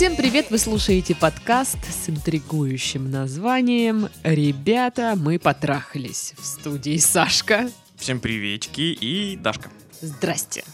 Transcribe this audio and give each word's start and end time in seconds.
Всем 0.00 0.16
привет! 0.16 0.46
Вы 0.48 0.56
слушаете 0.56 1.14
подкаст 1.14 1.76
с 1.84 2.08
интригующим 2.08 3.10
названием 3.10 4.08
«Ребята, 4.24 5.12
мы 5.14 5.38
потрахались» 5.38 6.32
в 6.38 6.46
студии 6.46 6.96
Сашка. 6.96 7.70
Всем 7.96 8.18
приветики 8.18 8.80
и 8.80 9.36
Дашка. 9.36 9.70
Здрасте. 10.00 10.64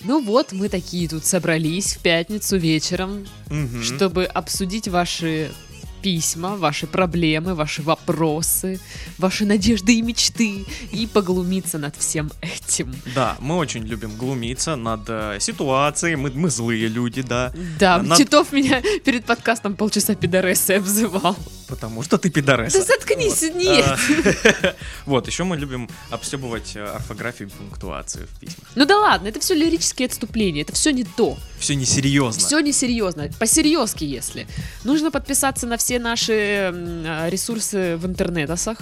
Ну 0.00 0.22
вот, 0.22 0.52
мы 0.52 0.70
такие 0.70 1.10
тут 1.10 1.26
собрались 1.26 1.96
в 1.96 2.02
пятницу 2.02 2.56
вечером, 2.56 3.26
Мгм. 3.50 3.82
чтобы 3.82 4.24
обсудить 4.24 4.88
ваши 4.88 5.52
письма, 6.02 6.56
ваши 6.56 6.86
проблемы, 6.86 7.54
ваши 7.54 7.82
вопросы, 7.82 8.80
ваши 9.18 9.44
надежды 9.44 9.98
и 9.98 10.02
мечты 10.02 10.64
и 10.92 11.06
поглумиться 11.06 11.78
над 11.78 11.96
всем 11.96 12.30
этим. 12.40 12.94
Да, 13.14 13.36
мы 13.40 13.56
очень 13.56 13.84
любим 13.84 14.16
глумиться 14.16 14.76
над 14.76 15.00
э, 15.08 15.38
ситуацией, 15.40 16.16
мы, 16.16 16.30
мы 16.30 16.50
злые 16.50 16.88
люди, 16.88 17.22
да, 17.22 17.52
Да, 17.78 18.02
Над- 18.02 18.18
Титов 18.18 18.52
меня 18.52 18.82
перед 19.04 19.24
подкастом 19.24 19.74
полчаса 19.74 20.14
пидорессой 20.14 20.78
обзывал. 20.78 21.36
Потому 21.68 22.02
что 22.02 22.18
ты 22.18 22.30
пидорес. 22.30 22.72
Да 22.72 22.82
заткнись, 22.82 23.42
нет. 23.54 23.84
А, 23.86 24.74
Вот, 25.06 25.26
еще 25.26 25.44
мы 25.44 25.56
любим 25.56 25.88
обстебывать 26.10 26.74
э, 26.74 26.84
орфографию 26.84 27.48
и 27.48 27.52
пунктуацию 27.52 28.26
в 28.26 28.40
письмах. 28.40 28.68
Ну 28.74 28.84
да 28.84 28.98
ладно, 28.98 29.28
это 29.28 29.40
все 29.40 29.54
лирические 29.54 30.06
отступления, 30.06 30.62
это 30.62 30.72
все 30.72 30.90
не 30.90 31.04
то. 31.04 31.36
Все 31.58 31.74
несерьезно. 31.74 32.40
Все 32.40 32.60
несерьезно, 32.60 33.30
по-серьезки 33.38 34.04
если. 34.04 34.46
Нужно 34.84 35.10
подписаться 35.10 35.66
на 35.66 35.76
все 35.76 35.98
наши 35.98 36.72
а, 36.72 37.28
ресурсы 37.28 37.96
в 37.96 38.06
интернетосах. 38.06 38.78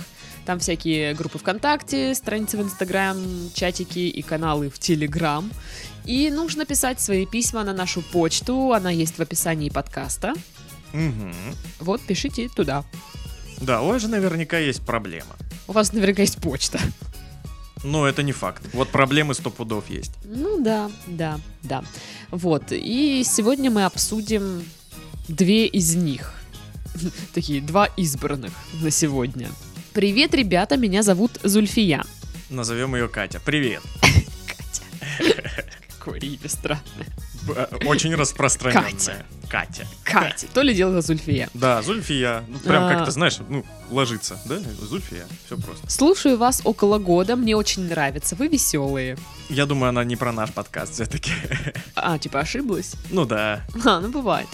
Там 0.46 0.60
всякие 0.60 1.12
группы 1.14 1.38
ВКонтакте, 1.38 2.14
страницы 2.14 2.56
в 2.56 2.62
Инстаграм, 2.62 3.18
чатики 3.52 3.98
и 3.98 4.22
каналы 4.22 4.70
в 4.70 4.78
Телеграм. 4.78 5.50
И 6.04 6.30
нужно 6.30 6.64
писать 6.64 7.00
свои 7.00 7.26
письма 7.26 7.64
на 7.64 7.72
нашу 7.72 8.00
почту, 8.00 8.72
она 8.72 8.90
есть 8.90 9.18
в 9.18 9.20
описании 9.20 9.70
подкаста. 9.70 10.34
Мгм. 10.96 11.34
Вот, 11.80 12.00
пишите 12.00 12.48
туда. 12.48 12.84
Да, 13.60 13.82
у 13.82 13.88
вас 13.88 14.02
же 14.02 14.08
наверняка 14.08 14.58
есть 14.58 14.80
проблема. 14.84 15.36
У 15.68 15.72
вас 15.72 15.92
наверняка 15.92 16.22
есть 16.22 16.38
почта. 16.38 16.80
Но 17.84 18.06
это 18.06 18.22
не 18.22 18.32
факт. 18.32 18.62
Вот 18.72 18.88
проблемы 18.88 19.34
сто 19.34 19.50
пудов 19.50 19.90
есть. 19.90 20.12
Ну 20.24 20.62
да, 20.62 20.90
да, 21.06 21.38
да. 21.62 21.84
Вот, 22.30 22.64
и 22.70 23.22
сегодня 23.24 23.70
мы 23.70 23.84
обсудим 23.84 24.64
две 25.28 25.66
из 25.66 25.94
них. 25.94 26.32
Такие, 27.34 27.60
два 27.60 27.86
избранных 27.96 28.52
на 28.80 28.90
сегодня. 28.90 29.50
Привет, 29.92 30.34
ребята, 30.34 30.76
меня 30.76 31.02
зовут 31.02 31.38
Зульфия. 31.42 32.04
Назовем 32.48 32.94
ее 32.96 33.08
Катя. 33.08 33.40
Привет. 33.44 33.82
Катя. 34.46 34.82
Какое 35.98 36.20
имя 36.20 36.48
странное. 36.48 37.06
Э, 37.54 37.66
Очень 37.86 38.14
распространенная. 38.14 39.24
Катя. 39.48 39.86
Катя. 40.02 40.46
То 40.52 40.62
ли 40.62 40.74
дело 40.74 41.00
Зульфия. 41.00 41.48
Да, 41.54 41.80
Зульфия. 41.82 42.42
Ну, 42.48 42.58
прям 42.58 42.84
А. 42.84 42.92
как-то, 42.94 43.10
знаешь, 43.12 43.38
ну, 43.48 43.64
ложится, 43.90 44.38
да? 44.46 44.56
Зульфия. 44.80 45.24
Все 45.46 45.56
просто. 45.56 45.88
Слушаю 45.90 46.36
вас 46.36 46.60
около 46.64 46.98
года, 46.98 47.36
мне 47.36 47.54
очень 47.56 47.88
нравится, 47.88 48.34
вы 48.34 48.48
веселые. 48.48 49.16
Я 49.48 49.66
думаю, 49.66 49.90
она 49.90 50.02
не 50.02 50.16
про 50.16 50.32
наш 50.32 50.50
подкаст 50.52 50.94
все-таки. 50.94 51.30
А, 51.94 52.18
типа 52.18 52.40
ошиблась? 52.40 52.94
Ну 53.10 53.24
да. 53.24 53.64
А, 53.84 54.00
ну 54.00 54.08
бывает. 54.10 54.48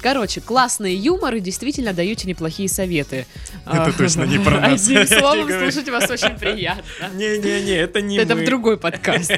Короче, 0.00 0.40
классный 0.40 0.94
юмор 0.94 1.34
и 1.34 1.40
действительно 1.40 1.92
даете 1.92 2.26
неплохие 2.26 2.68
советы. 2.68 3.26
Это 3.66 3.84
А, 3.84 3.92
точно 3.92 4.24
не 4.24 4.38
про 4.44 4.60
нас. 4.60 4.82
Одним 4.86 5.06
словом, 5.06 5.48
слушать 5.48 5.88
вас 5.88 6.10
очень 6.10 6.36
приятно. 6.38 6.82
Не-не-не, 7.14 7.76
это 7.76 8.00
не 8.00 8.16
Это 8.16 8.34
в 8.34 8.44
другой 8.44 8.78
подкаст. 8.78 9.32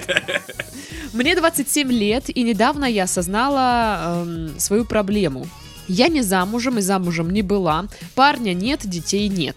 Мне 1.12 1.34
27 1.34 1.90
лет, 1.92 2.24
и 2.34 2.42
недавно 2.42 2.84
я 2.84 3.04
осознала 3.04 4.24
эм, 4.24 4.58
свою 4.58 4.84
проблему. 4.84 5.46
Я 5.88 6.08
не 6.08 6.22
замужем 6.22 6.78
и 6.78 6.80
замужем 6.80 7.30
не 7.30 7.42
была, 7.42 7.86
парня 8.14 8.54
нет, 8.54 8.80
детей 8.84 9.28
нет. 9.28 9.56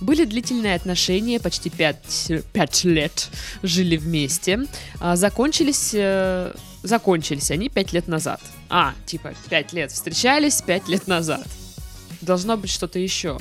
Были 0.00 0.24
длительные 0.24 0.74
отношения, 0.74 1.40
почти 1.40 1.70
5, 1.70 2.84
лет 2.84 3.28
жили 3.62 3.96
вместе. 3.96 4.60
А, 5.00 5.16
закончились, 5.16 5.90
э, 5.92 6.52
закончились 6.86 7.50
они 7.50 7.68
5 7.68 7.92
лет 7.92 8.08
назад. 8.08 8.40
А, 8.68 8.94
типа 9.06 9.34
5 9.50 9.72
лет 9.72 9.92
встречались 9.92 10.62
5 10.62 10.88
лет 10.88 11.06
назад. 11.06 11.46
Должно 12.20 12.56
быть 12.56 12.70
что-то 12.70 12.98
еще 12.98 13.38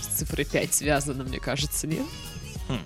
с 0.00 0.18
цифрой 0.18 0.44
5 0.44 0.74
связано, 0.74 1.24
мне 1.24 1.38
кажется, 1.38 1.86
нет? 1.86 2.06
Хм. 2.68 2.78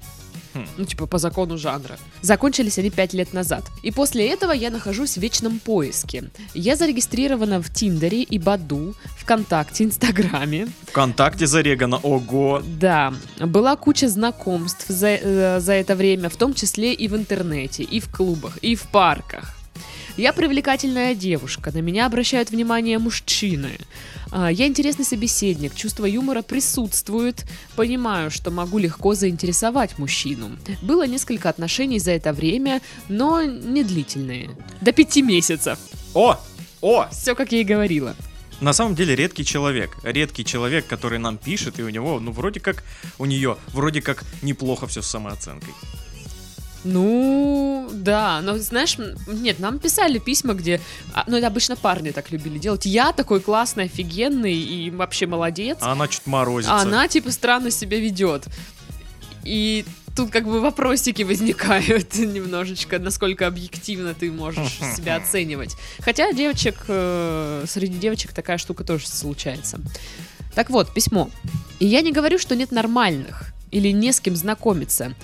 Хм. 0.54 0.66
Ну, 0.76 0.84
типа, 0.84 1.06
по 1.06 1.18
закону 1.18 1.58
жанра. 1.58 1.98
Закончились 2.22 2.78
они 2.78 2.90
пять 2.90 3.12
лет 3.12 3.32
назад. 3.32 3.64
И 3.82 3.90
после 3.90 4.28
этого 4.28 4.52
я 4.52 4.70
нахожусь 4.70 5.18
в 5.18 5.20
вечном 5.20 5.58
поиске. 5.58 6.30
Я 6.54 6.76
зарегистрирована 6.76 7.60
в 7.60 7.72
Тиндере 7.72 8.22
и 8.22 8.38
Баду, 8.38 8.94
ВКонтакте, 9.18 9.84
Инстаграме. 9.84 10.68
Вконтакте 10.86 11.46
зарегано. 11.48 11.98
Ого. 11.98 12.62
Да, 12.64 13.12
была 13.40 13.74
куча 13.74 14.08
знакомств 14.08 14.86
за, 14.88 15.08
э, 15.08 15.60
за 15.60 15.72
это 15.72 15.96
время, 15.96 16.28
в 16.28 16.36
том 16.36 16.54
числе 16.54 16.94
и 16.94 17.08
в 17.08 17.16
интернете, 17.16 17.82
и 17.82 17.98
в 17.98 18.08
клубах, 18.08 18.58
и 18.58 18.76
в 18.76 18.82
парках. 18.82 19.53
Я 20.16 20.32
привлекательная 20.32 21.16
девушка, 21.16 21.72
на 21.72 21.78
меня 21.78 22.06
обращают 22.06 22.50
внимание 22.50 22.98
мужчины. 22.98 23.78
А, 24.30 24.48
Я 24.50 24.68
интересный 24.68 25.04
собеседник, 25.04 25.74
чувство 25.74 26.06
юмора 26.06 26.42
присутствует, 26.42 27.44
понимаю, 27.74 28.30
что 28.30 28.52
могу 28.52 28.78
легко 28.78 29.14
заинтересовать 29.14 29.98
мужчину. 29.98 30.50
Было 30.82 31.04
несколько 31.06 31.48
отношений 31.48 31.98
за 31.98 32.12
это 32.12 32.32
время, 32.32 32.80
но 33.08 33.42
не 33.42 33.82
длительные. 33.82 34.50
До 34.80 34.92
пяти 34.92 35.20
месяцев. 35.20 35.78
О! 36.14 36.38
О! 36.80 37.08
Все, 37.10 37.34
как 37.34 37.50
я 37.50 37.62
и 37.62 37.64
говорила. 37.64 38.14
На 38.60 38.72
самом 38.72 38.94
деле 38.94 39.16
редкий 39.16 39.44
человек. 39.44 39.96
Редкий 40.04 40.44
человек, 40.44 40.86
который 40.86 41.18
нам 41.18 41.38
пишет, 41.38 41.80
и 41.80 41.82
у 41.82 41.88
него, 41.88 42.20
ну, 42.20 42.30
вроде 42.30 42.60
как, 42.60 42.84
у 43.18 43.24
нее, 43.24 43.56
вроде 43.72 44.00
как 44.00 44.22
неплохо 44.42 44.86
все 44.86 45.02
с 45.02 45.08
самооценкой. 45.08 45.74
Ну, 46.84 47.88
да, 47.92 48.40
но 48.42 48.58
знаешь, 48.58 48.96
нет, 49.26 49.58
нам 49.58 49.78
писали 49.78 50.18
письма, 50.18 50.54
где, 50.54 50.80
а, 51.14 51.24
ну 51.26 51.36
это 51.36 51.46
обычно 51.46 51.76
парни 51.76 52.10
так 52.10 52.30
любили 52.30 52.58
делать. 52.58 52.86
Я 52.86 53.12
такой 53.12 53.40
классный, 53.40 53.84
офигенный 53.84 54.54
и 54.54 54.90
вообще 54.90 55.26
молодец, 55.26 55.78
А 55.80 55.92
она 55.92 56.08
чуть 56.08 56.26
морозится. 56.26 56.74
а 56.74 56.80
она 56.82 57.08
типа 57.08 57.30
странно 57.30 57.70
себя 57.70 57.98
ведет. 57.98 58.46
И 59.44 59.84
тут 60.16 60.30
как 60.30 60.44
бы 60.44 60.60
вопросики 60.60 61.22
возникают 61.22 62.14
немножечко, 62.18 62.98
насколько 62.98 63.46
объективно 63.46 64.14
ты 64.14 64.30
можешь 64.30 64.72
себя 64.96 65.16
оценивать. 65.16 65.76
Хотя 66.00 66.32
девочек, 66.32 66.76
э, 66.88 67.64
среди 67.66 67.98
девочек 67.98 68.32
такая 68.32 68.58
штука 68.58 68.84
тоже 68.84 69.06
случается. 69.08 69.80
Так 70.54 70.70
вот, 70.70 70.92
письмо. 70.94 71.30
И 71.80 71.86
я 71.86 72.00
не 72.00 72.12
говорю, 72.12 72.38
что 72.38 72.54
нет 72.54 72.70
нормальных 72.70 73.52
или 73.70 73.88
не 73.88 74.12
с 74.12 74.20
кем 74.20 74.36
знакомиться. 74.36 75.14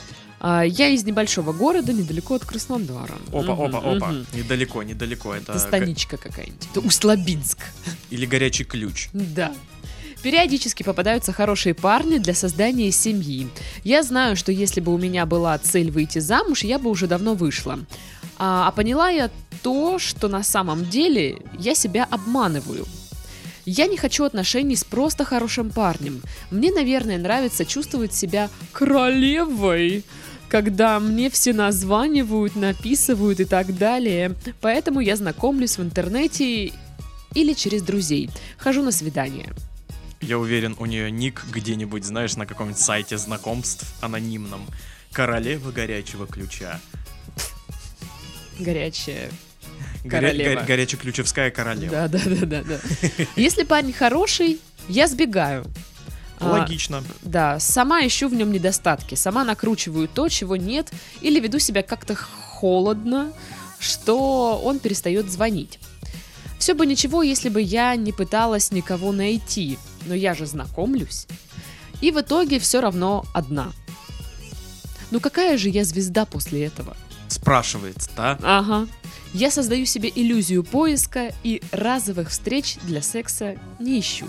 А, 0.40 0.62
Я 0.62 0.88
из 0.88 1.04
небольшого 1.04 1.52
города, 1.52 1.92
недалеко 1.92 2.34
от 2.34 2.44
Краснодара. 2.44 3.14
Опа, 3.32 3.52
опа, 3.52 3.78
опа. 3.78 4.14
Недалеко, 4.34 4.82
недалеко. 4.82 5.34
Это, 5.34 5.52
Это 5.52 5.58
станичка 5.58 6.16
какая-нибудь. 6.16 6.68
Это 6.70 6.80
Усть-Лабинск. 6.80 7.58
га- 7.58 7.92
Или 8.10 8.24
горячий 8.26 8.64
ключ. 8.64 9.08
Да. 9.12 9.52
Периодически 10.22 10.82
попадаются 10.82 11.32
хорошие 11.32 11.74
парни 11.74 12.18
для 12.18 12.34
создания 12.34 12.90
семьи. 12.90 13.48
Я 13.84 14.02
знаю, 14.02 14.36
что 14.36 14.52
если 14.52 14.80
бы 14.80 14.92
у 14.94 14.98
меня 14.98 15.24
была 15.26 15.56
цель 15.58 15.90
выйти 15.90 16.18
замуж, 16.18 16.62
я 16.64 16.78
бы 16.78 16.90
уже 16.90 17.06
давно 17.06 17.34
вышла. 17.34 17.78
А, 18.38 18.68
а 18.68 18.72
поняла 18.72 19.08
я 19.10 19.30
то, 19.62 19.98
что 19.98 20.28
на 20.28 20.42
самом 20.42 20.84
деле 20.88 21.38
я 21.58 21.74
себя 21.74 22.06
обманываю. 22.10 22.86
Я 23.66 23.86
не 23.86 23.96
хочу 23.98 24.24
отношений 24.24 24.74
с 24.76 24.84
просто 24.84 25.24
хорошим 25.24 25.70
парнем. 25.70 26.22
Мне, 26.50 26.72
наверное, 26.72 27.18
нравится 27.18 27.64
чувствовать 27.64 28.12
себя 28.14 28.48
королевой, 28.72 30.04
когда 30.50 30.98
мне 31.00 31.30
все 31.30 31.52
названивают, 31.52 32.56
написывают 32.56 33.40
и 33.40 33.44
так 33.44 33.76
далее. 33.78 34.34
Поэтому 34.60 35.00
я 35.00 35.16
знакомлюсь 35.16 35.78
в 35.78 35.82
интернете 35.82 36.72
или 37.34 37.52
через 37.54 37.82
друзей. 37.82 38.28
Хожу 38.58 38.82
на 38.82 38.90
свидания. 38.92 39.52
Я 40.20 40.38
уверен, 40.38 40.74
у 40.78 40.84
нее 40.86 41.10
ник 41.10 41.44
где-нибудь, 41.50 42.04
знаешь, 42.04 42.36
на 42.36 42.44
каком-нибудь 42.46 42.80
сайте 42.80 43.16
знакомств 43.16 43.86
анонимном. 44.02 44.66
Королева 45.12 45.70
горячего 45.70 46.26
ключа. 46.26 46.80
Горячая. 48.58 49.30
Горя- 50.04 50.10
Королева. 50.10 50.60
го- 50.60 50.66
горячеключевская 50.66 51.50
королева. 51.50 51.90
Да, 51.90 52.08
да, 52.08 52.20
да, 52.26 52.46
да, 52.46 52.62
да. 52.62 52.78
Если 53.36 53.62
парень 53.64 53.92
хороший, 53.92 54.58
я 54.88 55.06
сбегаю. 55.06 55.64
А, 56.40 56.50
Логично. 56.50 57.04
Да, 57.22 57.60
сама 57.60 58.06
ищу 58.06 58.28
в 58.28 58.34
нем 58.34 58.50
недостатки, 58.50 59.14
сама 59.14 59.44
накручиваю 59.44 60.08
то, 60.08 60.28
чего 60.28 60.56
нет, 60.56 60.90
или 61.20 61.38
веду 61.38 61.58
себя 61.58 61.82
как-то 61.82 62.14
холодно, 62.14 63.32
что 63.78 64.60
он 64.64 64.78
перестает 64.78 65.30
звонить. 65.30 65.78
Все 66.58 66.74
бы 66.74 66.84
ничего, 66.86 67.22
если 67.22 67.48
бы 67.48 67.60
я 67.62 67.94
не 67.96 68.12
пыталась 68.12 68.70
никого 68.70 69.12
найти, 69.12 69.78
но 70.06 70.14
я 70.14 70.34
же 70.34 70.46
знакомлюсь. 70.46 71.26
И 72.00 72.10
в 72.10 72.20
итоге 72.20 72.58
все 72.58 72.80
равно 72.80 73.24
одна. 73.32 73.72
Ну 75.10 75.20
какая 75.20 75.58
же 75.58 75.68
я 75.68 75.84
звезда 75.84 76.24
после 76.24 76.64
этого? 76.66 76.96
Спрашивается, 77.28 78.10
да? 78.16 78.38
Ага. 78.42 78.88
Я 79.32 79.50
создаю 79.50 79.86
себе 79.86 80.10
иллюзию 80.14 80.64
поиска 80.64 81.32
и 81.44 81.62
разовых 81.70 82.30
встреч 82.30 82.76
для 82.82 83.00
секса 83.02 83.56
не 83.78 84.00
ищу. 84.00 84.28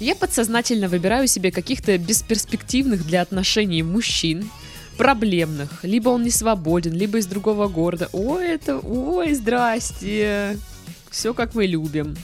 Я 0.00 0.16
подсознательно 0.16 0.88
выбираю 0.88 1.28
себе 1.28 1.52
каких-то 1.52 1.98
бесперспективных 1.98 3.06
для 3.06 3.20
отношений 3.20 3.82
мужчин, 3.82 4.50
проблемных. 4.96 5.84
Либо 5.84 6.08
он 6.08 6.22
не 6.22 6.30
свободен, 6.30 6.94
либо 6.94 7.18
из 7.18 7.26
другого 7.26 7.68
города. 7.68 8.08
Ой, 8.14 8.48
это, 8.48 8.78
ой, 8.78 9.34
здрасте. 9.34 10.58
Все 11.10 11.34
как 11.34 11.54
мы 11.54 11.66
любим. 11.66 12.16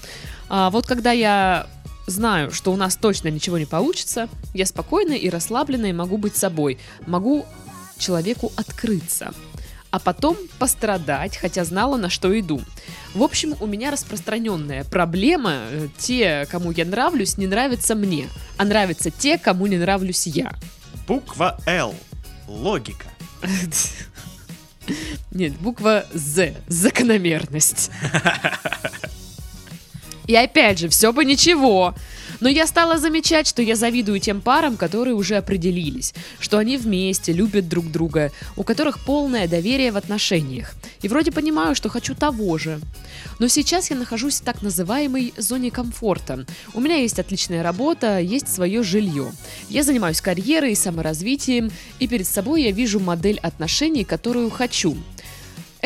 А 0.49 0.70
вот 0.70 0.87
когда 0.87 1.12
я 1.12 1.67
знаю, 2.06 2.50
что 2.50 2.73
у 2.73 2.76
нас 2.76 2.96
точно 2.96 3.28
ничего 3.28 3.58
не 3.58 3.67
получится, 3.67 4.31
я 4.55 4.64
спокойно 4.64 5.12
и 5.12 5.28
расслабленно 5.28 5.87
и 5.87 5.93
могу 5.93 6.17
быть 6.17 6.34
собой. 6.34 6.78
Могу 7.06 7.44
человеку 7.99 8.52
открыться 8.56 9.34
а 9.97 9.99
потом 9.99 10.37
пострадать, 10.59 11.39
хотя 11.39 11.65
знала, 11.65 11.97
на 11.97 12.11
что 12.11 12.39
иду. 12.39 12.61
В 13.15 13.23
общем, 13.23 13.55
у 13.61 13.67
меня 13.67 13.91
распространенная 13.91 14.85
проблема. 14.85 15.53
э, 15.71 15.89
Те, 15.97 16.47
кому 16.51 16.71
я 16.71 16.85
нравлюсь, 16.85 17.39
не 17.39 17.47
нравятся 17.47 17.95
мне, 17.95 18.29
а 18.59 18.67
нравятся 18.67 19.11
те, 19.11 19.39
кому 19.39 19.67
не 19.67 19.79
нравлюсь 19.79 20.27
я. 20.27 20.53
Буква 21.09 21.59
Л. 21.67 21.95
Логика. 22.47 23.07
Нет, 25.31 25.55
буква 25.61 26.05
З. 26.13 26.53
Закономерность. 26.69 27.91
И 30.27 30.37
опять 30.37 30.79
же, 30.79 30.91
все 30.91 31.11
бы 31.11 31.25
ничего. 31.25 31.95
Но 32.41 32.49
я 32.49 32.67
стала 32.67 32.99
замечать, 32.99 33.47
что 33.47 33.62
я 33.62 33.77
завидую 33.77 34.21
тем 34.21 34.41
парам, 34.41 34.77
которые 34.77 35.15
уже 35.15 35.37
определились, 35.37 36.15
что 36.38 36.59
они 36.59 36.77
вместе, 36.77 37.33
любят 37.33 37.69
друг 37.69 37.91
друга, 37.91 38.33
у 38.56 38.62
которых 38.62 39.05
полное 39.05 39.49
доверие 39.49 39.93
в 39.93 39.97
отношениях. 39.97 40.75
И 41.03 41.09
вроде 41.09 41.33
понимаю, 41.33 41.75
что 41.75 41.88
хочу 41.88 42.15
того 42.15 42.59
же. 42.59 42.81
Но 43.38 43.49
сейчас 43.49 43.91
я 43.91 43.97
нахожусь 43.97 44.41
в 44.41 44.44
так 44.44 44.62
называемой 44.62 45.33
зоне 45.37 45.71
комфорта. 45.71 46.47
У 46.75 46.81
меня 46.81 46.97
есть 46.97 47.19
отличная 47.19 47.62
работа, 47.62 48.21
есть 48.21 48.49
свое 48.49 48.83
жилье. 48.83 49.33
Я 49.69 49.83
занимаюсь 49.83 50.21
карьерой 50.21 50.73
и 50.73 50.77
саморазвитием, 50.77 51.71
и 51.99 52.09
перед 52.09 52.27
собой 52.27 52.62
я 52.62 52.71
вижу 52.71 53.00
модель 53.00 53.38
отношений, 53.43 54.05
которую 54.05 54.50
хочу. 54.50 54.97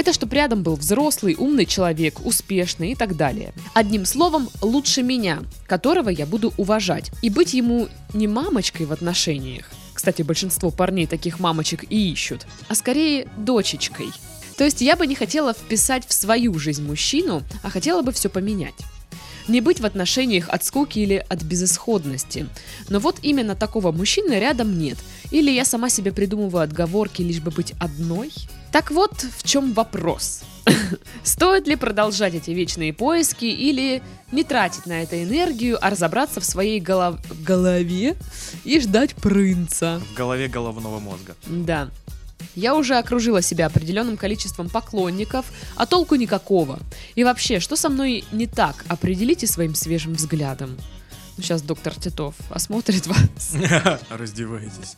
Это 0.01 0.15
чтобы 0.15 0.35
рядом 0.35 0.63
был 0.63 0.77
взрослый, 0.77 1.37
умный 1.39 1.67
человек, 1.67 2.25
успешный 2.25 2.93
и 2.93 2.95
так 2.95 3.19
далее. 3.19 3.53
Одним 3.75 4.07
словом, 4.07 4.49
лучше 4.63 5.03
меня, 5.03 5.41
которого 5.67 6.09
я 6.09 6.25
буду 6.25 6.55
уважать. 6.57 7.11
И 7.21 7.29
быть 7.29 7.53
ему 7.53 7.87
не 8.15 8.27
мамочкой 8.27 8.87
в 8.87 8.93
отношениях. 8.93 9.71
Кстати, 9.93 10.23
большинство 10.23 10.71
парней 10.71 11.07
таких 11.07 11.39
мамочек 11.39 11.85
и 11.91 12.13
ищут. 12.13 12.47
А 12.69 12.75
скорее 12.75 13.29
дочечкой. 13.37 14.09
То 14.57 14.65
есть 14.65 14.81
я 14.81 14.97
бы 14.97 15.07
не 15.07 15.15
хотела 15.15 15.53
вписать 15.53 16.07
в 16.07 16.15
свою 16.15 16.59
жизнь 16.59 16.83
мужчину, 16.83 17.43
а 17.63 17.69
хотела 17.69 18.01
бы 18.01 18.13
все 18.13 18.31
поменять. 18.31 18.73
Не 19.49 19.61
быть 19.61 19.81
в 19.81 19.85
отношениях 19.85 20.49
от 20.49 20.65
скуки 20.65 20.99
или 20.99 21.23
от 21.29 21.43
безысходности. 21.43 22.47
Но 22.89 23.01
вот 23.01 23.19
именно 23.21 23.55
такого 23.55 23.93
мужчины 23.93 24.41
рядом 24.41 24.79
нет. 24.79 24.97
Или 25.31 25.51
я 25.51 25.67
сама 25.67 25.91
себе 25.91 26.11
придумываю 26.11 26.63
отговорки, 26.63 27.21
лишь 27.21 27.41
бы 27.41 27.51
быть 27.51 27.75
одной. 27.79 28.31
Так 28.73 28.91
вот, 28.91 29.13
в 29.37 29.43
чем 29.43 29.73
вопрос. 29.73 30.43
Стоит 31.25 31.67
ли 31.67 31.75
продолжать 31.77 32.35
эти 32.35 32.53
вечные 32.53 32.93
поиски 32.93 33.45
или 33.45 34.03
не 34.31 34.45
тратить 34.45 34.87
на 34.87 35.03
это 35.03 35.23
энергию, 35.23 35.79
а 35.81 35.91
разобраться 35.91 36.41
в 36.41 36.45
своей 36.45 36.81
голов- 36.81 37.19
голове 37.45 38.17
и 38.65 38.81
ждать 38.81 39.15
принца? 39.17 40.01
В 40.13 40.15
голове 40.15 40.47
головного 40.49 41.01
мозга. 41.01 41.35
Да. 41.47 41.91
Я 42.55 42.75
уже 42.75 42.97
окружила 42.97 43.43
себя 43.43 43.67
определенным 43.67 44.17
количеством 44.17 44.69
поклонников, 44.69 45.47
а 45.77 45.87
толку 45.87 46.15
никакого. 46.15 46.79
И 47.15 47.25
вообще, 47.25 47.61
что 47.61 47.77
со 47.77 47.89
мной 47.89 48.25
не 48.33 48.47
так, 48.47 48.85
определите 48.89 49.47
своим 49.47 49.75
свежим 49.75 50.15
взглядом. 50.15 50.77
Сейчас 51.37 51.63
доктор 51.63 51.95
Титов 51.95 52.35
осмотрит 52.51 53.07
вас. 53.07 53.53
Раздевайтесь. 54.11 54.97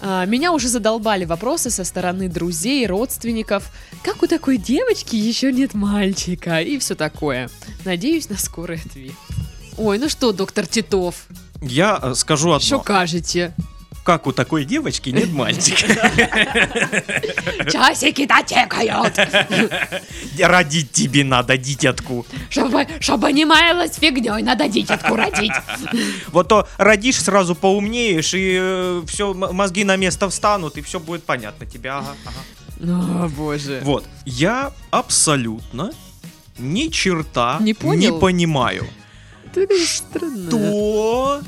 А, 0.00 0.24
Меня 0.24 0.52
уже 0.52 0.68
задолбали 0.68 1.24
вопросы 1.26 1.70
со 1.70 1.84
стороны 1.84 2.28
друзей, 2.28 2.86
родственников. 2.86 3.70
Как 4.02 4.22
у 4.22 4.26
такой 4.26 4.56
девочки 4.56 5.16
еще 5.16 5.52
нет 5.52 5.74
мальчика? 5.74 6.60
И 6.60 6.78
все 6.78 6.94
такое. 6.94 7.50
Надеюсь 7.84 8.28
на 8.30 8.38
скорый 8.38 8.78
ответ. 8.84 9.12
Ой, 9.76 9.98
ну 9.98 10.08
что, 10.08 10.32
доктор 10.32 10.66
Титов, 10.66 11.26
Я 11.60 11.98
э, 12.02 12.14
скажу 12.14 12.58
что 12.60 12.76
одно. 12.76 12.80
кажете? 12.84 13.54
Как 14.02 14.26
у 14.26 14.32
такой 14.32 14.64
девочки 14.64 15.10
нет 15.10 15.30
мальчика. 15.30 15.86
Часики-то 17.70 18.42
текают, 18.46 19.18
Родить 20.40 20.90
тебе 20.92 21.22
надо, 21.24 21.56
дитятку. 21.56 22.26
чтобы, 22.48 22.86
чтобы 23.00 23.32
не 23.32 23.44
маялась 23.44 23.96
фигней, 23.96 24.42
надо 24.42 24.68
дитятку 24.68 25.16
родить. 25.16 25.52
Вот 26.28 26.48
то 26.48 26.66
родишь, 26.78 27.20
сразу 27.20 27.54
поумнеешь, 27.54 28.32
и 28.34 29.02
все, 29.06 29.34
мозги 29.34 29.84
на 29.84 29.96
место 29.96 30.28
встанут, 30.30 30.76
и 30.78 30.82
все 30.82 30.98
будет 30.98 31.24
понятно 31.24 31.66
тебе. 31.66 31.90
Ага, 31.90 32.14
ага. 32.24 33.24
О, 33.24 33.28
боже. 33.28 33.80
Вот. 33.84 34.06
Я 34.24 34.72
абсолютно 34.90 35.92
ни 36.58 36.88
черта 36.88 37.58
Не 37.60 37.74
понял? 37.74 38.18
понимаю. 38.18 38.86
Ты 39.52 39.66
как 39.66 39.76
странно. 39.78 41.42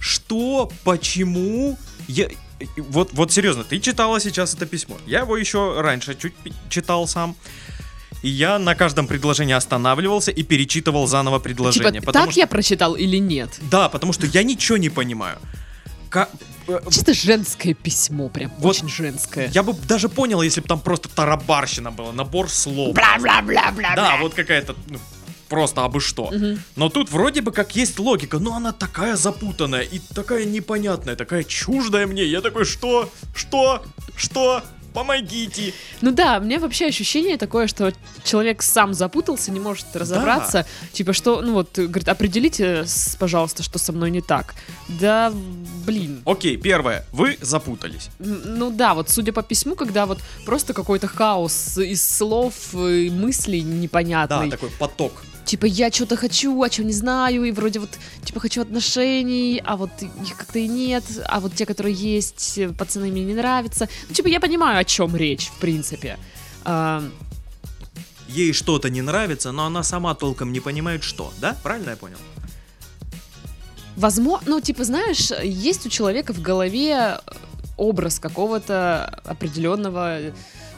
Что? 0.00 0.70
Почему? 0.84 1.78
Я... 2.08 2.28
Вот, 2.76 3.10
вот 3.12 3.32
серьезно, 3.32 3.64
ты 3.64 3.78
читала 3.80 4.20
сейчас 4.20 4.54
это 4.54 4.66
письмо. 4.66 4.96
Я 5.06 5.20
его 5.20 5.36
еще 5.36 5.80
раньше 5.80 6.14
чуть 6.14 6.34
читал 6.70 7.06
сам. 7.06 7.36
И 8.22 8.28
я 8.28 8.58
на 8.58 8.74
каждом 8.74 9.06
предложении 9.06 9.54
останавливался 9.54 10.30
и 10.30 10.42
перечитывал 10.42 11.06
заново 11.06 11.38
предложение. 11.38 12.00
Типа, 12.00 12.12
так 12.12 12.30
что... 12.30 12.40
я 12.40 12.46
прочитал 12.46 12.94
или 12.94 13.18
нет? 13.18 13.50
Да, 13.70 13.88
потому 13.88 14.12
что 14.12 14.26
я 14.26 14.42
ничего 14.42 14.78
не 14.78 14.88
понимаю. 14.88 15.38
Ка- 16.08 16.28
э, 16.66 16.80
Чисто 16.90 17.12
женское 17.12 17.74
письмо, 17.74 18.28
прям 18.28 18.52
Вот 18.58 18.76
очень 18.76 18.88
женское. 18.88 19.50
Я 19.52 19.62
бы 19.62 19.74
даже 19.74 20.08
понял, 20.08 20.40
если 20.40 20.60
бы 20.60 20.68
там 20.68 20.80
просто 20.80 21.08
тарабарщина 21.08 21.90
была, 21.90 22.12
набор 22.12 22.48
слов. 22.48 22.94
Бла-бла-бла-бла. 22.94 23.94
Да, 23.94 24.16
вот 24.16 24.34
какая-то 24.34 24.74
ну, 24.88 24.98
просто 25.48 25.84
абы 25.84 26.00
что. 26.00 26.30
Мгм. 26.30 26.60
Но 26.76 26.88
тут 26.88 27.10
вроде 27.10 27.40
бы 27.40 27.52
как 27.52 27.76
есть 27.76 27.98
логика, 27.98 28.38
но 28.38 28.54
она 28.54 28.72
такая 28.72 29.16
запутанная 29.16 29.82
и 29.82 29.98
такая 29.98 30.44
непонятная, 30.44 31.16
такая 31.16 31.44
чуждая 31.44 32.06
мне. 32.06 32.24
Я 32.24 32.40
такой, 32.40 32.64
что? 32.64 33.10
Что? 33.34 33.82
Что? 34.16 34.62
Помогите! 34.96 35.74
Ну 36.00 36.10
да, 36.10 36.38
у 36.38 36.44
меня 36.44 36.58
вообще 36.58 36.86
ощущение 36.86 37.36
такое, 37.36 37.66
что 37.66 37.92
человек 38.24 38.62
сам 38.62 38.94
запутался, 38.94 39.50
не 39.52 39.60
может 39.60 39.94
разобраться. 39.94 40.64
Типа, 40.94 41.12
что, 41.12 41.42
ну 41.42 41.52
вот, 41.52 41.78
говорит, 41.78 42.08
определите, 42.08 42.86
пожалуйста, 43.18 43.62
что 43.62 43.78
со 43.78 43.92
мной 43.92 44.10
не 44.10 44.22
так. 44.22 44.54
Да, 44.88 45.34
блин. 45.84 46.22
Окей, 46.24 46.56
первое. 46.56 47.04
Вы 47.12 47.36
запутались. 47.42 48.08
Ну 48.18 48.70
да, 48.70 48.94
вот 48.94 49.10
судя 49.10 49.34
по 49.34 49.42
письму, 49.42 49.74
когда 49.74 50.06
вот 50.06 50.18
просто 50.46 50.72
какой-то 50.72 51.08
хаос 51.08 51.76
из 51.76 52.02
слов 52.02 52.54
и 52.74 53.10
мыслей 53.10 53.60
Да, 53.60 53.68
непонятный. 53.68 54.50
такой 54.50 54.70
поток. 54.70 55.12
Типа, 55.46 55.64
я 55.64 55.90
что-то 55.90 56.16
хочу, 56.16 56.62
а 56.62 56.70
что 56.70 56.84
не 56.84 56.92
знаю, 56.92 57.44
и 57.44 57.52
вроде 57.52 57.78
вот, 57.78 57.90
типа, 58.24 58.40
хочу 58.40 58.62
отношений, 58.62 59.62
а 59.64 59.76
вот 59.76 59.90
их 60.02 60.36
как-то 60.36 60.58
и 60.58 60.68
нет, 60.68 61.04
а 61.24 61.40
вот 61.40 61.54
те, 61.54 61.64
которые 61.64 61.94
есть, 61.94 62.58
пацаны 62.76 63.10
мне 63.10 63.24
не 63.24 63.34
нравятся. 63.34 63.88
Ну, 64.08 64.14
типа, 64.14 64.28
я 64.28 64.40
понимаю, 64.40 64.78
о 64.78 64.84
чем 64.84 65.16
речь, 65.16 65.48
в 65.48 65.58
принципе. 65.60 66.18
А, 66.64 67.02
Ей 68.28 68.52
что-то 68.52 68.90
не 68.90 69.02
нравится, 69.02 69.52
но 69.52 69.66
она 69.66 69.84
сама 69.84 70.14
толком 70.14 70.52
не 70.52 70.60
понимает, 70.60 71.04
что. 71.04 71.32
Да? 71.40 71.56
Правильно 71.62 71.90
я 71.90 71.96
понял? 71.96 72.18
возможно, 73.96 74.50
ну, 74.50 74.60
типа, 74.60 74.84
знаешь, 74.84 75.30
есть 75.42 75.86
у 75.86 75.88
человека 75.88 76.32
в 76.32 76.40
голове 76.40 77.18
образ 77.76 78.18
какого-то 78.18 79.20
определенного 79.24 80.18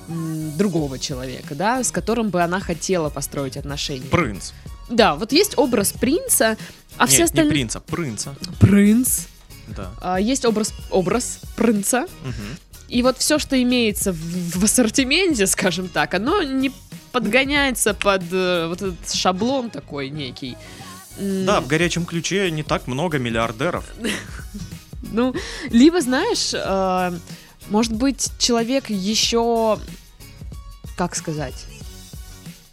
другого 0.09 0.99
человека, 0.99 1.55
да, 1.55 1.85
с 1.85 1.91
которым 1.91 2.31
бы 2.31 2.43
она 2.43 2.61
хотела 2.61 3.11
построить 3.11 3.57
отношения. 3.57 4.09
Принц. 4.09 4.53
Да, 4.89 5.15
вот 5.17 5.33
есть 5.33 5.59
образ 5.59 5.93
принца, 5.93 6.57
а 6.97 7.07
все 7.07 7.19
Нет, 7.19 7.25
остальные... 7.27 7.49
не 7.51 7.55
принца, 7.55 7.81
принца. 7.81 8.35
Принц. 8.59 9.21
Да. 9.69 9.91
А, 10.01 10.19
есть 10.19 10.45
образ, 10.47 10.73
образ 10.91 11.41
принца, 11.57 12.07
Мгм. 12.23 12.57
и 12.89 13.03
вот 13.03 13.19
все, 13.19 13.39
что 13.39 13.61
имеется 13.63 14.13
в, 14.13 14.17
в 14.17 14.65
ассортименте, 14.65 15.47
скажем 15.47 15.89
так, 15.89 16.15
оно 16.15 16.43
не 16.43 16.73
подгоняется 17.13 17.93
под 17.93 18.23
э, 18.33 18.67
вот 18.67 18.81
этот 18.81 19.13
шаблон 19.13 19.69
такой 19.71 20.09
некий. 20.09 20.57
Да, 21.19 21.61
в 21.61 21.67
горячем 21.67 22.07
ключе 22.07 22.51
не 22.51 22.63
так 22.63 22.87
много 22.87 23.19
миллиардеров. 23.19 23.85
Ну, 25.11 25.35
либо, 25.71 26.01
знаешь, 26.03 26.51
э, 26.53 27.19
может 27.71 27.93
быть, 27.93 28.31
человек 28.39 28.91
еще, 28.91 29.79
как 30.97 31.15
сказать, 31.15 31.55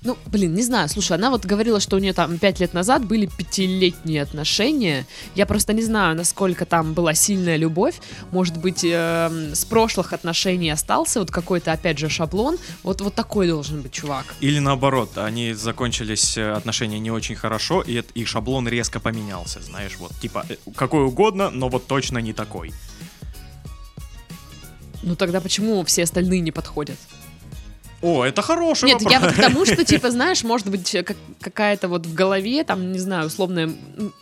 Ну, 0.05 0.15
блин, 0.27 0.53
не 0.53 0.61
знаю, 0.61 0.87
слушай, 0.87 1.13
она 1.17 1.31
вот 1.31 1.45
говорила, 1.47 1.79
что 1.79 1.95
у 1.95 1.99
нее 1.99 2.13
там 2.13 2.37
пять 2.37 2.59
лет 2.59 2.75
назад 2.75 3.03
были 3.03 3.25
пятилетние 3.25 4.21
отношения. 4.21 5.07
Я 5.33 5.47
просто 5.47 5.73
не 5.73 5.81
знаю, 5.81 6.15
насколько 6.15 6.65
там 6.65 6.93
была 6.93 7.15
сильная 7.15 7.57
любовь. 7.57 7.95
Может 8.31 8.55
быть, 8.57 8.83
эм, 8.83 9.55
с 9.55 9.65
прошлых 9.65 10.13
отношений 10.13 10.69
остался 10.69 11.19
вот 11.19 11.31
какой-то, 11.31 11.71
опять 11.71 11.97
же, 11.97 12.07
шаблон. 12.07 12.57
Вот, 12.83 13.01
вот 13.01 13.15
такой 13.15 13.47
должен 13.47 13.81
быть 13.81 13.93
чувак. 13.93 14.35
Или 14.41 14.59
наоборот, 14.59 15.17
они 15.17 15.53
закончились 15.55 16.37
э, 16.37 16.51
отношения 16.51 16.99
не 16.99 17.09
очень 17.09 17.35
хорошо, 17.35 17.81
и, 17.81 17.93
эт- 17.97 18.11
и 18.13 18.25
шаблон 18.25 18.67
резко 18.67 18.99
поменялся, 18.99 19.59
знаешь, 19.59 19.97
вот 19.97 20.11
типа 20.21 20.45
э, 20.47 20.55
какой 20.75 21.03
угодно, 21.05 21.49
но 21.49 21.67
вот 21.67 21.87
точно 21.87 22.19
не 22.19 22.33
такой. 22.33 22.71
Ну 25.05 25.15
тогда 25.15 25.39
почему 25.39 25.83
все 25.85 26.03
остальные 26.03 26.41
не 26.41 26.51
подходят? 26.51 26.97
О, 28.01 28.23
это 28.23 28.41
хороший 28.41 28.85
Нет, 28.85 29.01
вопрос. 29.01 29.13
я 29.13 29.19
вот 29.19 29.33
к 29.33 29.41
тому, 29.41 29.65
что, 29.65 29.83
типа, 29.93 30.11
знаешь, 30.11 30.43
может 30.43 30.67
быть, 30.67 30.91
как- 30.91 31.17
какая-то 31.39 31.87
вот 31.87 32.05
в 32.05 32.13
голове, 32.13 32.63
там, 32.63 32.91
не 32.91 32.99
знаю, 32.99 33.27
условная 33.27 33.71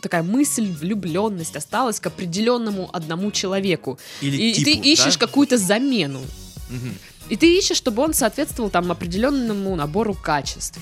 такая 0.00 0.22
мысль, 0.22 0.66
влюбленность 0.70 1.56
осталась 1.56 2.00
к 2.00 2.06
определенному 2.06 2.88
одному 2.92 3.30
человеку. 3.30 3.98
Или 4.22 4.36
И 4.36 4.52
типу, 4.54 4.64
ты 4.70 4.76
ищешь 4.92 5.14
да? 5.16 5.26
какую-то 5.26 5.58
замену. 5.58 6.20
Мгм. 6.70 6.94
И 7.30 7.36
ты 7.36 7.58
ищешь, 7.58 7.76
чтобы 7.78 8.02
он 8.02 8.14
соответствовал 8.14 8.70
там 8.70 8.90
определенному 8.92 9.74
набору 9.76 10.14
качеств. 10.14 10.78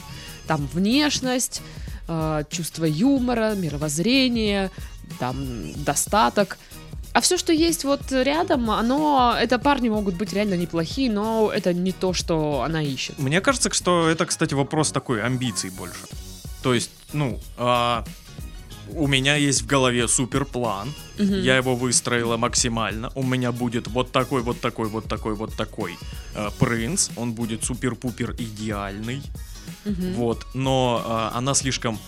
Там 0.46 0.68
внешность, 0.72 1.62
э, 2.08 2.44
чувство 2.50 2.84
юмора, 2.84 3.54
мировоззрение, 3.54 4.70
там 5.18 5.72
достаток. 5.84 6.58
А 7.12 7.20
все, 7.20 7.36
что 7.36 7.52
есть 7.52 7.84
вот 7.84 8.00
рядом, 8.10 8.70
оно, 8.70 9.36
это 9.38 9.58
парни 9.58 9.88
могут 9.90 10.14
быть 10.14 10.32
реально 10.32 10.54
неплохие, 10.54 11.10
но 11.10 11.50
это 11.54 11.74
не 11.74 11.92
то, 11.92 12.14
что 12.14 12.62
она 12.62 12.82
ищет. 12.82 13.18
Мне 13.18 13.40
кажется, 13.40 13.70
что 13.72 14.08
это, 14.08 14.24
кстати, 14.26 14.54
вопрос 14.54 14.92
такой 14.92 15.22
амбиций 15.22 15.70
больше. 15.70 16.00
То 16.62 16.72
есть, 16.72 16.90
ну, 17.12 17.38
а, 17.58 18.04
у 18.94 19.06
меня 19.06 19.36
есть 19.36 19.62
в 19.62 19.66
голове 19.66 20.08
супер 20.08 20.44
план, 20.44 20.92
Мгм. 21.18 21.40
я 21.42 21.56
его 21.56 21.74
выстроила 21.76 22.36
максимально. 22.36 23.10
У 23.14 23.22
меня 23.22 23.52
будет 23.52 23.88
вот 23.88 24.10
такой, 24.12 24.42
вот 24.42 24.60
такой, 24.60 24.88
вот 24.88 25.04
такой, 25.06 25.34
вот 25.34 25.54
такой 25.56 25.96
э, 26.34 26.48
принц. 26.58 27.10
Он 27.16 27.32
будет 27.32 27.64
супер-пупер 27.64 28.34
идеальный. 28.38 29.22
Мгм. 29.84 30.14
Вот. 30.14 30.46
Но 30.54 31.02
а, 31.04 31.32
она 31.34 31.54
слишком, 31.54 31.98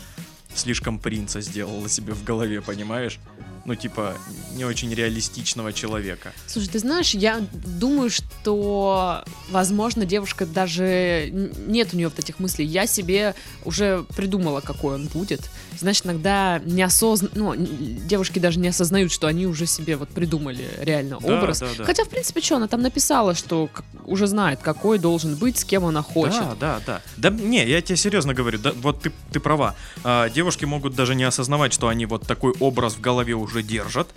слишком 0.54 0.98
принца 0.98 1.40
сделала 1.40 1.88
себе 1.88 2.14
в 2.14 2.24
голове, 2.24 2.60
понимаешь? 2.62 3.18
Ну, 3.64 3.74
типа, 3.74 4.14
не 4.54 4.64
очень 4.64 4.92
реалистичного 4.92 5.72
человека. 5.72 6.32
Слушай, 6.46 6.68
ты 6.68 6.78
знаешь, 6.78 7.14
я 7.14 7.40
думаю, 7.52 8.10
что, 8.10 9.24
возможно, 9.50 10.04
девушка 10.04 10.44
даже 10.46 11.30
нет 11.66 11.88
у 11.92 11.96
нее 11.96 12.08
вот 12.08 12.18
этих 12.18 12.38
мыслей. 12.38 12.66
Я 12.66 12.86
себе 12.86 13.34
уже 13.64 14.04
придумала, 14.16 14.60
какой 14.60 14.96
он 14.96 15.06
будет. 15.06 15.48
Значит, 15.78 16.06
иногда 16.06 16.60
неосознанно, 16.64 17.32
ну, 17.34 17.54
девушки 17.56 18.38
даже 18.38 18.58
не 18.60 18.68
осознают, 18.68 19.10
что 19.10 19.26
они 19.26 19.46
уже 19.46 19.66
себе 19.66 19.96
вот 19.96 20.08
придумали 20.10 20.68
реально 20.80 21.18
Да, 21.20 21.38
образ. 21.38 21.60
да, 21.60 21.68
да. 21.78 21.84
Хотя, 21.84 22.04
в 22.04 22.08
принципе, 22.08 22.40
что, 22.40 22.56
она 22.56 22.68
там 22.68 22.82
написала, 22.82 23.34
что 23.34 23.70
уже 24.04 24.26
знает, 24.26 24.60
какой 24.60 24.98
должен 24.98 25.36
быть, 25.36 25.58
с 25.58 25.64
кем 25.64 25.84
она 25.84 26.02
хочет. 26.02 26.40
Да, 26.60 26.80
да, 26.86 27.00
да. 27.16 27.30
Да, 27.30 27.30
не, 27.30 27.66
я 27.66 27.80
тебе 27.80 27.96
серьезно 27.96 28.34
говорю, 28.34 28.58
да, 28.58 28.72
вот 28.72 29.00
ты, 29.02 29.12
ты 29.32 29.40
права. 29.40 29.74
А, 30.04 30.28
девушки 30.28 30.64
могут 30.64 30.94
даже 30.94 31.14
не 31.14 31.24
осознавать, 31.24 31.72
что 31.72 31.88
они 31.88 32.06
вот 32.06 32.26
такой 32.26 32.52
образ 32.60 32.94
в 32.94 33.00
голове 33.00 33.34
уже 33.34 33.53
держат, 33.62 34.08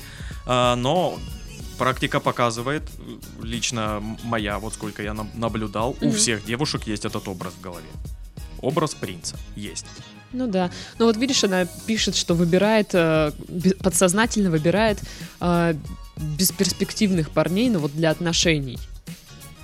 а, 0.46 0.76
но 0.76 1.18
практика 1.78 2.20
показывает, 2.20 2.84
лично 3.42 4.02
моя, 4.24 4.58
вот 4.60 4.74
сколько 4.74 5.04
я 5.04 5.14
наб- 5.14 5.34
наблюдал, 5.36 5.96
у 6.02 6.06
Мгм. 6.08 6.16
всех 6.16 6.46
девушек 6.46 6.88
есть 6.88 7.06
этот 7.06 7.28
образ 7.28 7.54
в 7.54 7.62
голове. 7.62 7.88
Образ 8.62 8.96
принца 8.96 9.36
есть. 9.56 9.86
Ну 10.34 10.48
да. 10.48 10.72
Ну 11.00 11.06
вот 11.06 11.16
видишь, 11.18 11.44
она 11.44 11.66
пишет, 11.86 12.16
что 12.16 12.34
выбирает, 12.34 12.90
э, 12.94 13.32
подсознательно 13.84 14.50
выбирает 14.50 15.00
э, 15.40 15.76
бесперспективных 16.38 17.30
парней, 17.30 17.70
ну 17.70 17.80
вот 17.80 17.94
для 17.96 18.10
отношений. 18.12 18.78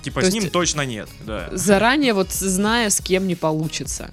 Типа 0.02 0.20
То 0.20 0.30
с 0.30 0.32
ним 0.34 0.50
точно 0.50 0.82
нет, 0.82 1.08
да. 1.26 1.48
заранее 1.52 2.12
вот 2.14 2.30
зная, 2.32 2.90
с 2.90 3.00
кем 3.00 3.26
не 3.26 3.34
получится. 3.34 4.10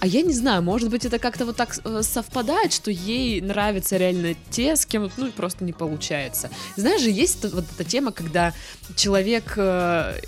А 0.00 0.06
я 0.06 0.22
не 0.22 0.32
знаю, 0.32 0.62
может 0.62 0.88
быть, 0.88 1.04
это 1.04 1.18
как-то 1.18 1.44
вот 1.44 1.56
так 1.56 1.78
э, 1.84 2.02
совпадает, 2.02 2.72
что 2.72 2.90
ей 2.90 3.42
нравятся 3.42 3.98
реально 3.98 4.34
те, 4.50 4.74
с 4.74 4.86
кем 4.86 5.10
ну, 5.18 5.30
просто 5.30 5.62
не 5.62 5.74
получается. 5.74 6.48
Знаешь 6.76 7.02
же, 7.02 7.10
есть 7.10 7.44
вот 7.52 7.66
эта 7.74 7.84
тема, 7.84 8.10
когда 8.10 8.54
человек, 8.96 9.52
э, 9.56 10.18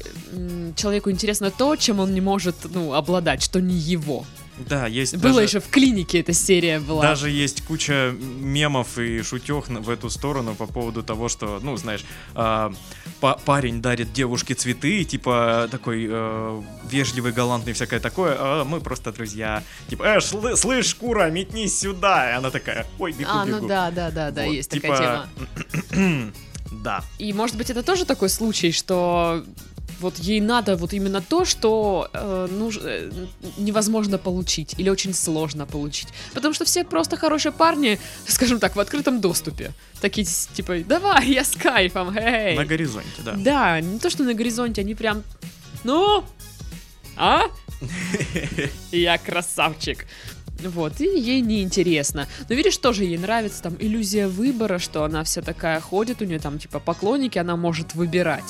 человеку 0.77 1.11
интересно 1.11 1.51
то, 1.51 1.75
чем 1.77 2.01
он 2.01 2.13
не 2.13 2.21
может, 2.21 2.55
ну, 2.65 2.93
обладать, 2.93 3.43
что 3.43 3.61
не 3.63 3.75
его. 3.75 4.27
Да, 4.69 4.87
есть 4.87 5.17
Было 5.17 5.35
даже- 5.41 5.47
еще 5.47 5.61
в 5.61 5.69
клинике 5.71 6.21
эта 6.21 6.35
серия 6.35 6.79
была. 6.79 7.03
Даже 7.03 7.31
есть 7.31 7.63
куча 7.63 8.15
мемов 8.21 8.99
и 8.99 9.23
шутех 9.23 9.69
в 9.69 9.89
эту 9.89 10.11
сторону 10.11 10.55
по 10.55 10.67
поводу 10.67 11.03
того, 11.03 11.29
что, 11.31 11.59
ну, 11.63 11.77
знаешь, 11.79 12.05
а, 12.35 12.73
па- 13.23 13.39
парень 13.45 13.81
дарит 13.81 14.13
девушке 14.13 14.55
цветы, 14.55 15.05
типа 15.05 15.69
такой 15.71 16.07
э, 16.11 16.63
вежливый, 16.91 17.33
галантный, 17.33 17.73
всякое 17.73 18.01
такое, 18.01 18.37
а 18.39 18.65
мы 18.65 18.81
просто 18.81 19.13
друзья. 19.13 19.63
Типа, 19.89 20.03
э, 20.03 20.19
шл- 20.19 20.57
слышь, 20.57 20.87
шкура, 20.87 21.31
метнись 21.31 21.79
сюда. 21.79 22.31
И 22.33 22.35
она 22.35 22.51
такая, 22.51 22.85
ой, 22.99 23.13
бегу, 23.13 23.31
А, 23.33 23.45
ну 23.47 23.57
бегу. 23.59 23.69
да, 23.69 23.91
да, 23.91 24.11
да, 24.11 24.31
да, 24.31 24.45
Вот, 24.45 24.51
есть 24.53 24.71
типа, 24.71 24.89
такая 24.89 25.27
тема. 25.91 26.33
Да. 26.85 27.05
И 27.19 27.33
может 27.35 27.57
быть 27.57 27.69
это 27.71 27.83
тоже 27.83 28.07
такой 28.07 28.29
случай, 28.31 28.73
что 28.73 29.45
вот 30.03 30.19
ей 30.19 30.41
надо 30.41 30.77
вот 30.77 30.93
именно 30.93 31.21
то, 31.23 31.45
что 31.45 32.09
э, 32.13 32.49
нуж- 32.51 32.81
э, 32.83 33.11
невозможно 33.59 34.19
получить 34.19 34.75
или 34.79 34.91
очень 34.91 35.15
сложно 35.15 35.67
получить. 35.67 36.09
Потому 36.35 36.55
что 36.55 36.65
все 36.65 36.85
просто 36.85 37.17
хорошие 37.17 37.53
парни, 37.53 37.99
скажем 38.27 38.59
так, 38.59 38.77
в 38.77 38.81
открытом 38.81 39.21
доступе. 39.21 39.73
Такие 40.01 40.27
типа, 40.27 40.79
давай, 40.87 41.29
я 41.29 41.45
с 41.45 41.53
кайфом, 41.53 42.17
эй. 42.17 42.57
На 42.57 42.65
горизонте, 42.65 43.23
да. 43.25 43.35
Да, 43.37 43.81
не 43.81 43.99
то, 43.99 44.11
что 44.11 44.25
на 44.25 44.35
горизонте, 44.35 44.83
они 44.83 44.95
прям, 44.95 45.23
ну, 45.85 46.25
а? 47.17 47.43
Я 48.93 49.19
красавчик. 49.19 50.07
Вот, 50.61 51.01
и 51.01 51.05
ей 51.05 51.41
неинтересно. 51.41 52.29
Но 52.49 52.55
видишь, 52.55 52.77
тоже 52.77 53.05
ей 53.05 53.19
нравится 53.19 53.63
там 53.63 53.77
иллюзия 53.81 54.29
выбора, 54.29 54.79
что 54.79 55.03
она 55.05 55.25
вся 55.25 55.43
такая 55.43 55.81
ходит, 55.81 56.23
у 56.23 56.25
нее 56.25 56.39
там 56.39 56.59
типа 56.59 56.79
поклонники, 56.79 57.39
она 57.39 57.57
может 57.57 57.95
выбирать. 57.95 58.45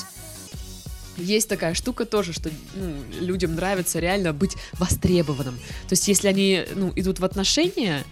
Есть 1.17 1.49
такая 1.49 1.73
штука 1.73 2.05
тоже, 2.05 2.33
что 2.33 2.49
ну, 2.75 2.95
людям 3.19 3.55
нравится 3.55 3.99
реально 3.99 4.33
быть 4.33 4.55
востребованным. 4.73 5.55
То 5.87 5.93
есть, 5.93 6.07
если 6.07 6.27
они 6.27 6.65
ну, 6.75 6.91
идут 6.95 7.19
в 7.19 7.25
отношения, 7.25 8.03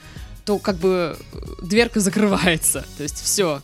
то 0.46 0.60
как 0.60 0.78
бы 0.78 1.18
э, 1.34 1.38
дверка 1.64 2.00
закрывается. 2.00 2.86
То 2.98 3.04
есть 3.04 3.22
все. 3.22 3.62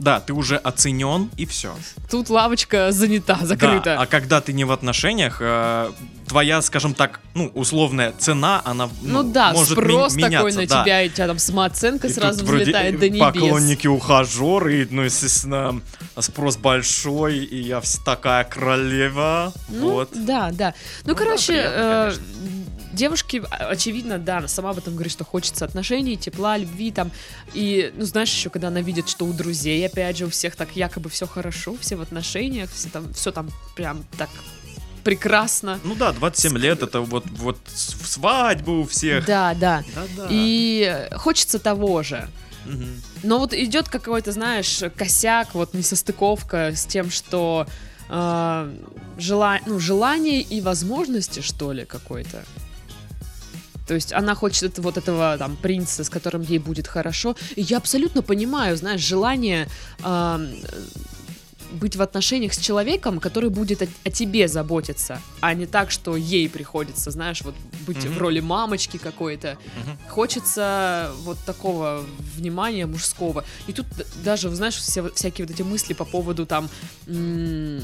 Да, 0.00 0.18
ты 0.20 0.32
уже 0.32 0.56
оценен, 0.56 1.30
и 1.36 1.44
все. 1.44 1.74
Тут 2.10 2.30
лавочка 2.30 2.90
занята, 2.90 3.38
закрыта. 3.42 3.84
Да, 3.96 4.00
а 4.00 4.06
когда 4.06 4.40
ты 4.40 4.52
не 4.54 4.64
в 4.64 4.72
отношениях, 4.72 5.38
э, 5.40 5.90
твоя, 6.26 6.62
скажем 6.62 6.94
так, 6.94 7.20
ну, 7.34 7.50
условная 7.54 8.12
цена, 8.18 8.62
она 8.64 8.88
Ну, 9.02 9.22
ну, 9.22 9.32
да, 9.32 9.52
может 9.52 9.72
спрос 9.72 10.14
ми- 10.14 10.22
такой 10.22 10.52
меняться, 10.52 10.60
на 10.60 10.66
да. 10.66 10.82
тебя, 10.82 11.02
и 11.02 11.08
у 11.08 11.12
тебя 11.12 11.26
там 11.26 11.38
самооценка 11.38 12.06
И 12.08 12.12
сразу 12.12 12.44
взлетает 12.44 12.98
до 12.98 13.10
небес. 13.10 13.20
Поклонники 13.20 13.86
ухажеры, 13.88 14.88
ну, 14.90 15.02
естественно, 15.02 15.80
спрос 16.18 16.56
большой, 16.56 17.38
и 17.38 17.60
я 17.60 17.80
вся 17.80 17.98
такая 18.02 18.44
королева. 18.44 19.52
Ну, 19.68 19.90
вот. 19.90 20.10
да, 20.14 20.50
да. 20.52 20.72
Ну, 21.04 21.10
Ну 21.10 21.14
да, 21.14 21.18
короче, 21.24 21.52
приятно, 21.52 22.12
э, 22.14 22.79
девушке, 22.92 23.42
а, 23.50 23.68
очевидно, 23.70 24.18
да, 24.18 24.38
она 24.38 24.48
сама 24.48 24.70
об 24.70 24.78
этом 24.78 24.94
говорит, 24.94 25.12
что 25.12 25.24
хочется 25.24 25.64
отношений, 25.64 26.16
тепла, 26.16 26.56
любви 26.56 26.90
там. 26.90 27.10
И, 27.54 27.92
ну, 27.96 28.04
знаешь, 28.04 28.32
еще 28.32 28.50
когда 28.50 28.68
она 28.68 28.80
видит, 28.80 29.08
что 29.08 29.24
у 29.24 29.32
друзей, 29.32 29.84
опять 29.86 30.16
же, 30.16 30.26
у 30.26 30.30
всех 30.30 30.56
так 30.56 30.76
якобы 30.76 31.08
все 31.10 31.26
хорошо, 31.26 31.76
все 31.80 31.96
в 31.96 32.02
отношениях, 32.02 32.70
все 32.72 32.88
там, 32.88 33.12
все 33.12 33.32
там 33.32 33.50
прям 33.76 34.04
так 34.16 34.30
прекрасно. 35.04 35.80
Ну 35.84 35.94
да, 35.94 36.12
27 36.12 36.58
лет, 36.58 36.82
это 36.82 37.00
вот, 37.00 37.24
вот 37.30 37.58
свадьбу 37.74 38.80
у 38.80 38.84
всех. 38.86 39.26
Да, 39.26 39.54
да. 39.54 39.82
Да-да. 39.94 40.26
И 40.30 41.08
хочется 41.12 41.58
того 41.58 42.02
же. 42.02 42.28
Мгм. 42.66 43.00
Но 43.22 43.38
вот 43.38 43.54
идет 43.54 43.88
какой-то, 43.88 44.32
знаешь, 44.32 44.82
косяк, 44.96 45.54
вот 45.54 45.74
несостыковка 45.74 46.72
с 46.74 46.84
тем, 46.84 47.10
что 47.10 47.66
э, 48.08 48.76
жела- 49.18 49.60
ну, 49.66 49.78
желание 49.78 50.42
и 50.42 50.60
возможности, 50.60 51.40
что 51.40 51.72
ли, 51.72 51.84
какой-то. 51.84 52.44
То 53.90 53.94
есть 53.96 54.12
она 54.12 54.36
хочет 54.36 54.62
это- 54.62 54.82
вот 54.82 54.96
этого 54.98 55.36
там 55.36 55.56
принца, 55.56 56.04
с 56.04 56.08
которым 56.08 56.42
ей 56.42 56.58
будет 56.60 56.86
хорошо. 56.86 57.34
И 57.56 57.62
я 57.62 57.78
абсолютно 57.78 58.22
понимаю, 58.22 58.76
знаешь, 58.76 59.00
желание 59.00 59.66
э, 60.04 60.46
быть 61.72 61.96
в 61.96 62.02
отношениях 62.02 62.52
с 62.54 62.58
человеком, 62.58 63.20
который 63.20 63.50
будет 63.50 63.82
о, 63.82 63.86
о 64.04 64.10
тебе 64.10 64.48
заботиться, 64.48 65.20
а 65.40 65.54
не 65.54 65.66
так, 65.66 65.90
что 65.90 66.16
ей 66.16 66.48
приходится, 66.48 67.10
знаешь, 67.10 67.42
вот 67.42 67.54
быть 67.86 68.04
Мгм. 68.04 68.14
в 68.14 68.18
роли 68.18 68.40
мамочки 68.40 68.96
какой-то. 68.96 69.56
Мгм. 69.84 69.98
Хочется 70.08 71.12
вот 71.22 71.38
такого 71.46 72.04
внимания 72.36 72.86
мужского. 72.86 73.44
И 73.66 73.72
тут 73.72 73.86
даже, 74.24 74.50
знаешь, 74.50 74.76
все, 74.76 75.08
всякие 75.10 75.46
вот 75.46 75.54
эти 75.54 75.62
мысли 75.62 75.94
по 75.94 76.04
поводу 76.04 76.46
там 76.46 76.68
м, 77.06 77.80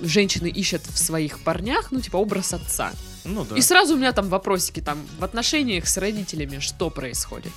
женщины 0.00 0.48
ищут 0.48 0.82
в 0.86 0.98
своих 0.98 1.38
парнях, 1.40 1.92
ну, 1.92 2.00
типа, 2.00 2.16
образ 2.16 2.52
отца. 2.54 2.92
Ну 3.24 3.44
да. 3.44 3.56
И 3.56 3.60
сразу 3.60 3.94
у 3.94 3.96
меня 3.96 4.12
там 4.12 4.28
вопросики 4.28 4.80
там 4.80 4.98
в 5.18 5.24
отношениях 5.24 5.86
с 5.86 5.96
родителями, 5.98 6.58
что 6.58 6.90
происходит. 6.90 7.52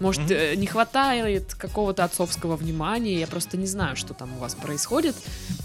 Может, 0.00 0.30
э, 0.30 0.54
не 0.56 0.66
хватает 0.66 1.54
какого-то 1.54 2.04
отцовского 2.04 2.56
внимания, 2.56 3.18
я 3.18 3.26
просто 3.26 3.56
не 3.56 3.66
знаю, 3.66 3.96
что 3.96 4.14
там 4.14 4.34
у 4.36 4.38
вас 4.38 4.54
происходит. 4.54 5.16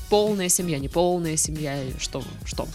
Полная 0.09 0.49
семья, 0.49 0.79
не 0.79 0.87
полная 0.89 1.35
семья, 1.37 1.77
что, 1.99 2.23
что. 2.45 2.67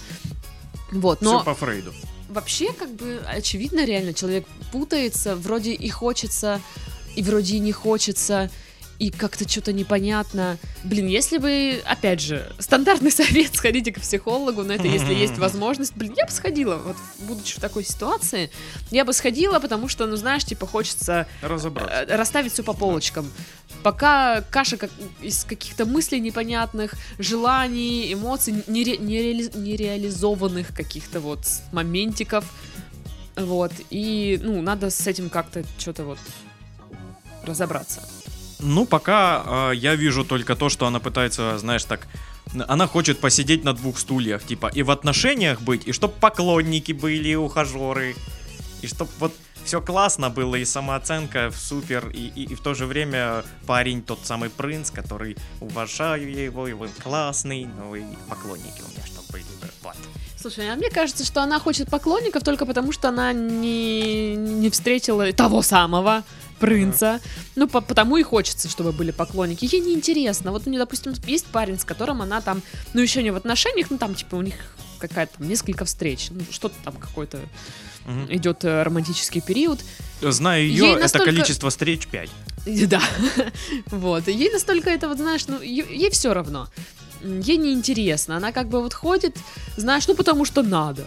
Вот, 0.92 1.20
но 1.22 1.38
Все 1.38 1.44
по 1.44 1.54
Фрейду. 1.54 1.92
вообще, 2.28 2.72
как 2.72 2.90
бы, 2.94 3.20
очевидно, 3.26 3.84
реально, 3.84 4.12
человек 4.14 4.46
путается, 4.70 5.34
вроде 5.34 5.72
и 5.72 5.88
хочется, 5.88 6.60
и 7.16 7.22
вроде 7.22 7.56
и 7.56 7.60
не 7.60 7.72
хочется, 7.72 8.50
и 8.98 9.10
как-то 9.10 9.48
что-то 9.48 9.72
непонятно. 9.72 10.58
Блин, 10.84 11.06
если 11.06 11.38
бы, 11.38 11.82
опять 11.84 12.20
же, 12.20 12.50
стандартный 12.58 13.10
совет, 13.12 13.54
сходите 13.54 13.92
к 13.92 14.00
психологу, 14.00 14.62
но 14.62 14.72
это 14.74 14.86
если 14.86 15.12
есть 15.14 15.38
возможность, 15.38 15.94
блин, 15.96 16.14
я 16.16 16.24
бы 16.26 16.32
сходила, 16.32 16.76
вот, 16.76 16.96
будучи 17.20 17.56
в 17.56 17.60
такой 17.60 17.84
ситуации, 17.84 18.50
я 18.90 19.04
бы 19.04 19.12
сходила, 19.12 19.58
потому 19.60 19.88
что, 19.88 20.06
ну, 20.06 20.16
знаешь, 20.16 20.44
типа, 20.44 20.66
хочется 20.66 21.26
Разобраться. 21.42 21.94
э, 22.08 22.16
расставить 22.16 22.52
все 22.52 22.62
по 22.62 22.72
полочкам. 22.72 23.30
Пока 23.82 24.40
каша 24.42 24.76
как, 24.76 24.90
из 25.20 25.44
каких-то 25.44 25.84
мыслей 25.84 26.20
непонятных, 26.20 26.94
желаний, 27.18 28.12
эмоций, 28.12 28.54
нере- 28.66 28.98
нереали- 28.98 29.56
нереализованных 29.56 30.74
каких-то 30.74 31.20
вот 31.20 31.40
моментиков. 31.72 32.44
Вот. 33.36 33.72
И, 33.90 34.40
ну, 34.42 34.62
надо 34.62 34.88
с 34.90 35.06
этим 35.06 35.28
как-то 35.28 35.62
что-то 35.78 36.04
вот 36.04 36.18
разобраться. 37.44 38.00
Ну, 38.58 38.86
пока 38.86 39.70
э, 39.70 39.75
я 39.75 39.94
вижу 39.94 40.25
только 40.25 40.56
то, 40.56 40.68
что 40.68 40.86
она 40.86 41.00
пытается, 41.00 41.58
знаешь, 41.58 41.84
так... 41.84 42.06
Она 42.68 42.86
хочет 42.86 43.18
посидеть 43.18 43.64
на 43.64 43.72
двух 43.75 43.98
стульях, 43.98 44.44
типа, 44.44 44.70
и 44.72 44.82
в 44.82 44.90
отношениях 44.90 45.60
быть, 45.60 45.86
и 45.86 45.92
чтоб 45.92 46.14
поклонники 46.14 46.92
были, 46.92 47.30
и 47.30 47.34
ухажеры, 47.34 48.14
и 48.82 48.86
чтоб 48.86 49.08
вот 49.18 49.32
все 49.64 49.80
классно 49.80 50.30
было, 50.30 50.54
и 50.54 50.64
самооценка 50.64 51.50
супер, 51.50 52.08
и, 52.10 52.28
и, 52.36 52.44
и 52.44 52.54
в 52.54 52.60
то 52.60 52.72
же 52.75 52.86
время 52.86 53.42
парень 53.66 54.00
тот 54.00 54.20
самый 54.22 54.48
принц, 54.48 54.92
который 54.92 55.36
уважаю 55.60 56.32
я 56.32 56.44
его, 56.44 56.68
и 56.68 56.72
он 56.72 56.88
классный, 57.02 57.66
ну 57.78 57.96
и 57.96 58.04
поклонники 58.28 58.80
у 58.80 58.90
меня 58.90 59.04
чтоб 59.04 59.28
были, 59.32 59.42
бы, 59.42 59.68
вот. 59.82 59.96
Слушай, 60.40 60.72
а 60.72 60.76
мне 60.76 60.88
кажется, 60.88 61.25
что 61.25 61.42
она 61.42 61.58
хочет 61.58 61.90
поклонников 61.90 62.44
только 62.44 62.64
потому, 62.64 62.92
что 62.92 63.08
она 63.08 63.32
не, 63.32 64.36
не 64.36 64.70
встретила 64.70 65.32
того 65.32 65.62
самого 65.62 66.22
принца. 66.58 67.20
Ну, 67.54 67.68
по- 67.68 67.80
потому 67.80 68.16
и 68.16 68.22
хочется, 68.22 68.68
чтобы 68.68 68.92
были 68.92 69.10
поклонники. 69.10 69.64
Ей 69.70 69.80
неинтересно. 69.80 70.52
Вот 70.52 70.66
у 70.66 70.70
нее, 70.70 70.78
допустим, 70.80 71.14
есть 71.26 71.46
парень, 71.46 71.78
с 71.78 71.84
которым 71.84 72.22
она 72.22 72.40
там, 72.40 72.62
ну, 72.94 73.00
еще 73.00 73.22
не 73.22 73.30
в 73.30 73.36
отношениях, 73.36 73.88
ну, 73.90 73.98
там, 73.98 74.14
типа, 74.14 74.36
у 74.36 74.42
них 74.42 74.54
какая-то 74.98 75.38
там 75.38 75.48
несколько 75.48 75.84
встреч. 75.84 76.28
Ну, 76.30 76.40
что-то 76.50 76.75
там 76.84 76.94
какой-то 76.94 77.38
Мгм. 78.06 78.26
идет 78.34 78.64
э, 78.64 78.82
романтический 78.82 79.40
период. 79.40 79.80
Знаю 80.22 80.62
Ей 80.66 80.70
ее, 80.76 80.90
это 80.92 81.00
настолько- 81.02 81.26
количество 81.26 81.70
встреч 81.70 82.06
5. 82.06 82.30
И 82.66 82.86
Да. 82.86 83.02
Вот. 83.90 84.28
Ей 84.28 84.50
настолько 84.50 84.90
это, 84.90 85.08
вот, 85.08 85.18
знаешь, 85.18 85.46
ну, 85.48 85.60
е- 85.60 85.86
ей 85.90 86.10
все 86.10 86.32
равно. 86.32 86.68
Ей 87.22 87.56
неинтересно. 87.56 88.36
Она 88.36 88.52
как 88.52 88.68
бы 88.68 88.80
вот 88.82 88.94
ходит, 88.94 89.36
знаешь, 89.76 90.06
ну, 90.08 90.14
потому 90.14 90.44
что 90.44 90.62
надо. 90.62 91.04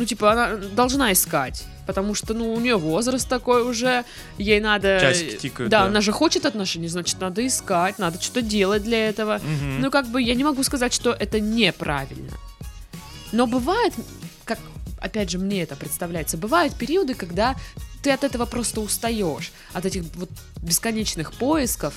Ну, 0.00 0.06
типа, 0.06 0.32
она 0.32 0.56
должна 0.56 1.12
искать. 1.12 1.62
Потому 1.86 2.14
что, 2.14 2.32
ну, 2.32 2.54
у 2.54 2.58
нее 2.58 2.76
возраст 2.76 3.28
такой 3.28 3.62
уже, 3.62 4.04
ей 4.38 4.58
надо... 4.58 4.98
Часики 4.98 5.36
тикают, 5.36 5.70
Да, 5.70 5.80
да. 5.80 5.86
она 5.88 6.00
же 6.00 6.10
хочет 6.10 6.46
отношений, 6.46 6.88
значит, 6.88 7.20
надо 7.20 7.46
искать, 7.46 7.98
надо 7.98 8.18
что-то 8.18 8.40
делать 8.40 8.82
для 8.82 9.10
этого. 9.10 9.40
Мгм. 9.44 9.80
Ну, 9.82 9.90
как 9.90 10.06
бы, 10.06 10.22
я 10.22 10.34
не 10.34 10.42
могу 10.42 10.62
сказать, 10.62 10.94
что 10.94 11.12
это 11.12 11.38
неправильно. 11.38 12.32
Но 13.32 13.46
бывает, 13.46 13.92
как, 14.46 14.58
опять 15.02 15.30
же, 15.30 15.38
мне 15.38 15.64
это 15.64 15.76
представляется, 15.76 16.38
бывают 16.38 16.74
периоды, 16.76 17.12
когда 17.12 17.54
ты 18.02 18.10
от 18.10 18.24
этого 18.24 18.46
просто 18.46 18.80
устаешь, 18.80 19.52
от 19.74 19.84
этих 19.84 20.04
вот 20.14 20.30
бесконечных 20.62 21.34
поисков, 21.34 21.92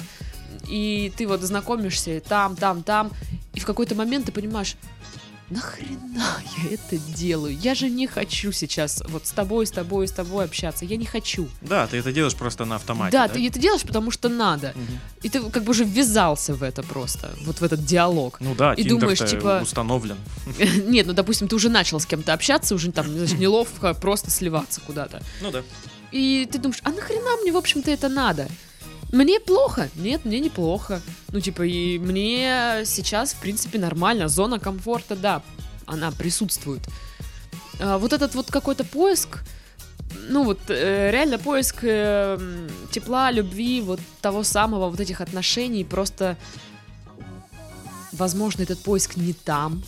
и 0.67 1.13
ты 1.15 1.25
вот 1.25 1.41
знакомишься 1.41 2.19
там, 2.19 2.57
там, 2.57 2.83
там, 2.83 3.11
и 3.53 3.61
в 3.61 3.65
какой-то 3.65 3.95
момент 3.95 4.25
ты 4.25 4.33
понимаешь, 4.33 4.75
нахрена 5.49 6.41
я 6.63 6.73
это 6.73 6.97
делаю? 6.97 7.57
Я 7.57 7.75
же 7.75 7.89
не 7.89 8.07
хочу 8.07 8.51
сейчас 8.51 9.03
вот 9.07 9.27
с 9.27 9.31
тобой, 9.31 9.65
с 9.67 9.71
тобой, 9.71 10.07
с 10.07 10.11
тобой 10.11 10.45
общаться. 10.45 10.85
Я 10.85 10.97
не 10.97 11.05
хочу. 11.05 11.47
Да, 11.61 11.87
ты 11.87 11.97
это 11.97 12.11
делаешь 12.11 12.35
просто 12.35 12.65
на 12.65 12.75
автомате. 12.75 13.11
да, 13.11 13.27
ты 13.27 13.45
это 13.45 13.59
делаешь, 13.59 13.83
потому 13.83 14.11
что 14.11 14.29
надо. 14.29 14.73
Мгм. 14.75 14.99
И 15.23 15.29
ты 15.29 15.41
как 15.49 15.63
бы 15.63 15.71
уже 15.71 15.83
ввязался 15.83 16.53
в 16.53 16.63
это 16.63 16.83
просто, 16.83 17.33
вот 17.45 17.59
в 17.61 17.63
этот 17.63 17.85
диалог. 17.85 18.37
Ну 18.39 18.55
да, 18.55 18.73
И 18.73 18.83
думаешь, 18.83 19.19
типа- 19.19 19.59
установлен. 19.61 20.17
Нет, 20.87 21.07
ну, 21.07 21.13
допустим, 21.13 21.47
ты 21.47 21.55
уже 21.55 21.69
начал 21.69 21.99
с 21.99 22.05
кем-то 22.05 22.33
общаться, 22.33 22.75
уже 22.75 22.91
там, 22.91 23.05
неловко 23.39 23.93
просто 23.93 24.31
сливаться 24.31 24.81
куда-то. 24.81 25.21
Ну 25.41 25.51
да. 25.51 25.61
И 26.11 26.47
ты 26.51 26.59
думаешь, 26.59 26.79
а 26.83 26.91
нахрена 26.91 27.37
мне, 27.41 27.51
в 27.51 27.57
общем-то, 27.57 27.89
это 27.89 28.07
надо? 28.07 28.47
Мне 29.13 29.39
плохо? 29.39 29.89
Нет, 29.95 30.25
мне 30.25 30.39
неплохо. 30.39 30.99
Ну, 31.31 31.39
типа, 31.39 31.61
и 31.61 31.99
мне 31.99 32.81
сейчас, 32.83 33.33
в 33.33 33.39
принципе, 33.39 33.77
нормально. 33.77 34.27
Зона 34.27 34.59
комфорта, 34.59 35.15
да, 35.15 35.43
она 35.85 36.11
присутствует. 36.11 36.81
А 37.79 37.99
вот 37.99 38.11
этот 38.11 38.33
вот 38.33 38.49
какой-то 38.49 38.83
поиск, 38.83 39.43
ну 40.29 40.43
вот 40.43 40.59
э, 40.69 41.11
реально 41.11 41.37
поиск 41.37 41.83
э, 41.83 42.39
тепла, 42.89 43.29
любви, 43.29 43.81
вот 43.81 43.99
того 44.19 44.43
самого, 44.43 44.89
вот 44.89 44.99
этих 44.99 45.21
отношений, 45.21 45.83
просто, 45.83 46.35
возможно, 48.13 48.63
этот 48.63 48.79
поиск 48.79 49.15
не 49.15 49.33
там, 49.33 49.83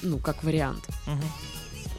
ну, 0.00 0.16
как 0.16 0.44
вариант. 0.44 0.88
Мгм. 1.06 1.30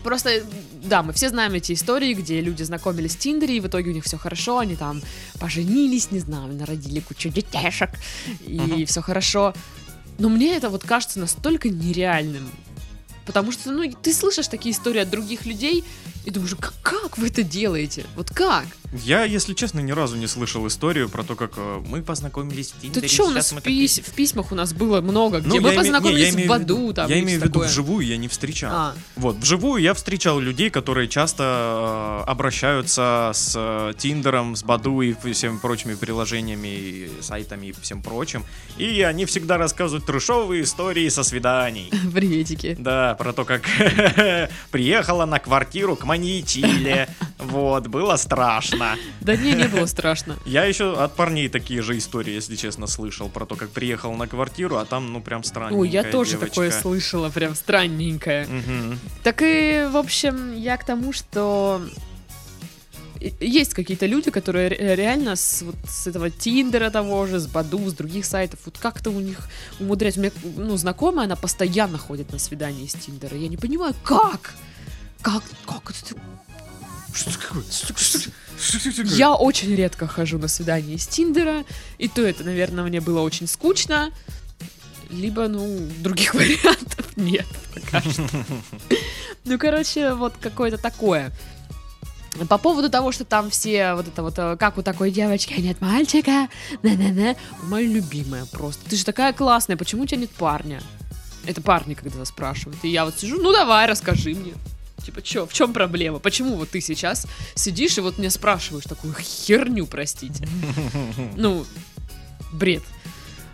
Просто, 0.03 0.43
да, 0.83 1.03
мы 1.03 1.12
все 1.13 1.29
знаем 1.29 1.53
эти 1.53 1.73
истории, 1.73 2.13
где 2.13 2.39
люди 2.41 2.63
знакомились 2.63 3.15
в 3.15 3.19
Тиндере, 3.19 3.57
и 3.57 3.59
в 3.59 3.67
итоге 3.67 3.91
у 3.91 3.93
них 3.93 4.05
все 4.05 4.17
хорошо, 4.17 4.59
они 4.59 4.75
там 4.75 5.01
поженились, 5.39 6.12
не 6.12 6.19
знаю, 6.19 6.53
народили 6.55 7.01
кучу 7.01 7.29
детешек, 7.29 7.89
и 8.45 8.59
Мгм. 8.59 8.85
все 8.85 9.01
хорошо. 9.01 9.53
Но 10.17 10.29
мне 10.29 10.55
это 10.55 10.69
вот 10.69 10.83
кажется 10.83 11.19
настолько 11.19 11.69
нереальным. 11.69 12.49
Потому 13.25 13.51
что, 13.51 13.71
ну, 13.71 13.91
ты 13.91 14.13
слышишь 14.13 14.47
такие 14.47 14.73
истории 14.73 15.01
от 15.01 15.09
других 15.09 15.45
людей, 15.45 15.83
и 16.25 16.32
думаешь, 16.32 16.55
как, 16.60 16.73
как 16.82 17.17
вы 17.17 17.27
это 17.27 17.43
делаете? 17.43 18.05
Вот 18.15 18.29
как? 18.29 18.65
Я, 18.91 19.23
если 19.23 19.53
честно, 19.53 19.79
ни 19.82 19.91
разу 19.91 20.15
не 20.17 20.25
слышал 20.27 20.65
историю 20.67 21.10
про 21.10 21.23
то, 21.23 21.36
как 21.36 21.53
э, 21.58 21.82
мы 21.88 22.01
познакомились 22.01 22.69
в 22.69 22.73
Тут 22.73 22.82
Тиндере. 22.82 23.08
что 23.08 23.25
у 23.27 23.29
нас 23.29 23.51
в, 23.51 23.58
пись- 23.58 24.01
в 24.01 24.12
письмах 24.13 24.51
у 24.51 24.55
нас 24.55 24.73
было 24.73 24.99
много, 25.01 25.39
где 25.41 25.49
Ну, 25.49 25.62
мы 25.62 25.69
я 25.69 25.71
не, 25.71 25.77
познакомились 25.77 26.34
имею 26.34 26.47
в 26.47 26.49
Баду, 26.49 26.93
там, 26.93 27.08
Я 27.10 27.19
имею 27.19 27.39
в 27.39 27.43
виду 27.43 27.60
вживую, 27.60 28.05
я 28.05 28.17
не 28.17 28.27
встречал. 28.27 28.71
А, 28.73 28.95
Вот, 29.15 29.36
вживую 29.38 29.82
я 29.82 29.93
встречал 29.93 30.39
людей, 30.39 30.71
которые 30.71 31.08
часто 31.08 32.23
э, 32.25 32.29
обращаются 32.32 33.32
с 33.34 33.53
э, 33.55 33.93
Тиндером, 33.97 34.55
с 34.55 34.63
Баду 34.63 35.01
и 35.01 35.13
всеми 35.34 35.58
прочими 35.60 35.93
приложениями, 35.93 36.67
и 36.67 37.12
сайтами 37.21 37.67
и 37.67 37.71
всем 37.79 38.01
прочим. 38.01 38.43
И 38.79 39.01
они 39.03 39.25
всегда 39.25 39.58
рассказывают 39.58 40.05
трешовые 40.08 40.63
истории 40.63 41.08
со 41.10 41.21
свиданий. 41.23 41.91
приветики. 42.13 42.75
Да, 42.79 43.13
про 43.15 43.34
то, 43.34 43.45
как 43.45 43.62
приехала 44.71 45.25
на 45.25 45.39
квартиру 45.39 45.95
к 45.95 46.05
маньячиле. 46.19 47.10
Вот, 47.38 47.88
было 47.88 48.15
страшно. 48.17 48.95
Да 49.21 49.36
не, 49.36 49.53
не 49.53 49.67
было 49.67 49.86
страшно. 49.86 50.36
Я 50.45 50.65
еще 50.65 51.01
от 51.01 51.15
парней 51.15 51.49
такие 51.49 51.82
же 51.82 51.97
истории, 51.97 52.34
если 52.34 52.55
честно, 52.55 52.88
слышал 52.88 53.29
про 53.29 53.45
то, 53.45 53.55
как 53.55 53.69
приехал 53.69 54.13
на 54.13 54.27
квартиру, 54.27 54.77
а 54.77 54.86
там, 54.86 55.12
ну, 55.13 55.21
прям 55.21 55.43
странненькая 55.43 55.79
Ой, 55.79 55.89
я 55.89 56.03
тоже 56.03 56.32
девочка. 56.32 56.49
такое 56.49 56.71
слышала, 56.71 57.29
прям 57.29 57.55
странненькое. 57.55 58.45
Мгм. 58.47 58.99
Так 59.23 59.41
и, 59.41 59.88
в 59.91 59.97
общем, 59.97 60.55
я 60.55 60.77
к 60.77 60.86
тому, 60.86 61.13
что 61.13 61.82
есть 63.41 63.73
какие-то 63.73 64.05
люди, 64.05 64.32
которые 64.32 64.69
ре- 64.69 64.95
реально 64.95 65.36
с, 65.36 65.62
вот, 65.62 65.75
с 65.88 66.08
этого 66.08 66.29
Тиндера 66.29 66.89
того 66.89 67.25
же, 67.25 67.39
с 67.39 67.47
Баду, 67.47 67.89
с 67.89 67.93
других 67.93 68.25
сайтов, 68.25 68.60
вот 68.65 68.77
как-то 68.77 69.10
у 69.10 69.19
них 69.19 69.39
умудряются. 69.79 70.21
У 70.21 70.23
меня, 70.23 70.32
ну, 70.55 70.77
знакомая, 70.77 71.25
она 71.25 71.36
постоянно 71.36 71.97
ходит 71.97 72.32
на 72.32 72.39
свидание 72.39 72.88
с 72.88 72.93
Тиндера. 72.93 73.36
Я 73.38 73.47
не 73.49 73.58
понимаю, 73.58 73.93
как? 74.03 74.55
Как? 75.21 75.43
Как 75.65 75.91
это? 75.91 76.15
Такое? 77.32 77.63
Что 77.71 78.91
такое? 78.91 79.15
Я 79.15 79.34
очень 79.34 79.73
редко 79.75 80.08
хожу 80.08 80.38
на 80.38 80.47
свидание 80.47 80.97
с 80.97 81.08
Тиндера, 81.08 81.63
и 81.97 82.08
то 82.08 82.21
это, 82.21 82.43
наверное, 82.43 82.84
мне 82.84 83.01
было 83.01 83.21
очень 83.21 83.47
скучно, 83.47 84.12
либо, 85.10 85.47
ну, 85.47 85.88
других 85.99 86.34
вариантов 86.36 87.17
нет 87.17 87.47
пока 87.73 88.01
что. 88.01 88.27
Ну, 89.45 89.58
короче, 89.58 90.13
вот 90.13 90.34
какое-то 90.39 90.77
такое. 90.77 91.32
По 92.49 92.58
поводу 92.58 92.89
того, 92.89 93.12
что 93.12 93.25
там 93.25 93.49
все 93.49 93.95
вот 93.95 94.08
это 94.08 94.21
вот, 94.21 94.38
э, 94.38 94.58
как 94.58 94.77
у 94.77 94.84
такой 94.84 95.12
девочки 95.12 95.60
нет 95.60 95.82
мальчика, 95.82 96.49
на-на-на, 96.84 97.36
моя 97.63 97.88
любимая 97.88 98.45
просто. 98.45 98.88
Ты 98.88 98.95
же 98.95 99.05
такая 99.05 99.34
классная, 99.34 99.77
почему 99.77 100.03
у 100.03 100.05
тебя 100.05 100.21
нет 100.21 100.29
парня? 100.32 100.82
Это 101.45 101.62
парни 101.62 101.95
когда 101.95 102.23
спрашивают. 102.25 102.84
И 102.84 102.89
я 102.89 103.05
вот 103.05 103.17
сижу, 103.17 103.41
ну 103.41 103.51
давай, 103.51 103.88
расскажи 103.88 104.36
мне. 104.36 104.53
Типа, 105.03 105.21
чё, 105.21 105.45
в 105.45 105.53
чем 105.53 105.73
проблема? 105.73 106.19
Почему 106.19 106.55
вот 106.55 106.69
ты 106.69 106.81
сейчас 106.81 107.25
сидишь 107.55 107.97
и 107.97 108.01
вот 108.01 108.17
меня 108.17 108.29
спрашиваешь 108.29 108.85
такую 108.85 109.15
херню, 109.19 109.85
простите? 109.85 110.47
Ну, 111.35 111.65
бред. 112.51 112.83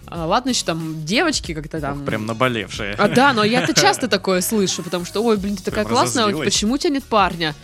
А, 0.07 0.25
ладно, 0.25 0.49
еще 0.49 0.65
там 0.65 1.03
девочки 1.05 1.53
как-то 1.53 1.79
там... 1.79 1.99
Ох, 1.99 2.05
прям 2.05 2.25
наболевшие. 2.25 2.93
А, 2.93 3.07
да, 3.07 3.33
но 3.33 3.43
я-то 3.43 3.73
часто 3.79 4.07
такое 4.07 4.41
слышу, 4.41 4.83
потому 4.83 5.05
что, 5.05 5.21
ой, 5.23 5.37
блин, 5.37 5.57
ты 5.57 5.63
такая 5.63 5.85
Прям 5.85 5.95
классная, 5.95 6.23
а 6.23 6.25
вот 6.27 6.31
разозлилась. 6.31 6.53
почему 6.53 6.73
у 6.73 6.77
тебя 6.77 6.89
нет 6.91 7.03
парня? 7.03 7.55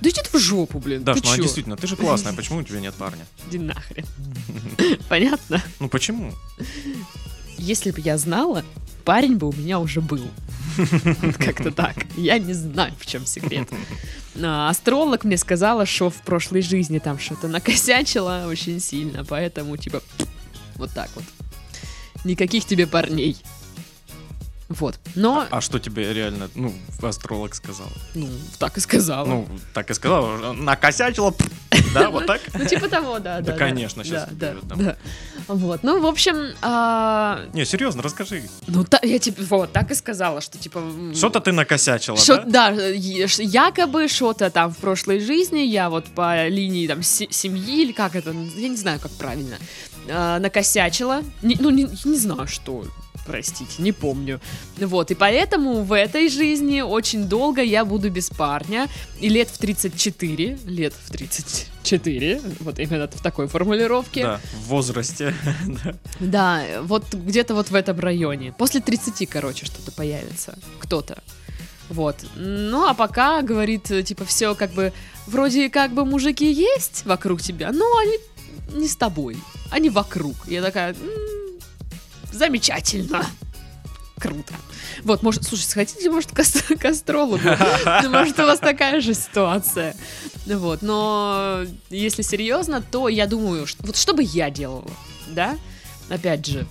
Да 0.00 0.10
иди 0.10 0.20
ты 0.20 0.36
в 0.36 0.40
жопу, 0.40 0.80
блин. 0.80 1.04
Даш, 1.04 1.20
ты 1.20 1.26
ну 1.26 1.32
а 1.32 1.36
действительно, 1.38 1.76
ты 1.76 1.86
же 1.86 1.96
классная, 1.96 2.32
почему 2.36 2.58
у 2.58 2.62
тебя 2.62 2.80
нет 2.80 2.94
парня? 2.94 3.24
Иди 3.48 3.58
нахрен. 3.58 4.04
Понятно? 5.08 5.62
Ну 5.80 5.88
почему? 5.88 6.32
Если 7.56 7.90
бы 7.92 8.00
я 8.00 8.18
знала, 8.18 8.64
парень 9.04 9.36
бы 9.36 9.48
у 9.48 9.52
меня 9.52 9.78
уже 9.78 10.00
был. 10.00 10.26
Как-то 11.38 11.70
так. 11.70 11.96
Я 12.16 12.38
не 12.38 12.52
знаю, 12.52 12.92
в 12.98 13.06
чем 13.06 13.26
секрет. 13.26 13.68
А, 14.42 14.68
Астролог 14.68 15.24
мне 15.24 15.36
сказала, 15.36 15.86
что 15.86 16.10
в 16.10 16.16
прошлой 16.22 16.62
жизни 16.62 16.98
там 16.98 17.18
что-то 17.18 17.48
накосячила 17.48 18.46
очень 18.48 18.80
сильно, 18.80 19.24
поэтому 19.24 19.76
типа 19.76 20.02
вот 20.76 20.90
так 20.92 21.10
вот. 21.14 21.24
Никаких 22.24 22.64
тебе 22.64 22.86
парней. 22.86 23.36
Вот. 24.68 24.98
Но, 25.14 25.46
А 25.50 25.60
что 25.60 25.78
тебе 25.78 26.12
реально, 26.14 26.48
ну, 26.54 26.72
астролог 27.02 27.54
сказал? 27.54 27.88
ну, 28.14 28.28
так 28.58 28.76
и 28.78 28.80
сказала. 28.80 29.26
Ну, 29.26 29.48
так 29.74 29.90
и 29.90 29.94
сказал, 29.94 30.54
накосячила, 30.54 31.30
пф, 31.32 31.48
да, 31.92 32.08
вот 32.10 32.26
так? 32.26 32.40
Ну, 32.54 32.64
типа 32.64 32.88
того, 32.88 33.18
да, 33.18 33.40
да. 33.40 33.52
Да, 33.52 33.58
конечно, 33.58 34.02
щас 34.04 34.26
да, 34.32 34.54
да. 34.64 34.96
Вот, 35.48 35.82
ну, 35.82 36.00
в 36.00 36.06
общем, 36.06 36.54
а, 36.62 37.44
Не, 37.52 37.66
серьезно, 37.66 38.02
расскажи. 38.02 38.42
ну, 38.66 38.86
я 39.02 39.18
типа, 39.18 39.42
вот, 39.50 39.72
так 39.72 39.90
и 39.90 39.94
сказала, 39.94 40.40
что, 40.40 40.56
типа... 40.56 40.82
Что-то 41.14 41.40
ты 41.40 41.52
накосячила, 41.52 42.18
да? 42.26 42.70
да, 42.70 42.70
якобы 42.70 44.08
что-то 44.08 44.48
там 44.50 44.72
в 44.72 44.78
прошлой 44.78 45.20
жизни 45.20 45.58
я 45.60 45.90
вот 45.90 46.06
по 46.06 46.48
линии 46.48 46.86
там 46.86 47.02
се- 47.02 47.28
семьи 47.30 47.82
или 47.82 47.92
как 47.92 48.16
это, 48.16 48.30
я 48.30 48.68
не 48.68 48.76
знаю, 48.76 48.98
как 49.00 49.12
правильно, 49.12 49.56
а, 50.08 50.38
накосячила. 50.38 51.22
Ну, 51.42 51.68
не, 51.70 51.82
не 52.04 52.16
знаю, 52.18 52.46
что, 52.46 52.84
простите, 53.26 53.82
не 53.82 53.92
помню. 53.92 54.40
Вот, 54.78 55.10
и 55.10 55.14
поэтому 55.14 55.82
в 55.82 55.92
этой 55.92 56.28
жизни 56.28 56.80
очень 56.80 57.24
долго 57.24 57.62
я 57.62 57.84
буду 57.84 58.10
без 58.10 58.30
парня. 58.30 58.88
И 59.20 59.28
лет 59.28 59.48
в 59.48 59.58
34, 59.58 60.58
лет 60.66 60.92
в 60.92 61.10
34, 61.10 62.40
вот 62.60 62.78
именно 62.78 63.08
в 63.08 63.22
такой 63.22 63.46
формулировке. 63.46 64.22
Да, 64.22 64.40
в 64.54 64.68
возрасте. 64.68 65.34
да. 66.20 66.64
Вот 66.82 67.14
где-то 67.14 67.54
вот 67.54 67.70
в 67.70 67.74
этом 67.74 67.98
районе. 67.98 68.52
После 68.52 68.80
30, 68.80 69.28
короче, 69.28 69.66
что-то 69.66 69.92
появится. 69.92 70.58
Кто-то. 70.80 71.22
Вот. 71.88 72.16
Ну, 72.36 72.86
а 72.86 72.94
пока, 72.94 73.42
говорит, 73.42 73.84
типа, 74.04 74.24
все 74.24 74.54
как 74.54 74.72
бы, 74.72 74.92
вроде 75.26 75.68
как 75.68 75.92
бы 75.92 76.04
мужики 76.04 76.50
есть 76.50 77.04
вокруг 77.04 77.42
тебя, 77.42 77.72
но 77.72 77.84
они 77.98 78.18
не 78.72 78.88
с 78.88 78.96
тобой, 78.96 79.36
они 79.70 79.90
вокруг. 79.90 80.34
Я 80.46 80.62
такая, 80.62 80.94
«М, 80.94 80.98
замечательно. 82.34 83.24
Круто. 84.18 84.54
Вот, 85.02 85.22
может, 85.22 85.44
слушай, 85.44 85.64
сходите, 85.64 86.08
может, 86.10 86.30
к, 86.30 86.38
ас- 86.38 86.62
к 86.80 86.84
астрологу. 86.84 87.40
Может, 88.08 88.38
у 88.38 88.42
вас 88.42 88.58
такая 88.60 89.00
же 89.00 89.12
ситуация. 89.12 89.94
Вот, 90.46 90.82
но 90.82 91.62
если 91.90 92.22
серьезно, 92.22 92.80
то 92.80 93.08
я 93.08 93.26
думаю, 93.26 93.66
что, 93.66 93.84
вот 93.84 93.96
что 93.96 94.14
бы 94.14 94.22
я 94.22 94.50
делала, 94.50 94.90
да? 95.28 95.56
Опять 96.08 96.46
же, 96.46 96.66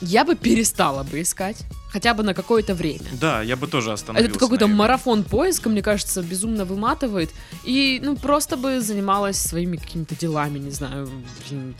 я 0.00 0.24
бы 0.24 0.34
перестала 0.36 1.02
бы 1.02 1.20
искать, 1.20 1.56
хотя 1.90 2.14
бы 2.14 2.22
на 2.22 2.32
какое-то 2.32 2.74
время. 2.74 3.06
Да, 3.20 3.42
я 3.42 3.56
бы 3.56 3.66
тоже 3.66 3.92
остановился. 3.92 4.30
Это 4.30 4.38
какой-то 4.38 4.66
наверное. 4.66 4.78
марафон 4.78 5.24
поиска, 5.24 5.68
мне 5.68 5.82
кажется, 5.82 6.22
безумно 6.22 6.64
выматывает. 6.64 7.30
И, 7.64 8.00
ну, 8.02 8.16
просто 8.16 8.56
бы 8.56 8.80
занималась 8.80 9.36
своими 9.38 9.78
какими-то 9.78 10.14
делами, 10.14 10.58
не 10.58 10.70
знаю, 10.70 11.10
блин, 11.48 11.74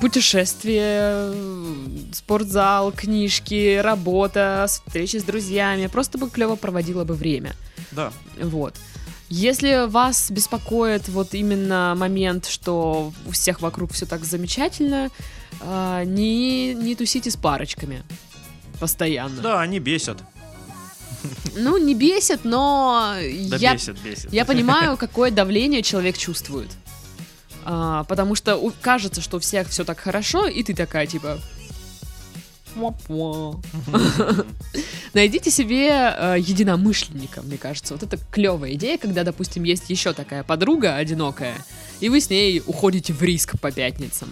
путешествия, 0.00 1.32
спортзал, 2.12 2.92
книжки, 2.92 3.78
работа, 3.78 4.66
встречи 4.68 5.16
с 5.16 5.24
друзьями. 5.24 5.86
Просто 5.86 6.18
бы 6.18 6.30
клево 6.30 6.56
проводила 6.56 7.04
бы 7.04 7.14
время. 7.14 7.54
Да. 7.92 8.12
Вот. 8.40 8.74
Если 9.28 9.88
вас 9.88 10.30
беспокоит 10.30 11.08
вот 11.08 11.34
именно 11.34 11.94
момент, 11.96 12.46
что 12.46 13.12
у 13.26 13.30
всех 13.32 13.60
вокруг 13.60 13.92
все 13.92 14.06
так 14.06 14.24
замечательно, 14.24 15.10
а, 15.60 16.04
не, 16.04 16.74
не 16.74 16.94
тусите 16.94 17.30
с 17.30 17.36
парочками 17.36 18.04
постоянно. 18.78 19.42
Да, 19.42 19.60
они 19.60 19.80
бесят. 19.80 20.18
Ну, 21.56 21.76
не 21.78 21.94
бесит, 21.94 22.44
но 22.44 23.14
Да 23.48 23.56
я, 23.56 23.72
бесит, 23.74 23.98
бесит. 24.00 24.32
я 24.32 24.44
понимаю, 24.44 24.96
какое 24.96 25.30
давление 25.30 25.82
человек 25.82 26.16
чувствует. 26.16 26.68
А, 27.68 28.04
потому 28.04 28.36
что 28.36 28.56
у- 28.56 28.72
кажется, 28.80 29.20
что 29.20 29.38
у 29.38 29.40
всех 29.40 29.68
все 29.68 29.84
так 29.84 29.98
хорошо, 29.98 30.46
и 30.46 30.62
ты 30.62 30.72
такая, 30.72 31.06
типа... 31.06 31.38
Найдите 35.14 35.50
себе 35.50 35.88
э, 35.90 36.36
единомышленника, 36.38 37.42
мне 37.42 37.56
кажется. 37.56 37.94
Вот 37.94 38.02
это 38.02 38.18
клевая 38.30 38.74
идея, 38.74 38.98
когда, 38.98 39.24
допустим, 39.24 39.64
есть 39.64 39.88
еще 39.90 40.12
такая 40.12 40.44
подруга 40.44 40.94
одинокая, 40.94 41.54
и 42.00 42.08
вы 42.08 42.20
с 42.20 42.30
ней 42.30 42.62
уходите 42.66 43.12
в 43.12 43.22
риск 43.22 43.58
по 43.60 43.72
пятницам. 43.72 44.28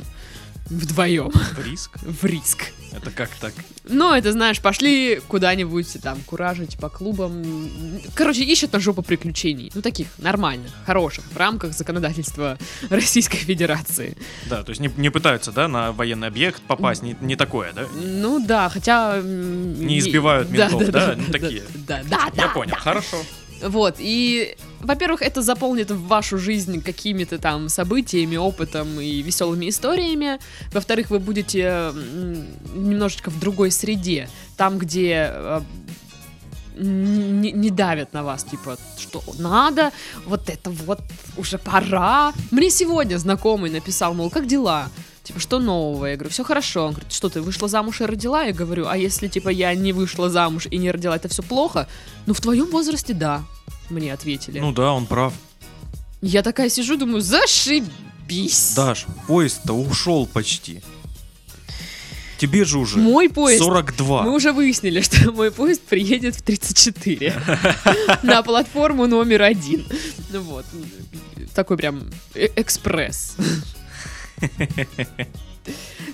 Вдвоем. 0.75 1.31
Риск? 1.65 1.99
В 2.03 2.25
риск. 2.25 2.65
Это 2.93 3.11
как 3.11 3.31
так? 3.41 3.53
Ну, 3.89 4.13
это, 4.13 4.33
знаешь, 4.33 4.61
пошли 4.61 5.21
куда-нибудь 5.29 5.97
там 6.03 6.21
куражить 6.27 6.77
по 6.79 6.89
клубам. 6.89 7.45
Короче, 8.15 8.45
ищут 8.45 8.73
на 8.73 8.81
жопу 8.81 9.03
приключений. 9.03 9.71
Ну, 9.75 9.83
таких 9.83 10.09
нормальных, 10.19 10.71
хороших, 10.87 11.25
в 11.25 11.37
рамках 11.37 11.73
законодательства 11.75 12.59
Российской 12.91 13.39
Федерации. 13.39 14.17
Да, 14.49 14.63
то 14.63 14.71
есть 14.71 14.81
не, 14.81 14.91
не 14.97 15.11
пытаются, 15.11 15.53
да, 15.53 15.69
на 15.69 15.93
военный 15.93 16.29
объект 16.29 16.63
попасть, 16.63 17.03
не, 17.03 17.17
не 17.21 17.37
такое, 17.37 17.73
да? 17.73 17.87
Ну 17.95 18.45
да, 18.45 18.69
хотя... 18.69 19.21
Не 19.21 19.99
избивают 19.99 20.51
ментов, 20.51 20.91
да? 20.91 21.15
Ну, 21.17 21.25
да, 21.27 21.33
такие. 21.33 21.63
Да, 21.87 22.03
да, 22.09 22.31
да. 22.35 22.43
Я 22.43 22.49
понял, 22.49 22.77
хорошо. 22.77 23.17
Вот, 23.65 23.97
и, 23.99 24.57
во-первых, 24.81 25.23
это 25.23 25.41
заполнит 25.41 25.91
вашу 25.91 26.37
жизнь 26.37 26.83
какими-то 26.83 27.39
там 27.39 27.71
событиями, 27.71 28.37
опытом 28.37 29.01
и 29.01 29.23
веселыми 29.23 29.71
историями. 29.71 30.39
Во-вторых, 30.73 31.09
вы 31.09 31.19
будете 31.19 31.93
немножечко 32.75 33.31
в 33.31 33.41
другой 33.41 33.71
среде, 33.71 34.29
там, 34.59 34.77
где 34.77 35.31
э, 35.33 35.61
не, 36.77 37.53
не 37.53 37.71
давят 37.71 38.13
на 38.13 38.23
вас, 38.23 38.45
типа, 38.45 38.77
что 38.99 39.23
надо, 39.39 39.93
вот 40.27 40.51
это 40.51 40.69
вот 40.69 41.01
уже 41.39 41.57
пора. 41.57 42.35
Мне 42.51 42.69
сегодня 42.69 43.17
знакомый 43.17 43.71
написал, 43.71 44.13
мол, 44.13 44.29
как 44.29 44.47
дела? 44.47 44.91
Типа, 45.25 45.41
что 45.41 45.59
нового? 45.59 46.05
Я 46.05 46.17
говорю, 46.17 46.31
все 46.31 46.45
хорошо. 46.45 46.85
Он 46.85 46.93
говорит, 46.93 47.11
что 47.11 47.31
ты 47.31 47.41
вышла 47.41 47.67
замуж 47.67 48.03
и 48.03 48.05
родила? 48.05 48.45
Я 48.45 48.53
говорю, 48.53 48.87
а 48.87 48.97
если, 48.99 49.27
типа, 49.27 49.49
я 49.49 49.75
не 49.75 49.95
вышла 49.95 50.29
замуж 50.29 50.67
и 50.71 50.77
не 50.77 50.91
родила, 50.91 51.17
это 51.17 51.29
все 51.29 51.43
плохо? 51.43 51.89
Ну, 52.27 52.35
в 52.35 52.41
твоем 52.43 52.67
возрасте, 52.67 53.15
да, 53.15 53.43
мне 53.89 54.13
ответили. 54.13 54.61
Ну 54.61 54.73
да, 54.73 54.93
он 54.93 55.07
прав. 55.07 55.33
Я 56.21 56.43
такая 56.43 56.69
сижу, 56.69 56.99
думаю, 56.99 57.23
зашибись. 57.23 58.75
Даш, 58.77 59.07
поезд-то 59.27 59.73
ушел 59.73 60.27
почти. 60.27 60.83
Тебе 62.37 62.65
же 62.67 62.79
уже 62.79 62.99
Мой 62.99 63.31
поезд. 63.31 63.63
42. 63.63 64.25
Мы 64.25 64.35
уже 64.35 64.53
выяснили, 64.53 65.01
что 65.01 65.33
мой 65.33 65.51
поезд 65.51 65.81
приедет 65.81 66.37
в 66.37 66.43
34 66.43 67.35
на 68.23 68.43
платформу 68.43 69.07
номер 69.07 69.43
один. 69.43 69.87
Ну 70.31 70.43
вот, 70.43 70.67
такой 71.55 71.79
прям 71.79 72.11
э- 72.35 72.49
экспресс. 72.57 73.37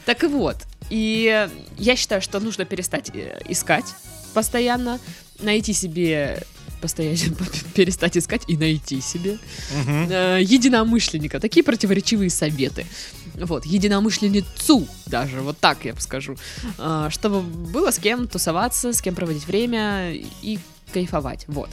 Так 0.04 0.22
и 0.22 0.28
вот, 0.28 0.56
и 0.90 1.48
я 1.76 1.96
считаю, 1.96 2.22
что 2.22 2.38
нужно 2.38 2.64
перестать 2.64 3.10
э, 3.12 3.40
искать 3.48 3.84
постоянно, 4.32 5.00
найти 5.40 5.72
себе 5.72 6.44
постоянно 6.80 7.36
перестать 7.74 8.16
искать 8.16 8.42
и 8.48 8.56
найти 8.56 9.00
себе 9.00 9.38
э, 9.86 10.38
единомышленника. 10.42 11.40
Такие 11.40 11.62
противоречивые 11.62 12.30
советы. 12.30 12.86
Вот, 13.34 13.64
единомышленницу 13.64 14.86
даже, 15.06 15.40
вот 15.40 15.58
так 15.58 15.84
я 15.84 15.94
бы 15.94 16.00
скажу. 16.00 16.36
А, 16.78 17.10
чтобы 17.10 17.40
было 17.42 17.90
с 17.90 17.98
кем 17.98 18.26
тусоваться, 18.28 18.92
с 18.92 19.00
кем 19.00 19.14
проводить 19.14 19.46
время 19.46 20.12
и 20.12 20.58
кайфовать. 20.92 21.44
Вот. 21.48 21.70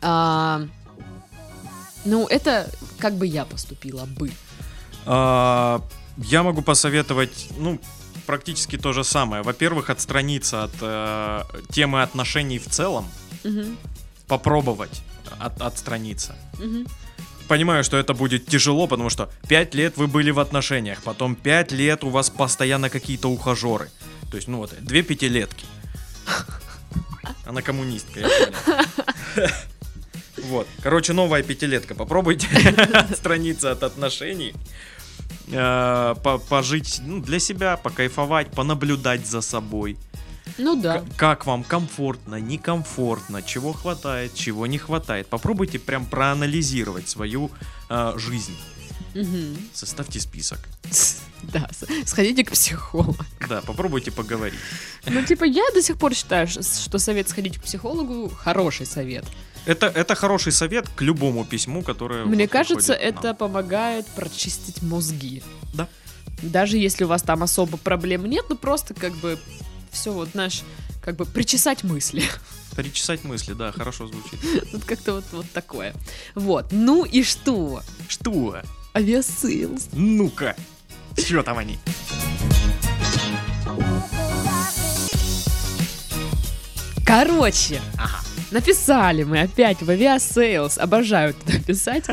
А, 0.00 0.66
ну, 2.04 2.26
это 2.26 2.70
как 2.98 3.14
бы 3.14 3.26
я 3.26 3.44
поступила 3.44 4.04
бы. 4.04 4.30
А, 5.06 5.80
я 6.18 6.42
могу 6.42 6.62
посоветовать, 6.62 7.48
ну, 7.58 7.78
практически 8.26 8.78
то 8.78 8.92
же 8.92 9.04
самое. 9.04 9.42
Во-первых, 9.42 9.90
отстраниться 9.90 10.64
от 10.64 10.72
э, 10.80 11.42
темы 11.72 12.02
отношений 12.02 12.58
в 12.58 12.66
целом, 12.66 13.06
Мгм. 13.44 13.76
попробовать 14.28 15.02
от- 15.40 15.60
отстраниться. 15.60 16.36
Мгм. 16.58 16.86
Понимаю, 17.48 17.82
что 17.84 17.96
это 17.96 18.14
будет 18.14 18.46
тяжело, 18.46 18.86
потому 18.86 19.10
что 19.10 19.28
5 19.48 19.74
лет 19.74 19.96
вы 19.96 20.06
были 20.06 20.30
в 20.30 20.38
отношениях, 20.38 21.02
потом 21.02 21.34
5 21.34 21.72
лет 21.72 22.04
у 22.04 22.08
вас 22.10 22.30
постоянно 22.30 22.88
какие-то 22.90 23.28
ухажеры. 23.28 23.90
То 24.30 24.36
есть, 24.36 24.48
ну 24.48 24.58
вот, 24.58 24.72
две 24.80 25.02
пятилетки. 25.02 25.66
Она 27.46 27.60
коммунистка, 27.62 28.20
я 28.20 28.28
понял. 28.28 29.48
Вот. 30.48 30.66
Короче, 30.82 31.12
новая 31.12 31.42
пятилетка. 31.42 31.94
Попробуйте 31.94 32.48
отстраниться 32.94 33.70
от 33.70 33.82
отношений. 33.82 34.54
Э, 35.48 36.14
по- 36.22 36.38
Пожить 36.38 37.00
ну, 37.06 37.20
для 37.20 37.38
себя, 37.40 37.76
покайфовать, 37.76 38.50
понаблюдать 38.50 39.26
за 39.26 39.40
собой. 39.40 39.96
Ну 40.58 40.80
да. 40.80 40.98
К- 41.00 41.16
Как 41.16 41.46
вам 41.46 41.64
комфортно, 41.64 42.36
некомфортно, 42.36 43.42
чего 43.42 43.72
хватает, 43.72 44.34
чего 44.34 44.66
не 44.66 44.78
хватает. 44.78 45.26
Попробуйте 45.28 45.78
прям 45.78 46.04
проанализировать 46.06 47.08
свою 47.08 47.50
э, 47.90 48.12
жизнь. 48.16 48.56
Мгм. 49.14 49.56
Составьте 49.72 50.20
список. 50.20 50.58
Да, 51.52 51.68
сходите 52.06 52.44
к 52.44 52.52
психологу. 52.52 53.16
Да, 53.48 53.62
попробуйте 53.62 54.12
поговорить. 54.12 54.60
Ну, 55.06 55.24
типа, 55.24 55.42
я 55.42 55.64
до 55.74 55.82
сих 55.82 55.96
пор 55.98 56.14
считаю, 56.14 56.46
что 56.46 56.98
совет 57.00 57.28
сходить 57.28 57.58
к 57.58 57.62
психологу 57.64 58.28
хороший 58.28 58.86
совет. 58.86 59.24
Это, 59.64 59.86
это 59.86 60.14
хороший 60.14 60.52
совет 60.52 60.88
к 60.88 61.02
любому 61.02 61.44
письму, 61.44 61.82
которое... 61.82 62.24
Мне 62.24 62.44
вот 62.44 62.52
кажется, 62.52 62.94
это 62.94 63.28
нам. 63.28 63.36
помогает 63.36 64.06
прочистить 64.08 64.82
мозги. 64.82 65.42
Да. 65.74 65.88
Даже 66.42 66.76
если 66.78 67.04
у 67.04 67.08
вас 67.08 67.22
там 67.22 67.42
особо 67.42 67.76
проблем 67.76 68.26
нет, 68.26 68.46
ну 68.48 68.56
просто 68.56 68.94
как 68.94 69.12
бы 69.14 69.38
все 69.92 70.12
вот, 70.12 70.30
знаешь, 70.30 70.62
как 71.00 71.16
бы 71.16 71.24
причесать 71.24 71.84
мысли. 71.84 72.24
Перечесать 72.76 73.22
мысли, 73.22 73.52
да, 73.52 73.70
хорошо 73.70 74.08
звучит. 74.08 74.40
Вот 74.72 74.84
как-то 74.84 75.14
вот, 75.14 75.24
вот 75.32 75.50
такое. 75.52 75.94
Вот. 76.34 76.72
Ну 76.72 77.04
и 77.04 77.22
что? 77.22 77.82
Что? 78.08 78.62
Aviasales. 78.94 79.90
Ну-ка. 79.92 80.56
Что 81.16 81.42
там 81.42 81.58
они? 81.58 81.78
Короче, 87.04 87.80
Ага. 87.98 88.31
Написали 88.52 89.24
мы 89.24 89.40
опять 89.40 89.82
в 89.82 89.90
Aviasales. 89.90 90.78
Обожаю 90.78 91.34
туда 91.34 91.58
писать. 91.66 92.04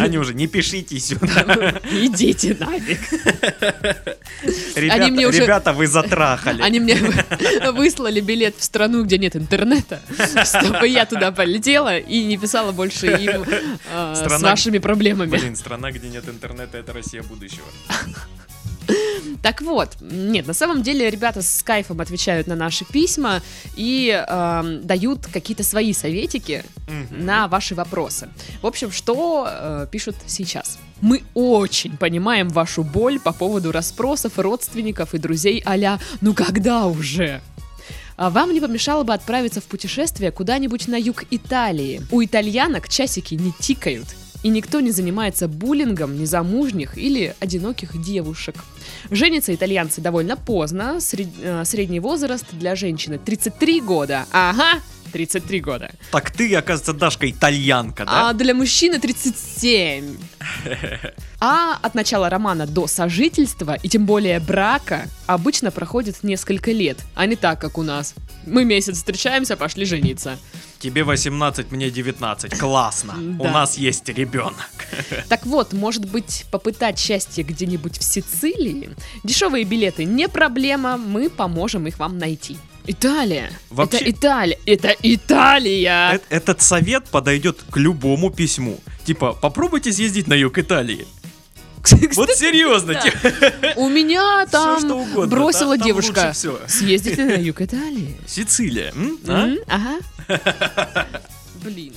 Они 0.00 0.18
уже, 0.18 0.34
не 0.34 0.46
пишите 0.46 0.98
сюда. 0.98 1.80
Идите 1.90 2.56
нафиг. 2.58 2.98
Ребята, 4.74 5.06
мне 5.08 5.26
уже- 5.28 5.42
ребята, 5.42 5.72
вы 5.72 5.86
затрахали. 5.86 6.62
Они 6.62 6.80
мне 6.80 6.96
выслали 7.72 8.20
билет 8.20 8.56
в 8.58 8.62
страну, 8.64 9.04
где 9.04 9.18
нет 9.18 9.36
интернета, 9.36 10.00
чтобы 10.44 10.88
я 10.88 11.06
туда 11.06 11.32
полетела 11.32 11.98
и 11.98 12.24
не 12.24 12.36
писала 12.36 12.72
больше 12.72 13.06
им 13.06 13.44
э, 13.90 14.14
с 14.14 14.42
вашими 14.42 14.78
проблемами. 14.78 15.30
Блин, 15.30 15.56
страна, 15.56 15.90
где 15.92 16.08
нет 16.08 16.28
интернета, 16.28 16.78
это 16.78 16.92
Россия 16.92 17.22
будущего. 17.22 17.66
Так 19.42 19.62
вот, 19.62 19.90
нет, 20.00 20.46
на 20.46 20.52
самом 20.52 20.82
деле 20.82 21.08
ребята 21.10 21.42
с 21.42 21.62
кайфом 21.62 22.00
отвечают 22.00 22.46
на 22.48 22.56
наши 22.56 22.84
письма 22.84 23.40
и 23.76 24.10
эм, 24.10 24.84
дают 24.84 25.26
какие-то 25.26 25.62
свои 25.62 25.92
советики 25.92 26.64
на 27.10 27.46
ваши 27.46 27.74
вопросы. 27.74 28.28
В 28.62 28.66
общем, 28.66 28.90
что 28.90 29.46
э, 29.48 29.86
пишут 29.90 30.16
сейчас? 30.26 30.78
Мы 31.00 31.22
очень 31.34 31.96
понимаем 31.96 32.48
вашу 32.48 32.82
боль 32.82 33.20
по 33.20 33.32
поводу 33.32 33.70
расспросов 33.70 34.38
родственников 34.38 35.14
и 35.14 35.18
друзей 35.18 35.62
а 35.64 35.98
«Ну 36.20 36.34
когда 36.34 36.86
уже?» 36.86 37.40
А 38.16 38.30
Вам 38.30 38.52
не 38.52 38.60
помешало 38.60 39.04
бы 39.04 39.14
отправиться 39.14 39.60
в 39.60 39.64
путешествие 39.64 40.32
куда-нибудь 40.32 40.88
на 40.88 40.96
юг 40.96 41.22
Италии. 41.30 42.02
У 42.10 42.24
итальянок 42.24 42.88
часики 42.88 43.34
не 43.34 43.52
тикают, 43.60 44.08
и 44.42 44.48
никто 44.48 44.80
не 44.80 44.90
занимается 44.90 45.46
буллингом 45.46 46.18
незамужних 46.18 46.98
или 46.98 47.36
одиноких 47.38 48.02
девушек. 48.02 48.56
Женятся 49.10 49.54
итальянцы 49.54 50.00
довольно 50.00 50.36
поздно, 50.36 51.00
сред- 51.00 51.28
э, 51.42 51.64
средний 51.64 52.00
возраст 52.00 52.44
для 52.52 52.74
женщины 52.76 53.18
33 53.18 53.80
года. 53.80 54.26
Ага, 54.32 54.80
33 55.08 55.60
года. 55.60 55.90
Так 56.10 56.30
ты, 56.30 56.54
оказывается, 56.54 56.92
Дашка 56.92 57.30
итальянка, 57.30 58.04
да? 58.04 58.30
А 58.30 58.32
для 58.32 58.54
мужчины 58.54 58.98
37. 58.98 60.16
А 61.40 61.78
от 61.82 61.94
начала 61.94 62.28
романа 62.28 62.66
до 62.66 62.88
сожительства, 62.88 63.76
и 63.80 63.88
тем 63.88 64.06
более 64.06 64.40
брака, 64.40 65.06
обычно 65.26 65.70
проходит 65.70 66.24
несколько 66.24 66.72
лет, 66.72 66.98
а 67.14 67.26
не 67.26 67.36
так, 67.36 67.60
как 67.60 67.78
у 67.78 67.84
нас. 67.84 68.14
Мы 68.44 68.64
месяц 68.64 68.96
встречаемся, 68.96 69.56
пошли 69.56 69.84
жениться. 69.84 70.36
Тебе 70.80 71.04
18, 71.04 71.70
мне 71.70 71.90
19. 71.90 72.58
Классно. 72.58 73.14
У 73.38 73.44
нас 73.44 73.78
есть 73.78 74.08
ребенок. 74.08 74.54
Так 75.28 75.44
вот, 75.46 75.72
может 75.72 76.10
быть, 76.10 76.46
попытать 76.50 76.98
счастье 76.98 77.44
где-нибудь 77.44 77.98
в 77.98 78.02
Сицилии? 78.02 78.90
Дешевые 79.24 79.64
билеты 79.64 80.04
не 80.04 80.28
проблема, 80.28 80.96
мы 80.96 81.28
поможем 81.28 81.86
их 81.86 81.98
вам 81.98 82.18
найти. 82.18 82.58
Италия. 82.88 83.50
Вообще- 83.70 83.98
Это 83.98 84.10
Италия. 84.10 84.58
Это 84.66 84.94
Италия. 85.02 86.14
Э- 86.14 86.20
Этот 86.30 86.62
совет 86.62 87.04
подойдет 87.08 87.58
к 87.70 87.76
любому 87.76 88.30
письму. 88.30 88.80
Типа, 89.04 89.32
попробуйте 89.32 89.92
съездить 89.92 90.26
на 90.26 90.34
юг 90.34 90.58
Италии. 90.58 91.06
Вот 92.16 92.30
серьезно, 92.30 92.94
да. 92.94 93.00
типа, 93.00 93.32
У 93.76 93.88
меня 93.88 94.46
там 94.50 94.90
угодно, 94.90 95.26
бросила 95.26 95.76
там 95.78 95.86
девушка. 95.86 96.32
всё. 96.32 96.58
Съездите 96.66 97.24
на 97.24 97.34
юг 97.34 97.60
Италии. 97.62 98.16
Сицилия, 98.26 98.92
м? 98.94 99.18
А? 99.26 99.48
Ага. 99.68 101.06
Блин. 101.64 101.94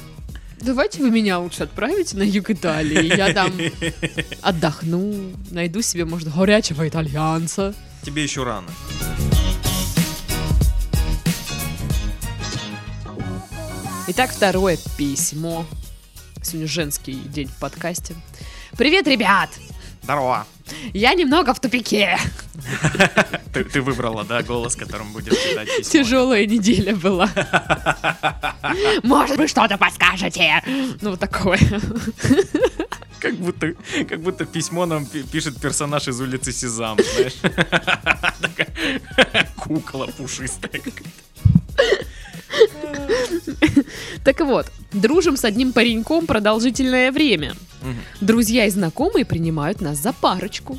Давайте 0.62 1.01
вы 1.01 1.10
меня 1.10 1.39
лучше 1.39 1.63
отправите 1.63 2.15
на 2.17 2.23
юг 2.23 2.51
Италии. 2.51 3.17
Я 3.17 3.34
там 3.34 3.51
отдохну, 4.41 5.32
найду 5.49 5.82
себе, 5.82 6.06
может, 6.06 6.32
горячего 6.34 6.88
итальянца. 6.88 7.73
Тебе 8.04 8.23
еще 8.23 8.43
рано. 8.43 8.67
Итак, 14.13 14.30
второе 14.32 14.78
письмо. 14.97 15.65
Сегодня 16.43 16.67
женский 16.67 17.13
день 17.13 17.47
в 17.47 17.58
подкасте. 17.62 18.13
Привет, 18.78 19.08
ребят! 19.08 19.50
Здорово. 20.04 20.45
Я 20.91 21.13
немного 21.13 21.54
в 21.54 21.62
тупике. 21.62 22.17
Ты, 23.54 23.63
ты 23.63 23.82
выбрала, 23.82 24.26
да, 24.26 24.43
голос, 24.43 24.76
которым 24.76 25.13
будешь 25.13 25.32
читать 25.38 25.69
письмо. 25.78 25.91
Тяжелая 26.04 26.45
неделя 26.45 26.93
была. 26.93 27.30
Может, 29.04 29.38
вы 29.38 29.47
что-то 29.47 29.78
подскажете? 29.78 30.62
Ну, 31.00 31.12
вот 31.12 31.19
такое. 31.21 31.60
Как 33.21 33.36
будто, 33.36 33.74
как 34.10 34.19
будто 34.19 34.43
письмо 34.45 34.86
нам 34.86 35.06
пи- 35.06 35.24
пишет 35.24 35.62
персонаж 35.62 36.10
из 36.10 36.19
улицы 36.19 36.52
Сезам, 36.52 36.97
знаешь. 37.13 37.38
Кукла 39.56 40.08
пушистая. 40.08 40.71
какая-то. 40.82 41.31
Так 44.24 44.42
вот, 44.42 44.68
дружим 44.92 45.38
с 45.38 45.46
одним 45.46 45.74
пареньком 45.74 46.26
продолжительное 46.28 47.12
время. 47.12 47.54
Друзья 48.20 48.66
и 48.66 48.70
знакомые 48.70 49.26
принимают 49.26 49.82
нас 49.82 49.98
за 49.98 50.14
парочку. 50.14 50.78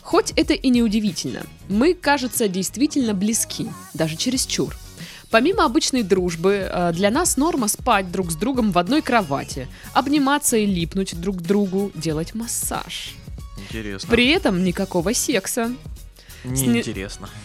Хоть 0.00 0.32
это 0.32 0.52
и 0.52 0.68
не 0.68 0.82
удивительно, 0.82 1.42
мы, 1.68 1.94
кажется, 1.94 2.48
действительно 2.48 3.14
близки, 3.14 3.68
даже 3.94 4.16
чересчур. 4.16 4.76
Помимо 5.30 5.64
обычной 5.64 6.02
дружбы, 6.02 6.68
э, 6.70 6.92
для 6.92 7.10
нас 7.10 7.38
норма 7.38 7.68
спать 7.68 8.12
друг 8.12 8.30
с 8.30 8.34
другом 8.34 8.70
в 8.70 8.78
одной 8.78 9.00
кровати, 9.00 9.66
обниматься 9.94 10.58
и 10.58 10.66
липнуть 10.66 11.18
друг 11.18 11.38
к 11.38 11.40
другу, 11.40 11.90
делать 11.94 12.34
массаж. 12.34 13.14
Интересно. 13.56 14.10
При 14.10 14.28
этом 14.28 14.62
никакого 14.62 15.14
секса. 15.14 15.72
Неинтересно. 16.44 17.28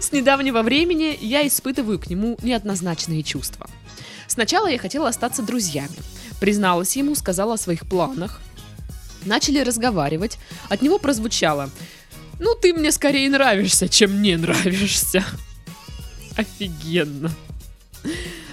С 0.00 0.12
недавнего 0.12 0.62
времени 0.62 1.16
я 1.20 1.46
испытываю 1.46 1.98
к 1.98 2.08
нему 2.08 2.38
неоднозначные 2.42 3.22
чувства. 3.22 3.68
Сначала 4.26 4.66
я 4.68 4.78
хотела 4.78 5.08
остаться 5.08 5.42
друзьями. 5.42 5.96
Призналась 6.40 6.96
ему, 6.96 7.14
сказала 7.14 7.54
о 7.54 7.58
своих 7.58 7.86
планах. 7.86 8.40
Начали 9.24 9.60
разговаривать. 9.60 10.38
От 10.68 10.82
него 10.82 10.98
прозвучало 10.98 11.70
«Ну, 12.38 12.54
ты 12.54 12.74
мне 12.74 12.92
скорее 12.92 13.30
нравишься, 13.30 13.88
чем 13.88 14.20
не 14.22 14.36
нравишься». 14.36 15.24
Офигенно. 16.36 17.30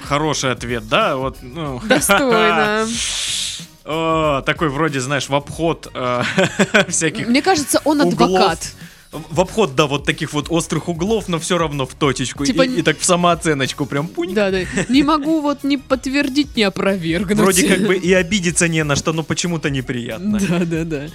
Хороший 0.03 0.51
ответ, 0.51 0.87
да? 0.87 1.17
Вот, 1.17 1.37
ну. 1.41 1.81
Достойно. 1.85 2.87
О, 3.85 4.41
такой 4.41 4.69
вроде, 4.69 4.99
знаешь, 5.01 5.27
в 5.29 5.35
обход 5.35 5.91
э, 5.93 6.21
всяких 6.87 7.27
Мне 7.27 7.41
кажется, 7.41 7.81
он 7.83 8.01
углов. 8.01 8.29
адвокат. 8.29 8.71
В 9.11 9.41
обход, 9.41 9.75
да, 9.75 9.85
вот 9.85 10.05
таких 10.05 10.33
вот 10.33 10.47
острых 10.49 10.89
углов, 10.89 11.27
но 11.27 11.37
все 11.37 11.57
равно 11.59 11.85
в 11.85 11.93
точечку. 11.93 12.45
Типа 12.45 12.63
и, 12.63 12.79
и 12.79 12.81
так 12.81 12.97
в 12.97 13.05
самооценочку 13.05 13.85
прям 13.85 14.07
пунь. 14.07 14.33
Да, 14.33 14.49
да. 14.49 14.61
Не 14.89 15.03
могу 15.03 15.41
вот 15.41 15.63
ни 15.63 15.75
подтвердить, 15.75 16.55
ни 16.55 16.63
опровергнуть. 16.63 17.37
Вроде 17.37 17.67
как 17.67 17.85
бы 17.85 17.95
и 17.95 18.11
обидеться 18.11 18.67
не 18.67 18.83
на 18.83 18.95
что, 18.95 19.13
но 19.13 19.21
почему-то 19.21 19.69
неприятно. 19.69 20.39
Да, 20.39 20.59
да, 20.65 20.83
да. 20.83 21.07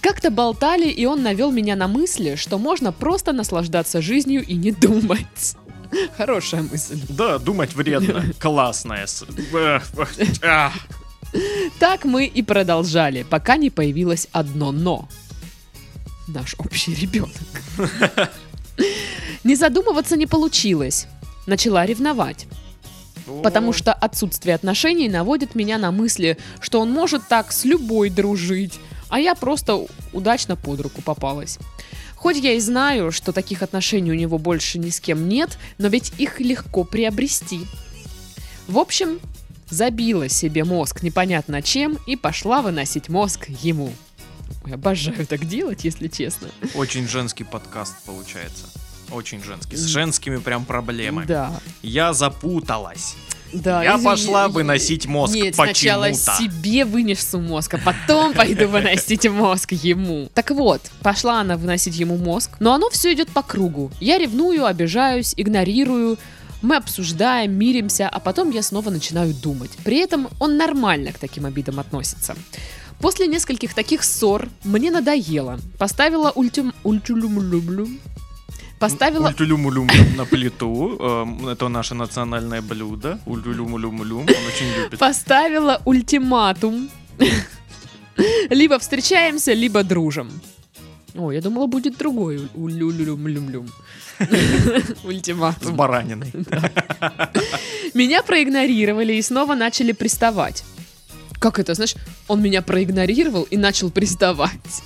Как-то 0.00 0.30
болтали, 0.30 0.88
и 0.88 1.04
он 1.06 1.22
навел 1.22 1.52
меня 1.52 1.76
на 1.76 1.86
мысли, 1.86 2.34
что 2.34 2.58
можно 2.58 2.90
просто 2.90 3.32
наслаждаться 3.32 4.00
жизнью 4.02 4.44
и 4.44 4.54
не 4.54 4.72
думать. 4.72 5.56
Хорошая 6.16 6.62
мысль. 6.62 6.98
Да, 7.08 7.38
думать 7.38 7.74
вредно. 7.74 8.24
Классная. 8.40 9.06
Так 11.78 12.04
мы 12.04 12.26
и 12.26 12.42
продолжали, 12.42 13.22
пока 13.22 13.56
не 13.56 13.70
появилось 13.70 14.28
одно 14.32 14.72
«но». 14.72 15.08
Наш 16.28 16.54
общий 16.58 16.94
ребенок. 16.94 17.32
Не 19.44 19.54
задумываться 19.56 20.16
не 20.16 20.26
получилось. 20.26 21.06
Начала 21.46 21.86
ревновать. 21.86 22.46
Потому 23.42 23.72
что 23.72 23.92
отсутствие 23.92 24.54
отношений 24.54 25.08
наводит 25.08 25.54
меня 25.54 25.78
на 25.78 25.90
мысли, 25.90 26.36
что 26.60 26.80
он 26.80 26.90
может 26.90 27.26
так 27.28 27.52
с 27.52 27.64
любой 27.64 28.10
дружить, 28.10 28.78
а 29.08 29.18
я 29.18 29.34
просто 29.34 29.86
удачно 30.12 30.56
под 30.56 30.80
руку 30.80 31.02
попалась. 31.02 31.58
Хоть 32.16 32.36
я 32.36 32.52
и 32.52 32.60
знаю, 32.60 33.12
что 33.12 33.32
таких 33.32 33.62
отношений 33.62 34.10
у 34.10 34.14
него 34.14 34.38
больше 34.38 34.78
ни 34.78 34.90
с 34.90 35.00
кем 35.00 35.28
нет, 35.28 35.58
но 35.78 35.88
ведь 35.88 36.12
их 36.18 36.38
легко 36.38 36.84
приобрести. 36.84 37.66
В 38.68 38.78
общем, 38.78 39.20
забила 39.70 40.28
себе 40.28 40.64
мозг 40.64 41.02
непонятно 41.02 41.62
чем 41.62 41.98
и 42.06 42.16
пошла 42.16 42.62
выносить 42.62 43.08
мозг 43.08 43.48
ему. 43.48 43.92
Ой, 44.64 44.74
обожаю 44.74 45.26
так 45.26 45.46
делать, 45.46 45.84
если 45.84 46.08
честно. 46.08 46.48
Очень 46.74 47.08
женский 47.08 47.44
подкаст 47.44 47.94
получается. 48.04 48.66
Очень 49.10 49.42
женский. 49.42 49.76
С 49.76 49.84
женскими 49.86 50.36
прям 50.36 50.64
проблемами. 50.64 51.26
Да. 51.26 51.52
Я 51.82 52.12
запуталась. 52.12 53.16
Да, 53.52 53.82
Я 53.82 53.92
извини. 53.94 54.04
пошла 54.04 54.48
выносить 54.48 55.06
мозг 55.06 55.34
Нет, 55.34 55.56
сначала 55.56 56.12
себе 56.12 56.84
вынесу 56.84 57.40
мозг, 57.40 57.74
а 57.74 57.78
потом 57.78 58.32
пойду 58.32 58.68
выносить 58.68 59.28
мозг 59.28 59.72
ему. 59.72 60.30
Так 60.34 60.52
вот, 60.52 60.80
пошла 61.02 61.40
она 61.40 61.56
выносить 61.56 61.96
ему 61.96 62.16
мозг, 62.16 62.52
но 62.60 62.72
оно 62.74 62.90
все 62.90 63.12
идет 63.12 63.28
по 63.30 63.42
кругу. 63.42 63.90
Я 64.00 64.18
ревную, 64.18 64.66
обижаюсь, 64.66 65.34
игнорирую, 65.36 66.16
мы 66.62 66.76
обсуждаем, 66.76 67.52
миримся, 67.52 68.08
а 68.08 68.20
потом 68.20 68.50
я 68.50 68.62
снова 68.62 68.90
начинаю 68.90 69.34
думать. 69.34 69.70
При 69.84 69.98
этом 69.98 70.28
он 70.38 70.56
нормально 70.56 71.12
к 71.12 71.18
таким 71.18 71.46
обидам 71.46 71.80
относится. 71.80 72.36
После 73.00 73.26
нескольких 73.26 73.74
таких 73.74 74.04
ссор 74.04 74.48
мне 74.64 74.90
надоело. 74.90 75.58
Поставила 75.78 76.30
ультим... 76.30 76.72
ультюлюмлюблю. 76.84 77.88
Поставила... 78.78 79.28
Ультюлюмулюм 79.28 79.88
на 80.16 80.24
плиту. 80.24 80.96
Эм, 80.98 81.48
Это 81.48 81.68
наше 81.68 81.94
национальное 81.94 82.62
блюдо. 82.62 83.18
Ультюлюмулюмулюм. 83.26 84.22
Он 84.22 84.46
очень 84.46 84.82
любит. 84.82 84.98
Поставила 84.98 85.80
ультиматум. 85.84 86.90
Либо 88.50 88.78
встречаемся, 88.78 89.52
либо 89.54 89.82
дружим. 89.82 90.30
О, 91.14 91.32
я 91.32 91.40
думала, 91.40 91.66
будет 91.66 91.96
другой 91.98 92.48
улюлюлюм-люм-люм. 92.54 93.68
С 94.20 95.04
Ультиматум. 95.04 95.74
бараниной. 95.76 96.32
Меня 97.94 98.22
проигнорировали 98.22 99.14
и 99.14 99.22
снова 99.22 99.54
начали 99.54 99.92
приставать. 99.92 100.64
Как 101.38 101.58
это, 101.58 101.74
знаешь, 101.74 101.94
он 102.28 102.42
меня 102.42 102.60
проигнорировал 102.62 103.44
и 103.44 103.56
начал 103.56 103.90
приставать. 103.90 104.82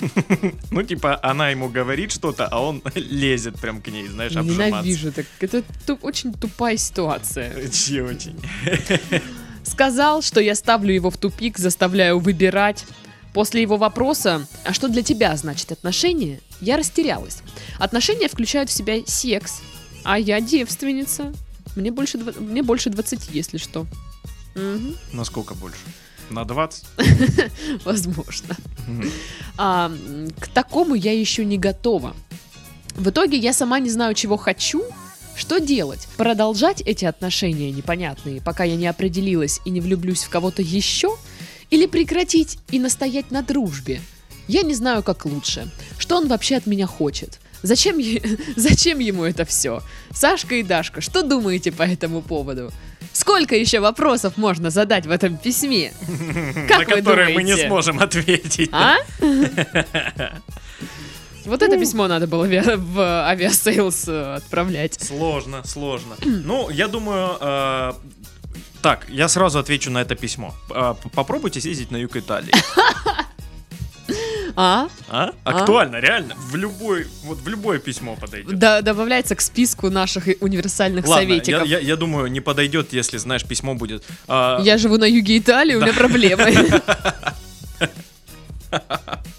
Ну, 0.70 0.82
типа, 0.82 1.18
она 1.22 1.48
ему 1.50 1.68
говорит 1.70 2.12
что-то, 2.12 2.46
а 2.46 2.60
он 2.62 2.82
лезет 2.94 3.58
прям 3.58 3.80
к 3.80 3.88
ней, 3.88 4.06
знаешь, 4.08 4.36
обжиматься. 4.36 4.66
Ненавижу 4.66 5.10
так. 5.12 5.24
Это 5.40 5.62
ту- 5.86 5.98
очень 6.02 6.34
тупая 6.34 6.76
ситуация. 6.76 7.54
Вообще 7.54 8.02
очень. 8.02 8.36
Сказал, 9.62 10.20
что 10.20 10.40
я 10.40 10.54
ставлю 10.54 10.92
его 10.92 11.10
в 11.10 11.16
тупик, 11.16 11.56
заставляю 11.58 12.18
выбирать. 12.18 12.84
После 13.36 13.60
его 13.60 13.76
вопроса, 13.76 14.46
а 14.64 14.72
что 14.72 14.88
для 14.88 15.02
тебя 15.02 15.36
значит 15.36 15.70
отношения, 15.70 16.40
я 16.62 16.78
растерялась. 16.78 17.42
Отношения 17.78 18.28
включают 18.28 18.70
в 18.70 18.72
себя 18.72 18.94
секс, 19.04 19.60
а 20.04 20.18
я 20.18 20.40
девственница. 20.40 21.34
Мне 21.76 21.90
больше, 21.90 22.16
мне 22.16 22.62
больше 22.62 22.88
20, 22.88 23.28
если 23.34 23.58
что. 23.58 23.84
Мгм, 24.54 24.96
Насколько 25.12 25.52
больше? 25.52 25.82
На 26.30 26.46
20? 26.46 26.84
возможно. 27.84 28.56
А, 29.58 29.92
к 30.40 30.48
такому 30.48 30.94
я 30.94 31.12
еще 31.12 31.44
не 31.44 31.58
готова. 31.58 32.16
В 32.94 33.10
итоге 33.10 33.36
я 33.36 33.52
сама 33.52 33.80
не 33.80 33.90
знаю, 33.90 34.14
чего 34.14 34.38
хочу. 34.38 34.82
Что 35.36 35.58
делать? 35.58 36.08
Продолжать 36.16 36.80
эти 36.80 37.04
отношения 37.04 37.70
непонятные, 37.70 38.40
пока 38.40 38.64
я 38.64 38.76
не 38.76 38.86
определилась 38.86 39.60
и 39.66 39.70
не 39.70 39.82
влюблюсь 39.82 40.24
в 40.24 40.30
кого-то 40.30 40.62
еще? 40.62 41.16
Или 41.70 41.86
прекратить 41.86 42.58
и 42.70 42.78
настоять 42.78 43.30
на 43.30 43.42
дружбе? 43.42 44.00
Я 44.48 44.62
не 44.62 44.74
знаю, 44.74 45.02
как 45.02 45.24
лучше. 45.24 45.68
Что 45.98 46.16
он 46.16 46.28
вообще 46.28 46.56
от 46.56 46.66
меня 46.66 46.86
хочет? 46.86 47.40
Зачем, 47.62 47.98
е- 47.98 48.22
зачем 48.56 48.98
ему 49.00 49.24
это 49.24 49.44
все? 49.44 49.82
Сашка 50.12 50.54
и 50.56 50.62
Дашка, 50.62 51.00
что 51.00 51.22
думаете 51.22 51.72
по 51.72 51.82
этому 51.82 52.22
поводу? 52.22 52.70
Сколько 53.12 53.56
еще 53.56 53.80
вопросов 53.80 54.36
можно 54.36 54.70
задать 54.70 55.06
в 55.06 55.10
этом 55.10 55.36
письме? 55.38 55.92
Как 56.68 56.86
На 56.88 56.96
которые 56.96 57.34
мы 57.34 57.42
не 57.42 57.52
думаете? 57.52 57.68
сможем 57.68 57.98
ответить. 58.00 58.70
А? 58.72 58.96
Вот 61.44 61.62
это 61.62 61.78
письмо 61.78 62.08
надо 62.08 62.26
было 62.26 62.44
в 62.44 63.00
Aviasales 63.00 64.08
э, 64.08 64.34
отправлять. 64.34 65.00
Сложно, 65.00 65.62
сложно. 65.64 66.16
Ну, 66.24 66.70
я 66.70 66.88
думаю, 66.88 67.36
э, 67.40 67.92
так, 68.86 69.06
я 69.08 69.28
сразу 69.28 69.58
отвечу 69.58 69.90
на 69.90 70.00
это 70.00 70.14
письмо. 70.14 70.54
П- 70.68 70.94
Попробуйте 71.12 71.60
съездить 71.60 71.90
на 71.90 71.96
юг 71.96 72.14
Италии. 72.16 72.52
А? 74.54 74.86
А? 75.08 75.30
Актуально, 75.42 75.96
реально. 76.00 76.34
В 76.36 76.54
любой, 76.54 77.06
вот 77.24 77.38
в 77.38 77.48
любое 77.48 77.80
письмо 77.80 78.14
подойдет. 78.14 78.56
Да, 78.58 78.80
добавляется 78.82 79.34
к 79.34 79.40
списку 79.40 79.90
наших 79.90 80.28
универсальных 80.40 81.04
Ладно, 81.08 81.22
я, 81.22 81.26
советиков. 81.28 81.66
Я, 81.66 81.78
я- 81.78 81.84
я 81.88 81.96
думаю, 81.96 82.28
не 82.28 82.40
подойдет, 82.40 82.92
если, 82.92 83.18
знаешь, 83.18 83.44
письмо 83.44 83.74
будет. 83.74 84.04
а, 84.28 84.60
живу 84.78 84.98
на 84.98 85.04
юге 85.06 85.36
Италии, 85.38 85.74
у 85.74 85.80
меня 85.80 85.92
проблемы. 85.92 86.80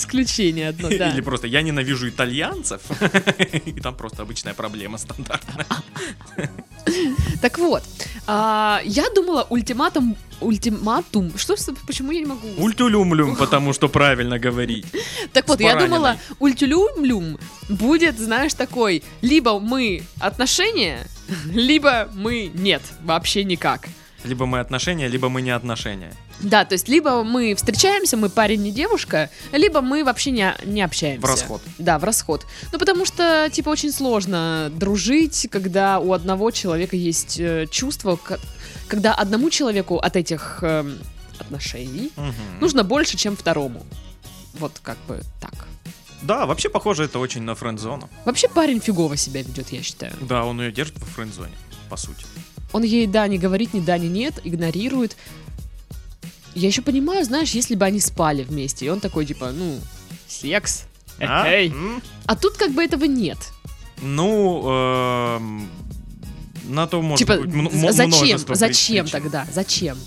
Исключение 0.00 0.68
одно, 0.68 0.88
да. 0.98 1.10
Или 1.10 1.20
просто 1.20 1.46
я 1.46 1.62
ненавижу 1.62 2.08
итальянцев. 2.08 2.80
И 3.66 3.80
там 3.80 3.94
просто 3.94 4.22
обычная 4.22 4.54
проблема 4.54 4.98
стандартная. 4.98 5.66
Так 7.42 7.58
вот, 7.58 7.82
а, 8.26 8.80
я 8.84 9.04
думала 9.14 9.46
ультиматум, 9.50 10.16
ультиматум, 10.40 11.32
что, 11.36 11.54
почему 11.86 12.12
я 12.12 12.20
не 12.20 12.26
могу? 12.26 12.48
Ультюлюмлюм, 12.58 13.36
потому 13.36 13.72
что 13.72 13.88
правильно 13.88 14.38
говорить. 14.38 14.86
Так 15.32 15.48
вот, 15.48 15.60
я 15.60 15.76
думала, 15.76 16.16
ультюлюм-люм 16.38 17.38
будет, 17.68 18.18
знаешь, 18.18 18.54
такой, 18.54 19.02
либо 19.22 19.60
мы 19.60 20.02
отношения, 20.18 21.06
либо 21.46 22.08
мы 22.14 22.50
нет, 22.54 22.82
вообще 23.02 23.44
никак. 23.44 23.88
Либо 24.24 24.46
мы 24.46 24.60
отношения, 24.60 25.08
либо 25.08 25.28
мы 25.28 25.42
не 25.42 25.50
отношения. 25.50 26.12
Да, 26.42 26.64
то 26.64 26.74
есть 26.74 26.88
либо 26.88 27.22
мы 27.22 27.54
встречаемся, 27.54 28.16
мы 28.16 28.28
парень 28.30 28.66
и 28.66 28.70
девушка, 28.70 29.30
либо 29.52 29.80
мы 29.80 30.04
вообще 30.04 30.30
не, 30.30 30.54
не 30.64 30.82
общаемся. 30.82 31.20
В 31.26 31.30
расход. 31.30 31.62
Да, 31.78 31.98
в 31.98 32.04
расход. 32.04 32.46
Ну, 32.72 32.78
потому 32.78 33.04
что, 33.04 33.48
типа, 33.52 33.68
очень 33.68 33.92
сложно 33.92 34.70
дружить, 34.74 35.48
когда 35.50 35.98
у 35.98 36.12
одного 36.12 36.50
человека 36.50 36.96
есть 36.96 37.38
э, 37.38 37.66
чувство, 37.70 38.18
когда 38.88 39.14
одному 39.14 39.50
человеку 39.50 39.96
от 39.98 40.16
этих 40.16 40.58
эм, 40.62 40.98
отношений 41.38 42.10
Мгм. 42.16 42.60
нужно 42.60 42.84
больше, 42.84 43.16
чем 43.16 43.36
второму. 43.36 43.84
Вот 44.54 44.80
как 44.82 44.96
бы 45.06 45.20
так. 45.40 45.66
Да, 46.22 46.44
вообще 46.46 46.68
похоже 46.68 47.04
это 47.04 47.18
очень 47.18 47.42
на 47.42 47.54
френд-зону. 47.54 48.08
Вообще 48.24 48.48
парень 48.48 48.80
фигово 48.80 49.16
себя 49.16 49.42
ведет, 49.42 49.70
я 49.70 49.82
считаю. 49.82 50.12
Да, 50.20 50.44
он 50.44 50.60
ее 50.60 50.72
держит 50.72 50.98
во 50.98 51.06
френд-зоне, 51.06 51.52
по 51.88 51.96
сути. 51.96 52.24
Он 52.72 52.82
ей 52.82 53.06
да 53.06 53.26
не 53.26 53.38
говорит, 53.38 53.74
ни 53.74 53.80
да, 53.80 53.98
ни 53.98 54.06
нет, 54.06 54.34
игнорирует. 54.44 55.16
Я 56.54 56.68
еще 56.68 56.82
понимаю, 56.82 57.24
знаешь, 57.24 57.50
если 57.50 57.74
бы 57.74 57.84
они 57.84 58.00
спали 58.00 58.42
вместе, 58.42 58.86
и 58.86 58.88
он 58.88 59.00
такой, 59.00 59.26
типа, 59.26 59.52
ну, 59.52 59.78
секс. 60.26 60.84
А? 61.20 61.46
Эй. 61.46 61.70
М? 61.70 62.02
А 62.26 62.36
тут 62.36 62.56
как 62.56 62.72
бы 62.72 62.82
этого 62.82 63.04
нет. 63.04 63.38
Ну, 64.02 64.62
эм, 64.66 65.70
на 66.64 66.86
то 66.86 67.02
может 67.02 67.18
типа, 67.26 67.40
быть 67.40 67.54
м- 67.54 67.92
зачем? 67.92 68.38
Зачем 68.38 69.04
причин. 69.04 69.06
тогда? 69.06 69.46
Зачем? 69.52 69.98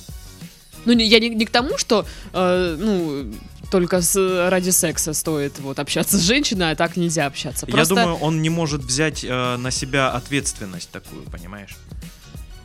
Ну, 0.85 0.93
не, 0.93 1.05
я 1.05 1.19
не, 1.19 1.29
не 1.29 1.45
к 1.45 1.49
тому, 1.49 1.77
что, 1.77 2.05
э, 2.33 2.75
ну, 2.79 3.33
только 3.71 4.01
с, 4.01 4.49
ради 4.49 4.71
секса 4.71 5.13
стоит 5.13 5.59
вот 5.59 5.79
общаться 5.79 6.17
с 6.17 6.21
женщиной, 6.21 6.71
а 6.71 6.75
так 6.75 6.97
нельзя 6.97 7.25
общаться. 7.25 7.65
Я 7.67 7.73
Просто 7.73 7.95
думаю, 7.95 8.15
он 8.17 8.41
не 8.41 8.49
может 8.49 8.83
взять 8.83 9.23
э, 9.23 9.57
на 9.57 9.71
себя 9.71 10.11
ответственность 10.11 10.89
такую, 10.91 11.23
понимаешь? 11.23 11.75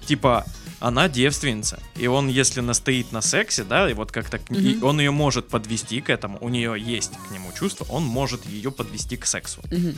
Типа, 0.06 0.44
она 0.80 1.08
девственница, 1.08 1.80
и 1.96 2.06
он, 2.06 2.28
если 2.28 2.60
настоит 2.60 3.12
на 3.12 3.20
сексе, 3.20 3.64
да, 3.64 3.90
и 3.90 3.94
вот 3.94 4.12
как-то 4.12 4.40
Мгм. 4.48 4.84
он 4.84 5.00
ее 5.00 5.10
может 5.10 5.48
подвести 5.48 6.00
к 6.00 6.10
этому, 6.10 6.38
у 6.40 6.48
нее 6.48 6.76
есть 6.78 7.12
к 7.28 7.32
нему 7.32 7.50
чувство, 7.58 7.86
он 7.90 8.04
может 8.04 8.46
ее 8.46 8.70
подвести 8.70 9.16
к 9.16 9.26
сексу. 9.26 9.60
Мгм. 9.70 9.94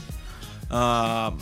А, 0.71 1.37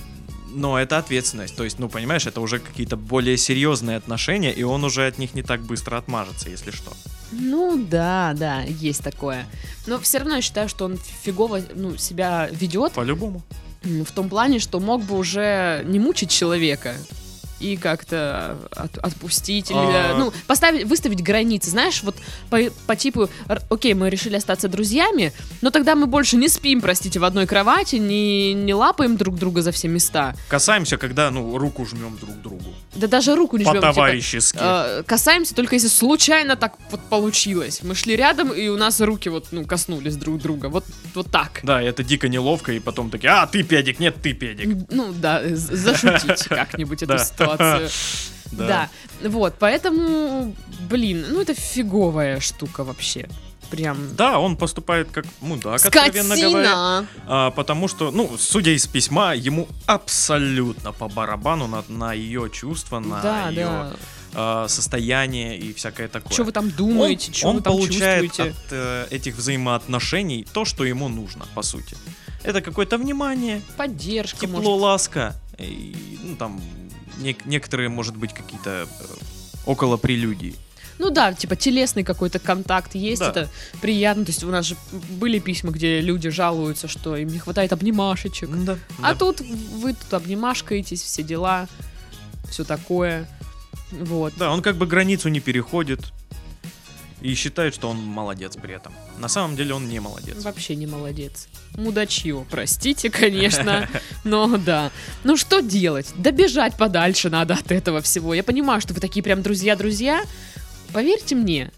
но 0.50 0.78
это 0.78 0.98
ответственность, 0.98 1.56
то 1.56 1.64
есть, 1.64 1.78
ну, 1.78 1.88
понимаешь, 1.88 2.26
это 2.26 2.40
уже 2.40 2.58
какие-то 2.58 2.96
более 2.96 3.36
серьезные 3.36 3.96
отношения, 3.98 4.52
и 4.52 4.62
он 4.62 4.82
уже 4.84 5.06
от 5.06 5.18
них 5.18 5.34
не 5.34 5.42
так 5.42 5.60
быстро 5.60 5.98
отмажется, 5.98 6.50
если 6.50 6.70
что. 6.70 6.92
Ну 7.30 7.86
да, 7.90 8.34
да, 8.34 8.62
есть 8.62 9.04
такое. 9.04 9.46
Но 9.86 9.98
все 10.00 10.18
равно 10.18 10.36
я 10.36 10.42
считаю, 10.42 10.68
что 10.68 10.86
он 10.86 10.96
фигово 10.96 11.60
ну, 11.74 11.96
себя 11.96 12.48
ведет. 12.50 12.92
По-любому. 12.92 13.42
в 13.82 14.10
том 14.12 14.28
плане, 14.28 14.58
что 14.58 14.80
мог 14.80 15.04
бы 15.04 15.16
уже 15.16 15.82
не 15.86 15.98
мучить 15.98 16.30
человека 16.30 16.94
и 17.60 17.76
как-то 17.76 18.56
от- 18.70 18.98
отпустить 18.98 19.70
или 19.70 19.76
А. 19.78 20.14
ну 20.18 20.32
поставить 20.46 20.84
выставить 20.86 21.22
границы 21.22 21.70
знаешь 21.70 22.02
вот 22.02 22.16
по, 22.50 22.58
по 22.86 22.96
типу 22.96 23.28
окей 23.70 23.94
мы 23.94 24.10
решили 24.10 24.36
остаться 24.36 24.68
друзьями 24.68 25.32
но 25.60 25.70
тогда 25.70 25.94
мы 25.94 26.06
больше 26.06 26.36
не 26.36 26.48
спим 26.48 26.80
простите 26.80 27.18
в 27.18 27.24
одной 27.24 27.46
кровати 27.46 27.96
не 27.96 28.54
не 28.54 28.74
лапаем 28.74 29.16
друг 29.16 29.36
друга 29.36 29.62
за 29.62 29.72
все 29.72 29.88
места 29.88 30.34
Касаемся, 30.48 30.96
когда, 30.98 31.30
ну, 31.30 31.58
руку 31.58 31.84
жмем 31.86 32.16
друг 32.20 32.40
другу. 32.42 32.74
да 32.94 33.06
даже 33.06 33.34
руку 33.34 33.56
не 33.56 33.64
жмем 33.64 33.74
типа, 33.76 33.86
По-товарищески. 33.88 34.58
э, 34.60 35.02
касаемся 35.04 35.54
только 35.54 35.74
если 35.74 35.88
случайно 35.88 36.56
так 36.56 36.74
вот 36.90 37.00
получилось 37.08 37.80
мы 37.82 37.94
шли 37.94 38.16
рядом 38.16 38.52
и 38.52 38.68
у 38.68 38.76
нас 38.76 39.00
руки 39.00 39.28
вот 39.28 39.46
ну 39.50 39.64
коснулись 39.64 40.16
друг 40.16 40.40
друга 40.40 40.68
вот 40.68 40.84
вот 41.14 41.30
так 41.30 41.60
Да, 41.62 41.82
это 41.82 42.04
дико 42.04 42.28
неловко, 42.28 42.72
и 42.72 42.78
потом 42.80 43.10
такие, 43.10 43.30
а, 43.32 43.46
ты 43.46 43.62
педик, 43.62 43.98
нет, 43.98 44.16
ты 44.22 44.32
педик. 44.32 44.86
ну 44.90 45.12
да 45.12 45.42
зашутить 45.54 46.44
как-нибудь 46.48 47.02
эту 47.02 47.12
Да. 47.14 47.18
Ситуацию 47.52 47.90
Да. 48.50 48.88
Вот, 49.22 49.54
поэтому, 49.58 50.54
блин, 50.88 51.26
ну 51.30 51.40
это 51.42 51.54
фиговая 51.54 52.40
штука 52.40 52.84
вообще. 52.84 53.28
Прям. 53.70 54.16
Да, 54.16 54.38
он 54.38 54.56
поступает 54.56 55.10
как 55.10 55.26
мудак, 55.40 55.84
откровенно 55.84 56.34
говоря. 56.34 56.48
Скотина! 56.48 57.06
А, 57.26 57.50
потому 57.50 57.86
что, 57.88 58.10
ну, 58.10 58.30
судя 58.38 58.70
из 58.70 58.86
письма, 58.86 59.34
ему 59.34 59.68
абсолютно 59.84 60.92
по 60.92 61.08
барабану 61.08 61.66
на, 61.66 61.84
на 61.88 62.14
ее 62.14 62.48
чувства, 62.50 62.98
на 63.00 63.20
Да, 63.20 63.48
ее 63.50 63.66
да. 63.66 63.92
а, 64.34 64.68
состояние 64.68 65.58
и 65.58 65.74
всякое 65.74 66.08
такое. 66.08 66.32
Что 66.32 66.44
вы 66.44 66.52
там 66.52 66.70
думаете, 66.70 67.30
что 67.30 67.52
вы 67.52 67.60
там 67.60 67.74
получает 67.74 68.24
чувствуете? 68.28 68.56
от 68.58 68.72
э, 68.72 69.06
этих 69.10 69.36
взаимоотношений 69.36 70.46
то, 70.50 70.64
что 70.64 70.84
ему 70.86 71.08
нужно, 71.08 71.44
по 71.54 71.60
сути. 71.60 71.94
Это 72.44 72.62
какое-то 72.62 72.96
внимание, 72.96 73.60
Поддержка, 73.76 74.40
тепло, 74.40 74.62
может. 74.62 74.80
ласка. 74.82 75.36
И, 75.58 76.18
ну, 76.22 76.36
там, 76.36 76.58
нек- 77.18 77.42
некоторые, 77.44 77.88
может 77.88 78.16
быть, 78.16 78.32
какие-то 78.34 78.86
э, 78.88 79.04
около 79.66 79.96
прелюдии. 79.96 80.54
Ну 80.98 81.10
да, 81.10 81.32
типа 81.32 81.54
телесный 81.54 82.02
какой-то 82.02 82.40
контакт 82.40 82.96
есть, 82.96 83.20
Да. 83.20 83.30
это 83.30 83.48
приятно. 83.80 84.24
То 84.24 84.30
есть 84.32 84.42
у 84.42 84.50
нас 84.50 84.66
же 84.66 84.76
были 84.92 85.38
письма, 85.38 85.70
где 85.70 86.00
люди 86.00 86.28
жалуются, 86.28 86.88
что 86.88 87.16
им 87.16 87.28
не 87.28 87.38
хватает 87.38 87.72
обнимашечек. 87.72 88.50
Да, 88.64 88.76
А 89.00 89.12
да. 89.12 89.14
тут 89.14 89.40
вы 89.40 89.92
тут 89.94 90.12
обнимашкаетесь, 90.14 91.02
все 91.02 91.22
дела, 91.22 91.68
все 92.50 92.64
такое. 92.64 93.28
Вот. 93.92 94.34
Да, 94.36 94.50
он 94.50 94.60
как 94.60 94.76
бы 94.76 94.86
границу 94.86 95.28
не 95.28 95.38
переходит 95.40 96.00
и 97.20 97.34
считает, 97.34 97.74
что 97.74 97.88
он 97.88 97.98
молодец 97.98 98.56
при 98.56 98.74
этом. 98.74 98.92
На 99.18 99.28
самом 99.28 99.56
деле 99.56 99.74
он 99.74 99.88
не 99.88 100.00
молодец. 100.00 100.42
Вообще 100.42 100.76
не 100.76 100.86
молодец. 100.86 101.48
Мудачье, 101.76 102.46
простите, 102.50 103.10
конечно, 103.10 103.88
но 104.24 104.56
да. 104.56 104.90
Ну 105.24 105.36
что 105.36 105.60
делать? 105.60 106.12
Добежать 106.16 106.76
подальше 106.76 107.28
надо 107.30 107.54
от 107.54 107.72
этого 107.72 108.00
всего. 108.00 108.34
Я 108.34 108.44
понимаю, 108.44 108.80
что 108.80 108.94
вы 108.94 109.00
такие 109.00 109.22
прям 109.22 109.42
друзья-друзья. 109.42 110.22
Поверьте 110.92 111.34
мне, 111.34 111.72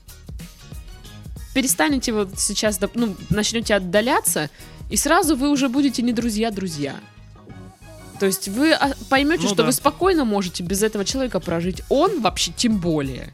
перестанете 1.55 2.13
вот 2.13 2.39
сейчас, 2.39 2.79
ну, 2.95 3.17
начнете 3.31 3.75
отдаляться, 3.75 4.51
и 4.91 4.97
сразу 4.97 5.37
вы 5.37 5.51
уже 5.51 5.69
будете 5.69 6.03
не 6.03 6.13
друзья-друзья. 6.13 6.97
То 8.19 8.27
есть 8.27 8.49
вы 8.49 8.73
а, 8.73 8.93
поймете, 9.09 9.45
Ну 9.45 9.49
что 9.49 9.57
да. 9.57 9.65
вы 9.65 9.73
спокойно 9.73 10.27
можете 10.27 10.63
без 10.63 10.83
этого 10.83 11.07
человека 11.07 11.41
прожить. 11.41 11.83
Он 11.89 12.21
вообще 12.21 12.53
тем 12.55 12.79
более. 12.79 13.33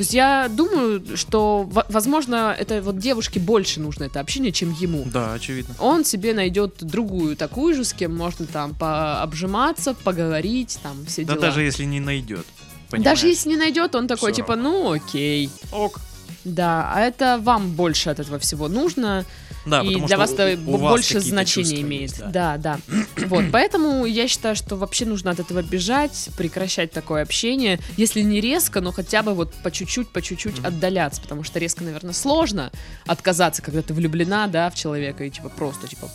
То 0.00 0.02
есть 0.02 0.14
я 0.14 0.48
думаю, 0.48 1.04
что, 1.14 1.64
во- 1.70 1.84
возможно, 1.90 2.56
это 2.58 2.80
вот 2.80 2.96
девушке 2.98 3.38
больше 3.38 3.80
нужно 3.80 4.04
это 4.04 4.18
общение, 4.20 4.50
чем 4.50 4.72
ему. 4.72 5.04
Да, 5.04 5.34
очевидно. 5.34 5.74
Он 5.78 6.06
себе 6.06 6.32
найдет 6.32 6.76
другую 6.80 7.36
такую 7.36 7.74
же, 7.74 7.84
с 7.84 7.92
кем 7.92 8.16
можно 8.16 8.46
там 8.46 8.74
пообжиматься, 8.74 9.92
поговорить, 9.92 10.78
там 10.82 11.04
все 11.04 11.24
Да 11.26 11.34
дела. 11.34 11.42
даже 11.48 11.60
если 11.60 11.84
не 11.84 12.00
найдет. 12.00 12.46
Даже 12.46 13.02
понимаешь? 13.02 13.22
если 13.24 13.50
не 13.50 13.56
найдет, 13.56 13.94
он 13.94 14.08
такой, 14.08 14.32
Всё 14.32 14.36
типа, 14.42 14.56
ну 14.56 14.90
окей. 14.92 15.50
Ок. 15.70 16.00
Да, 16.44 16.90
а 16.94 17.00
это 17.02 17.38
вам 17.38 17.72
больше 17.72 18.08
от 18.08 18.20
этого 18.20 18.38
всего 18.38 18.68
нужно, 18.68 19.26
Да, 19.66 19.82
и 19.82 20.00
для 20.00 20.16
вас 20.16 20.32
это 20.32 20.58
вас 20.58 20.80
больше 20.80 21.20
значения 21.20 21.82
имеет. 21.82 22.10
есть, 22.12 22.30
да, 22.30 22.56
да. 22.56 22.78
вот, 23.26 23.44
поэтому 23.52 24.06
я 24.06 24.26
считаю, 24.26 24.56
что 24.56 24.76
вообще 24.76 25.04
нужно 25.04 25.30
от 25.32 25.38
этого 25.40 25.60
бежать, 25.62 26.30
прекращать 26.36 26.92
такое 26.92 27.22
общение, 27.22 27.78
если 27.98 28.22
не 28.22 28.40
резко, 28.40 28.80
но 28.80 28.90
хотя 28.90 29.22
бы 29.22 29.34
вот 29.34 29.52
по 29.62 29.70
чуть-чуть, 29.70 30.08
по 30.08 30.22
чуть-чуть 30.22 30.58
Мгм. 30.58 30.66
отдаляться, 30.66 31.20
потому 31.20 31.44
что 31.44 31.58
резко, 31.58 31.84
наверное, 31.84 32.14
сложно 32.14 32.72
отказаться, 33.06 33.60
когда 33.60 33.82
ты 33.82 33.92
влюблена, 33.92 34.46
да, 34.46 34.70
в 34.70 34.74
человека 34.74 35.24
и 35.24 35.30
типа 35.30 35.50
просто 35.50 35.88
типа, 35.88 36.10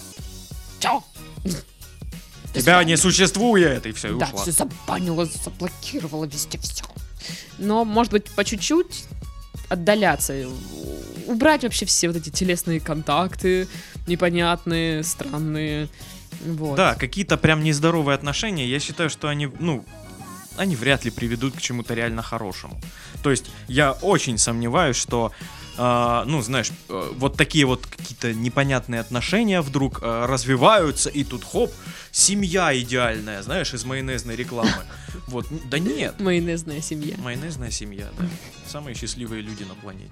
чао. 0.80 1.04
Тебя 2.54 2.84
не 2.86 2.96
существует, 2.98 3.86
и 3.86 3.92
все, 3.92 4.16
и 4.16 4.18
Да, 4.20 4.28
ушла. 4.28 4.42
все 4.44 4.52
забанила, 4.52 5.26
заблокировала 5.26 6.26
везде 6.26 6.58
все. 6.58 6.86
Но, 7.58 7.84
может 7.84 8.12
быть, 8.14 8.30
по 8.32 8.44
чуть-чуть 8.46 9.04
отдаляться, 9.70 10.34
э, 10.34 10.48
убрать 11.28 11.64
вообще 11.64 11.86
все 11.86 12.08
вот 12.08 12.18
эти 12.18 12.30
телесные 12.30 12.80
контакты 12.80 13.68
непонятные, 14.08 15.04
странные. 15.04 15.90
Вот. 16.46 16.76
Да, 16.76 16.96
какие-то 16.96 17.38
прям 17.38 17.64
нездоровые 17.64 18.16
отношения, 18.16 18.68
я 18.68 18.80
считаю, 18.80 19.10
что 19.10 19.30
они, 19.30 19.50
ну, 19.60 19.86
они 20.58 20.76
вряд 20.76 21.06
ли 21.06 21.12
приведут 21.12 21.56
к 21.56 21.62
чему-то 21.62 21.94
реально 21.94 22.22
хорошему. 22.22 22.80
То 23.24 23.32
есть 23.32 23.46
я 23.68 23.94
очень 23.94 24.38
сомневаюсь, 24.38 24.96
что, 24.96 25.32
а, 25.78 26.24
ну, 26.26 26.42
знаешь, 26.42 26.72
э, 26.90 27.12
вот 27.16 27.36
такие 27.36 27.66
вот 27.66 27.86
какие-то 27.86 28.34
непонятные 28.34 29.02
отношения 29.02 29.62
вдруг 29.62 30.00
э, 30.02 30.26
развиваются, 30.26 31.10
и 31.10 31.24
тут 31.24 31.44
хоп, 31.44 31.72
семья 32.12 32.78
идеальная, 32.80 33.42
знаешь, 33.42 33.74
из 33.74 33.84
майонезной 33.86 34.36
рекламы. 34.36 34.86
Вот, 35.28 35.48
да 35.70 35.80
нет. 35.80 36.20
Майонезная 36.20 36.82
семья. 36.82 37.16
Майонезная 37.18 37.72
семья, 37.72 38.08
да. 38.18 38.26
Самые 38.68 38.96
счастливые 38.96 39.42
люди 39.42 39.64
на 39.64 39.76
планете. 39.76 40.12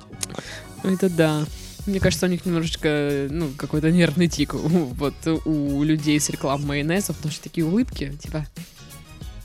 Это 0.83 1.09
да. 1.09 1.45
Мне 1.85 1.99
кажется, 1.99 2.27
у 2.27 2.29
них 2.29 2.45
немножечко, 2.45 3.27
ну, 3.29 3.49
какой-то 3.57 3.91
нервный 3.91 4.29
тик 4.29 4.53
вот 4.53 5.15
у 5.45 5.83
людей 5.83 6.19
с 6.19 6.29
реклам 6.29 6.65
майонеза, 6.65 7.13
потому 7.13 7.31
что 7.31 7.43
такие 7.43 7.65
улыбки, 7.65 8.13
типа... 8.21 8.47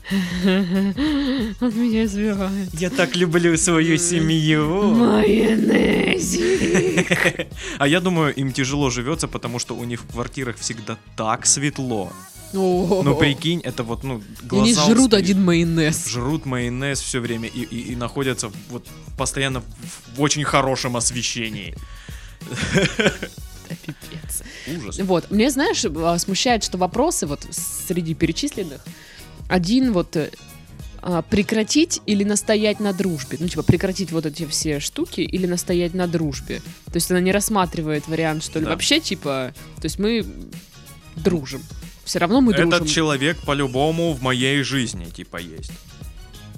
Он 0.43 1.71
меня 1.79 2.05
избивает. 2.05 2.73
Я 2.73 2.89
так 2.89 3.15
люблю 3.15 3.55
свою 3.57 3.97
семью. 3.97 4.95
Майонезик. 4.95 6.57
А 7.77 7.87
я 7.87 7.99
думаю, 7.99 8.33
им 8.33 8.51
тяжело 8.51 8.89
живется, 8.89 9.27
потому 9.27 9.59
что 9.59 9.75
у 9.75 9.83
них 9.83 10.01
в 10.01 10.07
квартирах 10.07 10.57
всегда 10.57 10.97
так 11.15 11.45
светло. 11.45 12.11
Ну, 12.53 13.15
прикинь, 13.19 13.59
это 13.61 13.83
вот, 13.83 14.03
ну, 14.03 14.21
глаза 14.43 14.63
Они 14.63 14.73
жрут 14.73 15.05
устают. 15.07 15.13
один 15.13 15.43
майонез. 15.45 16.07
Жрут 16.07 16.45
майонез 16.45 16.99
все 16.99 17.19
время 17.19 17.47
и, 17.47 17.61
и- 17.61 17.91
и 17.91 17.95
находятся 17.95 18.51
вот 18.69 18.87
постоянно 19.17 19.61
в, 19.61 20.17
в 20.17 20.21
очень 20.21 20.43
хорошем 20.43 20.97
освещении. 20.97 21.75
Да, 23.67 23.75
пипец. 23.85 24.43
Ужас. 24.77 24.99
Вот, 24.99 25.29
мне, 25.31 25.49
знаешь, 25.51 25.83
а, 25.85 26.17
смущает, 26.17 26.63
что 26.63 26.77
вопросы 26.77 27.27
вот 27.27 27.45
среди 27.51 28.15
перечисленных, 28.15 28.81
один 29.47 29.93
вот 29.93 30.15
э, 30.15 30.31
а, 31.01 31.21
прекратить 31.21 32.01
или 32.07 32.23
настоять 32.23 32.79
на 32.79 32.93
дружбе. 32.93 33.37
Ну, 33.39 33.47
типа, 33.47 33.63
прекратить 33.63 34.11
вот 34.11 34.25
эти 34.25 34.45
все 34.47 34.79
штуки 34.79 35.21
или 35.21 35.45
настоять 35.45 35.93
на 35.93 36.07
дружбе. 36.07 36.61
То 36.85 36.95
есть 36.95 37.11
она 37.11 37.19
не 37.19 37.31
рассматривает 37.31 38.07
вариант, 38.07 38.43
что 38.43 38.59
ли, 38.59 38.65
Да. 38.65 38.71
вообще, 38.71 38.99
типа, 38.99 39.53
то 39.75 39.85
есть 39.85 39.99
мы 39.99 40.25
дружим. 41.15 41.61
Все 42.09 42.17
равно 42.17 42.41
мы 42.41 42.53
дружим. 42.53 42.73
Этот 42.73 42.87
человек 42.89 43.37
по-любому 43.45 44.13
в 44.13 44.23
моей 44.23 44.63
жизни, 44.63 45.05
типа, 45.11 45.37
есть. 45.37 45.71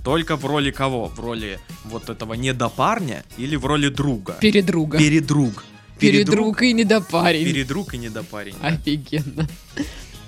Только 0.02 0.38
в 0.38 0.46
роли 0.46 0.72
кого? 0.72 1.08
В 1.08 1.20
роли 1.20 1.60
вот 1.84 2.10
этого 2.10 2.36
недопарня 2.36 3.26
или 3.36 3.58
в 3.58 3.66
роли 3.66 3.90
друга? 3.90 4.38
Передруга. 4.40 4.98
Передруг. 4.98 5.66
Передруг 6.00 6.62
и 6.62 6.72
недопарень. 6.72 7.44
Передруг 7.44 7.94
и 7.94 7.98
недопарень. 7.98 8.56
да. 8.62 8.68
Офигенно. 8.70 9.46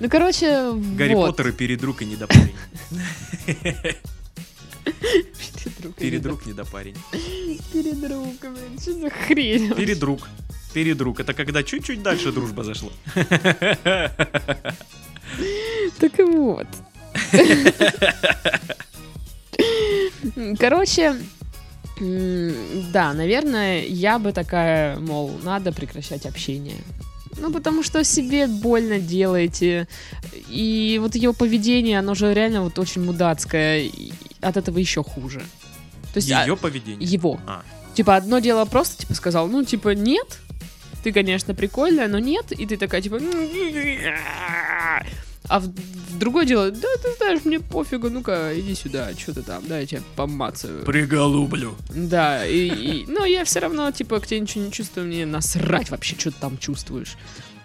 Ну, 0.02 0.10
короче, 0.10 0.74
Гарри 0.98 1.14
вот. 1.14 1.28
Поттер 1.38 1.48
и 1.48 1.52
передруг 1.54 2.02
и 2.02 2.06
недопарень. 2.06 2.56
Передруг. 5.64 5.98
и 5.98 6.02
Передруг, 6.02 6.46
недопарень. 6.46 6.98
недоп- 7.14 7.62
Передруг, 7.72 8.42
блин, 8.42 8.78
что 8.82 8.94
за 8.94 9.10
хрень? 9.10 9.74
Передруг. 9.74 10.28
Передруг. 10.74 11.22
Это 11.22 11.34
когда 11.34 11.64
чуть-чуть 11.64 12.04
дальше 12.04 12.34
дружба 12.34 12.66
зашла. 12.66 12.90
Так 16.00 16.20
и 16.20 16.24
вот. 16.24 16.68
Короче, 20.60 21.16
да, 22.00 23.14
наверное, 23.14 23.84
я 23.86 24.20
бы 24.20 24.32
такая, 24.32 24.98
мол, 25.00 25.32
надо 25.44 25.72
прекращать 25.72 26.26
общение. 26.26 26.78
Ну, 27.38 27.52
потому 27.52 27.84
что 27.84 28.04
себе 28.04 28.48
больно 28.48 29.00
делаете. 29.00 29.88
И 30.50 31.00
вот 31.02 31.16
его 31.16 31.34
поведение, 31.34 32.00
оно 32.00 32.14
же 32.14 32.34
реально 32.34 32.62
вот 32.64 32.78
очень 32.80 33.04
мудацкое. 33.04 33.90
От 34.42 34.58
этого 34.58 34.78
еще 34.78 35.04
хуже. 35.04 35.40
То 36.14 36.18
есть 36.18 36.32
а, 36.32 36.44
Ее 36.46 36.56
поведение. 36.56 37.08
его. 37.08 37.40
А. 37.48 37.64
Типа, 37.96 38.16
одно 38.16 38.40
дело 38.40 38.66
просто, 38.66 39.02
типа, 39.02 39.14
сказал, 39.16 39.48
ну, 39.48 39.64
типа, 39.64 39.90
нет, 39.96 40.40
ты, 41.04 41.12
конечно, 41.12 41.54
прикольная, 41.54 42.08
но 42.08 42.18
нет, 42.20 42.52
и 42.52 42.66
ты 42.66 42.78
такая, 42.78 43.02
типа, 43.02 43.20
А 45.50 45.60
в, 45.60 45.64
в 45.66 46.18
другое 46.18 46.46
дело, 46.46 46.72
да, 46.72 46.88
ты 47.02 47.14
знаешь, 47.18 47.42
мне 47.44 47.60
пофигу, 47.60 48.10
ну-ка, 48.10 48.58
иди 48.58 48.74
сюда, 48.76 49.10
что 49.18 49.34
ты 49.34 49.42
там, 49.42 49.62
да, 49.68 49.80
я 49.80 49.86
тебя 49.86 50.02
помацаю. 50.16 50.86
Приголублю. 50.86 51.76
Да, 51.90 52.46
и, 52.46 52.68
и- 52.70 53.06
но 53.08 53.26
я 53.26 53.44
все 53.44 53.60
равно, 53.60 53.92
типа, 53.92 54.20
к 54.22 54.28
тебе 54.28 54.40
ничего 54.40 54.64
не 54.64 54.72
чувствую, 54.72 55.08
мне 55.08 55.26
насрать 55.26 55.90
вообще, 55.90 56.16
что 56.18 56.32
ты 56.32 56.38
там 56.40 56.58
чувствуешь. 56.58 57.18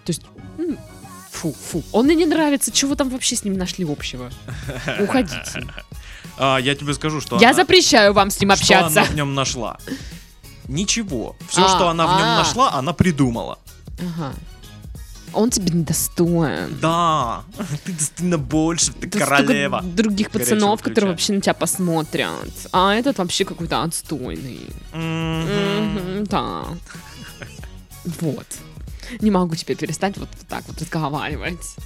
То 0.04 0.10
есть, 0.10 0.22
фу, 1.30 1.52
фу, 1.52 1.84
он 1.92 2.06
мне 2.06 2.16
не 2.16 2.26
нравится, 2.26 2.72
чего 2.72 2.96
там 2.96 3.10
вообще 3.10 3.36
с 3.36 3.44
ним 3.44 3.54
нашли 3.56 3.84
общего? 3.84 4.30
Уходите. 5.00 5.64
А, 6.36 6.58
я 6.58 6.74
тебе 6.74 6.94
скажу, 6.94 7.20
что 7.20 7.36
Я 7.38 7.48
она- 7.50 7.56
запрещаю 7.56 8.12
вам 8.12 8.30
с 8.30 8.40
ним 8.40 8.50
что 8.56 8.60
общаться. 8.60 9.00
она 9.02 9.08
в 9.08 9.14
нем 9.14 9.34
нашла. 9.34 9.78
Ничего. 10.68 11.34
Все, 11.48 11.64
А, 11.64 11.68
что 11.68 11.88
она 11.88 12.06
в 12.06 12.10
нем 12.18 12.26
а. 12.28 12.36
нашла, 12.38 12.72
она 12.74 12.92
придумала. 12.92 13.58
Ага. 13.98 14.34
Он 15.34 15.50
тебе 15.50 15.70
недостоин. 15.72 16.78
Да, 16.80 17.42
ты 17.84 17.92
достойна 17.92 18.38
больше, 18.38 18.92
ты 18.92 19.08
Тут 19.10 19.20
королева. 19.22 19.82
других 19.82 20.30
Горячего 20.30 20.54
пацанов, 20.56 20.80
ключа. 20.80 20.90
которые 20.94 21.10
вообще 21.12 21.32
на 21.34 21.40
тебя 21.40 21.54
посмотрят. 21.54 22.68
А 22.72 22.94
этот 22.94 23.18
вообще 23.18 23.44
какой-то 23.44 23.82
отстойный. 23.82 24.66
Мгм. 24.92 25.94
Мгм, 25.94 26.24
Да. 26.24 26.64
Вот. 28.20 28.46
Не 29.20 29.30
могу 29.30 29.54
теперь 29.54 29.76
перестать 29.76 30.16
вот 30.18 30.28
так 30.48 30.64
вот 30.66 30.80
разговаривать. 30.80 31.76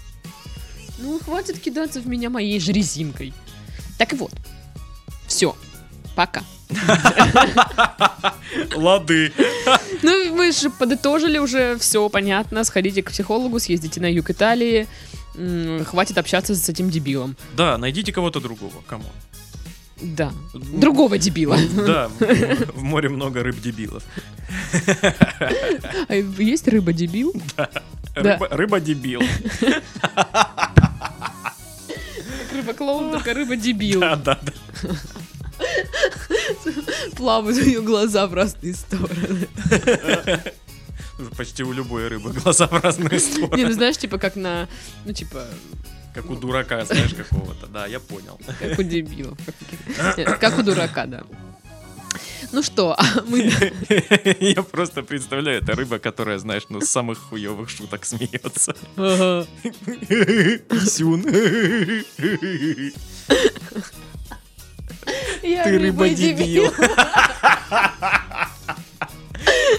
Ну, 0.99 1.19
хватит 1.21 1.59
кидаться 1.61 2.01
в 2.01 2.07
меня 2.07 2.31
моей 2.31 2.59
же 2.61 2.73
резинкой. 2.73 3.33
Так 3.99 4.13
и 4.13 4.17
вот. 4.17 4.33
Все. 5.27 5.57
Пока. 6.15 6.43
Лады. 8.75 9.33
Ну, 10.03 10.35
мы 10.35 10.53
же 10.53 10.71
подытожили 10.71 11.39
уже, 11.39 11.77
все 11.79 12.09
понятно. 12.09 12.65
Сходите 12.65 13.03
к 13.03 13.11
психологу, 13.11 13.59
съездите 13.59 14.01
на 14.01 14.11
юг 14.13 14.31
Италии. 14.31 14.87
Хватит 15.87 16.19
общаться 16.19 16.55
с 16.55 16.69
этим 16.69 16.91
дебилом. 16.91 17.37
Да, 17.57 17.79
найдите 17.79 18.13
кого-то 18.13 18.41
другого. 18.41 18.73
Кому? 18.87 19.05
Да. 20.01 20.33
Другого 20.53 21.17
дебила. 21.17 21.57
Да, 21.87 22.09
в- 22.09 22.83
море 22.83 23.09
много 23.09 23.43
рыб-дебилов. 23.43 24.03
А 26.09 26.15
есть 26.15 26.67
рыба-дебил? 26.69 27.33
Да. 27.57 27.71
Рыба- 28.17 28.49
Рыба-дебил. 28.51 29.23
Рыба-клоун, 32.53 33.13
только 33.13 33.33
рыба-дебил. 33.33 34.01
Да, 34.01 34.17
да, 34.17 34.39
да. 34.43 34.53
Плавают 37.17 37.59
у 37.59 37.65
нее 37.65 37.83
глаза 37.83 38.27
в 38.27 38.35
разные 38.35 38.75
стороны. 38.75 39.49
Почти 41.37 41.63
у 41.63 41.73
любой 41.73 42.09
рыбы 42.09 42.33
глаза 42.33 42.67
в 42.67 42.73
разные 42.83 43.09
Не, 43.09 43.39
ну 43.39 43.47
стороны. 43.47 43.73
знаешь, 43.73 43.97
типа 43.97 44.19
как 44.19 44.35
на, 44.37 44.69
ну 45.05 45.13
типа, 45.13 45.47
Как 46.15 46.29
у 46.31 46.37
дурака, 46.37 46.85
знаешь, 46.85 47.15
какого-то. 47.15 47.67
Да, 47.67 47.87
я 47.87 48.01
понял. 48.01 48.39
как 48.59 48.79
у 48.79 48.83
дебилов. 48.83 49.39
Как, 49.47 49.55
у 49.61 49.65
каких- 49.65 50.19
Нет, 50.19 50.39
как 50.39 50.59
у 50.59 50.63
дурака, 50.63 51.07
да. 51.07 51.23
Ну 52.51 52.63
что, 52.63 52.95
а 52.99 53.05
мы... 53.27 53.51
Я 54.41 54.63
просто 54.63 55.03
представляю, 55.03 55.63
это 55.63 55.75
рыба, 55.75 55.99
которая, 55.99 56.39
знаешь, 56.39 56.65
ну, 56.69 56.81
с 56.83 56.89
самых 56.91 57.19
хуевых 57.19 57.71
шуток 57.71 58.05
смеется. 58.05 58.75
Ага. 58.97 59.47
Писюн. 59.63 61.25
Ты 65.41 65.79
рыба-дебил. 65.79 66.71
рыба-дебил. 66.71 66.73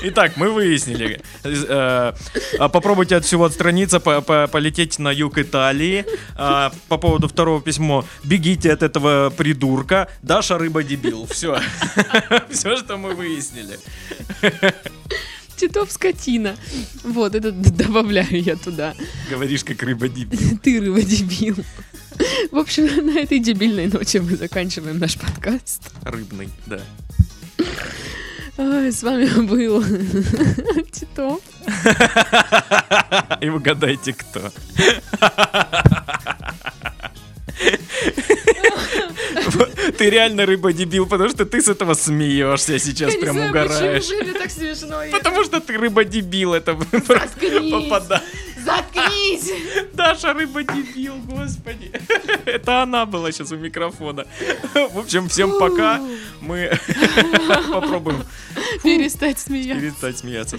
Итак, 0.06 0.36
мы 0.36 0.50
выяснили. 0.50 1.22
Э, 1.46 2.14
а 2.60 2.70
Попробуйте 2.70 3.16
от 3.16 3.24
всего 3.26 3.46
отстраниться, 3.46 4.00
по- 4.02 4.22
по- 4.22 4.48
полететь 4.48 5.00
на 5.00 5.10
юг 5.12 5.38
Италии. 5.38 6.06
А, 6.36 6.74
По 6.90 6.98
поводу 6.98 7.28
второго 7.30 7.62
письма. 7.62 8.04
Бегите 8.24 8.74
от 8.74 8.84
этого 8.84 9.30
придурка. 9.30 10.10
Даша 10.22 10.58
рыба-дебил. 10.58 11.26
Все. 11.28 11.58
Все, 12.52 12.76
что 12.76 12.98
мы 12.98 13.14
выяснили. 13.16 13.80
Титов 15.56 15.92
скотина. 15.92 16.56
Вот, 17.04 17.36
это 17.36 17.52
добавляю 17.52 18.42
я 18.42 18.56
туда. 18.56 18.96
Говоришь, 19.30 19.64
как 19.64 19.82
рыба-дебил. 19.84 20.58
Ты 20.64 20.80
рыба-дебил. 20.80 21.58
В 22.52 22.58
общем, 22.58 23.06
на 23.06 23.20
этой 23.20 23.40
дебильной 23.40 23.88
ноте 23.88 24.22
мы 24.22 24.36
заканчиваем 24.36 25.00
наш 25.00 25.18
подкаст. 25.18 25.92
Рыбный, 26.04 26.50
да. 26.66 26.82
Ой, 28.58 28.92
с 28.92 29.02
вами 29.02 29.26
был 29.48 29.84
Титов. 30.92 31.42
И 33.42 33.50
угадайте, 33.50 34.14
кто. 34.14 34.52
Ты 39.98 40.10
реально 40.10 40.46
рыба-дебил, 40.46 41.06
потому 41.06 41.30
что 41.30 41.46
ты 41.46 41.62
с 41.62 41.68
этого 41.68 41.94
смеешься 41.94 42.80
сейчас, 42.80 43.16
прям 43.16 43.38
угораешь. 43.38 44.10
мне 44.10 44.34
так 44.34 44.52
смешно. 44.52 45.02
Потому 45.12 45.44
что 45.44 45.60
ты 45.60 45.78
рыба-дебил, 45.78 46.54
это 46.54 46.78
Заткнись. 46.92 47.72
попадает. 47.72 48.24
Заткнись! 48.64 49.52
Даша 49.94 50.34
рыба-дебил, 50.34 51.16
господи. 51.26 51.92
Это 52.46 52.84
она 52.84 53.06
была 53.06 53.32
сейчас 53.32 53.52
у 53.52 53.58
микрофона. 53.58 54.26
В 54.74 55.00
общем, 55.00 55.30
всем 55.30 55.60
пока. 55.60 56.02
Мы 56.42 56.72
попробуем 57.72 58.24
Перестать 58.84 59.40
смеяться. 59.40 59.82
перестать 59.82 60.18
смеяться. 60.18 60.58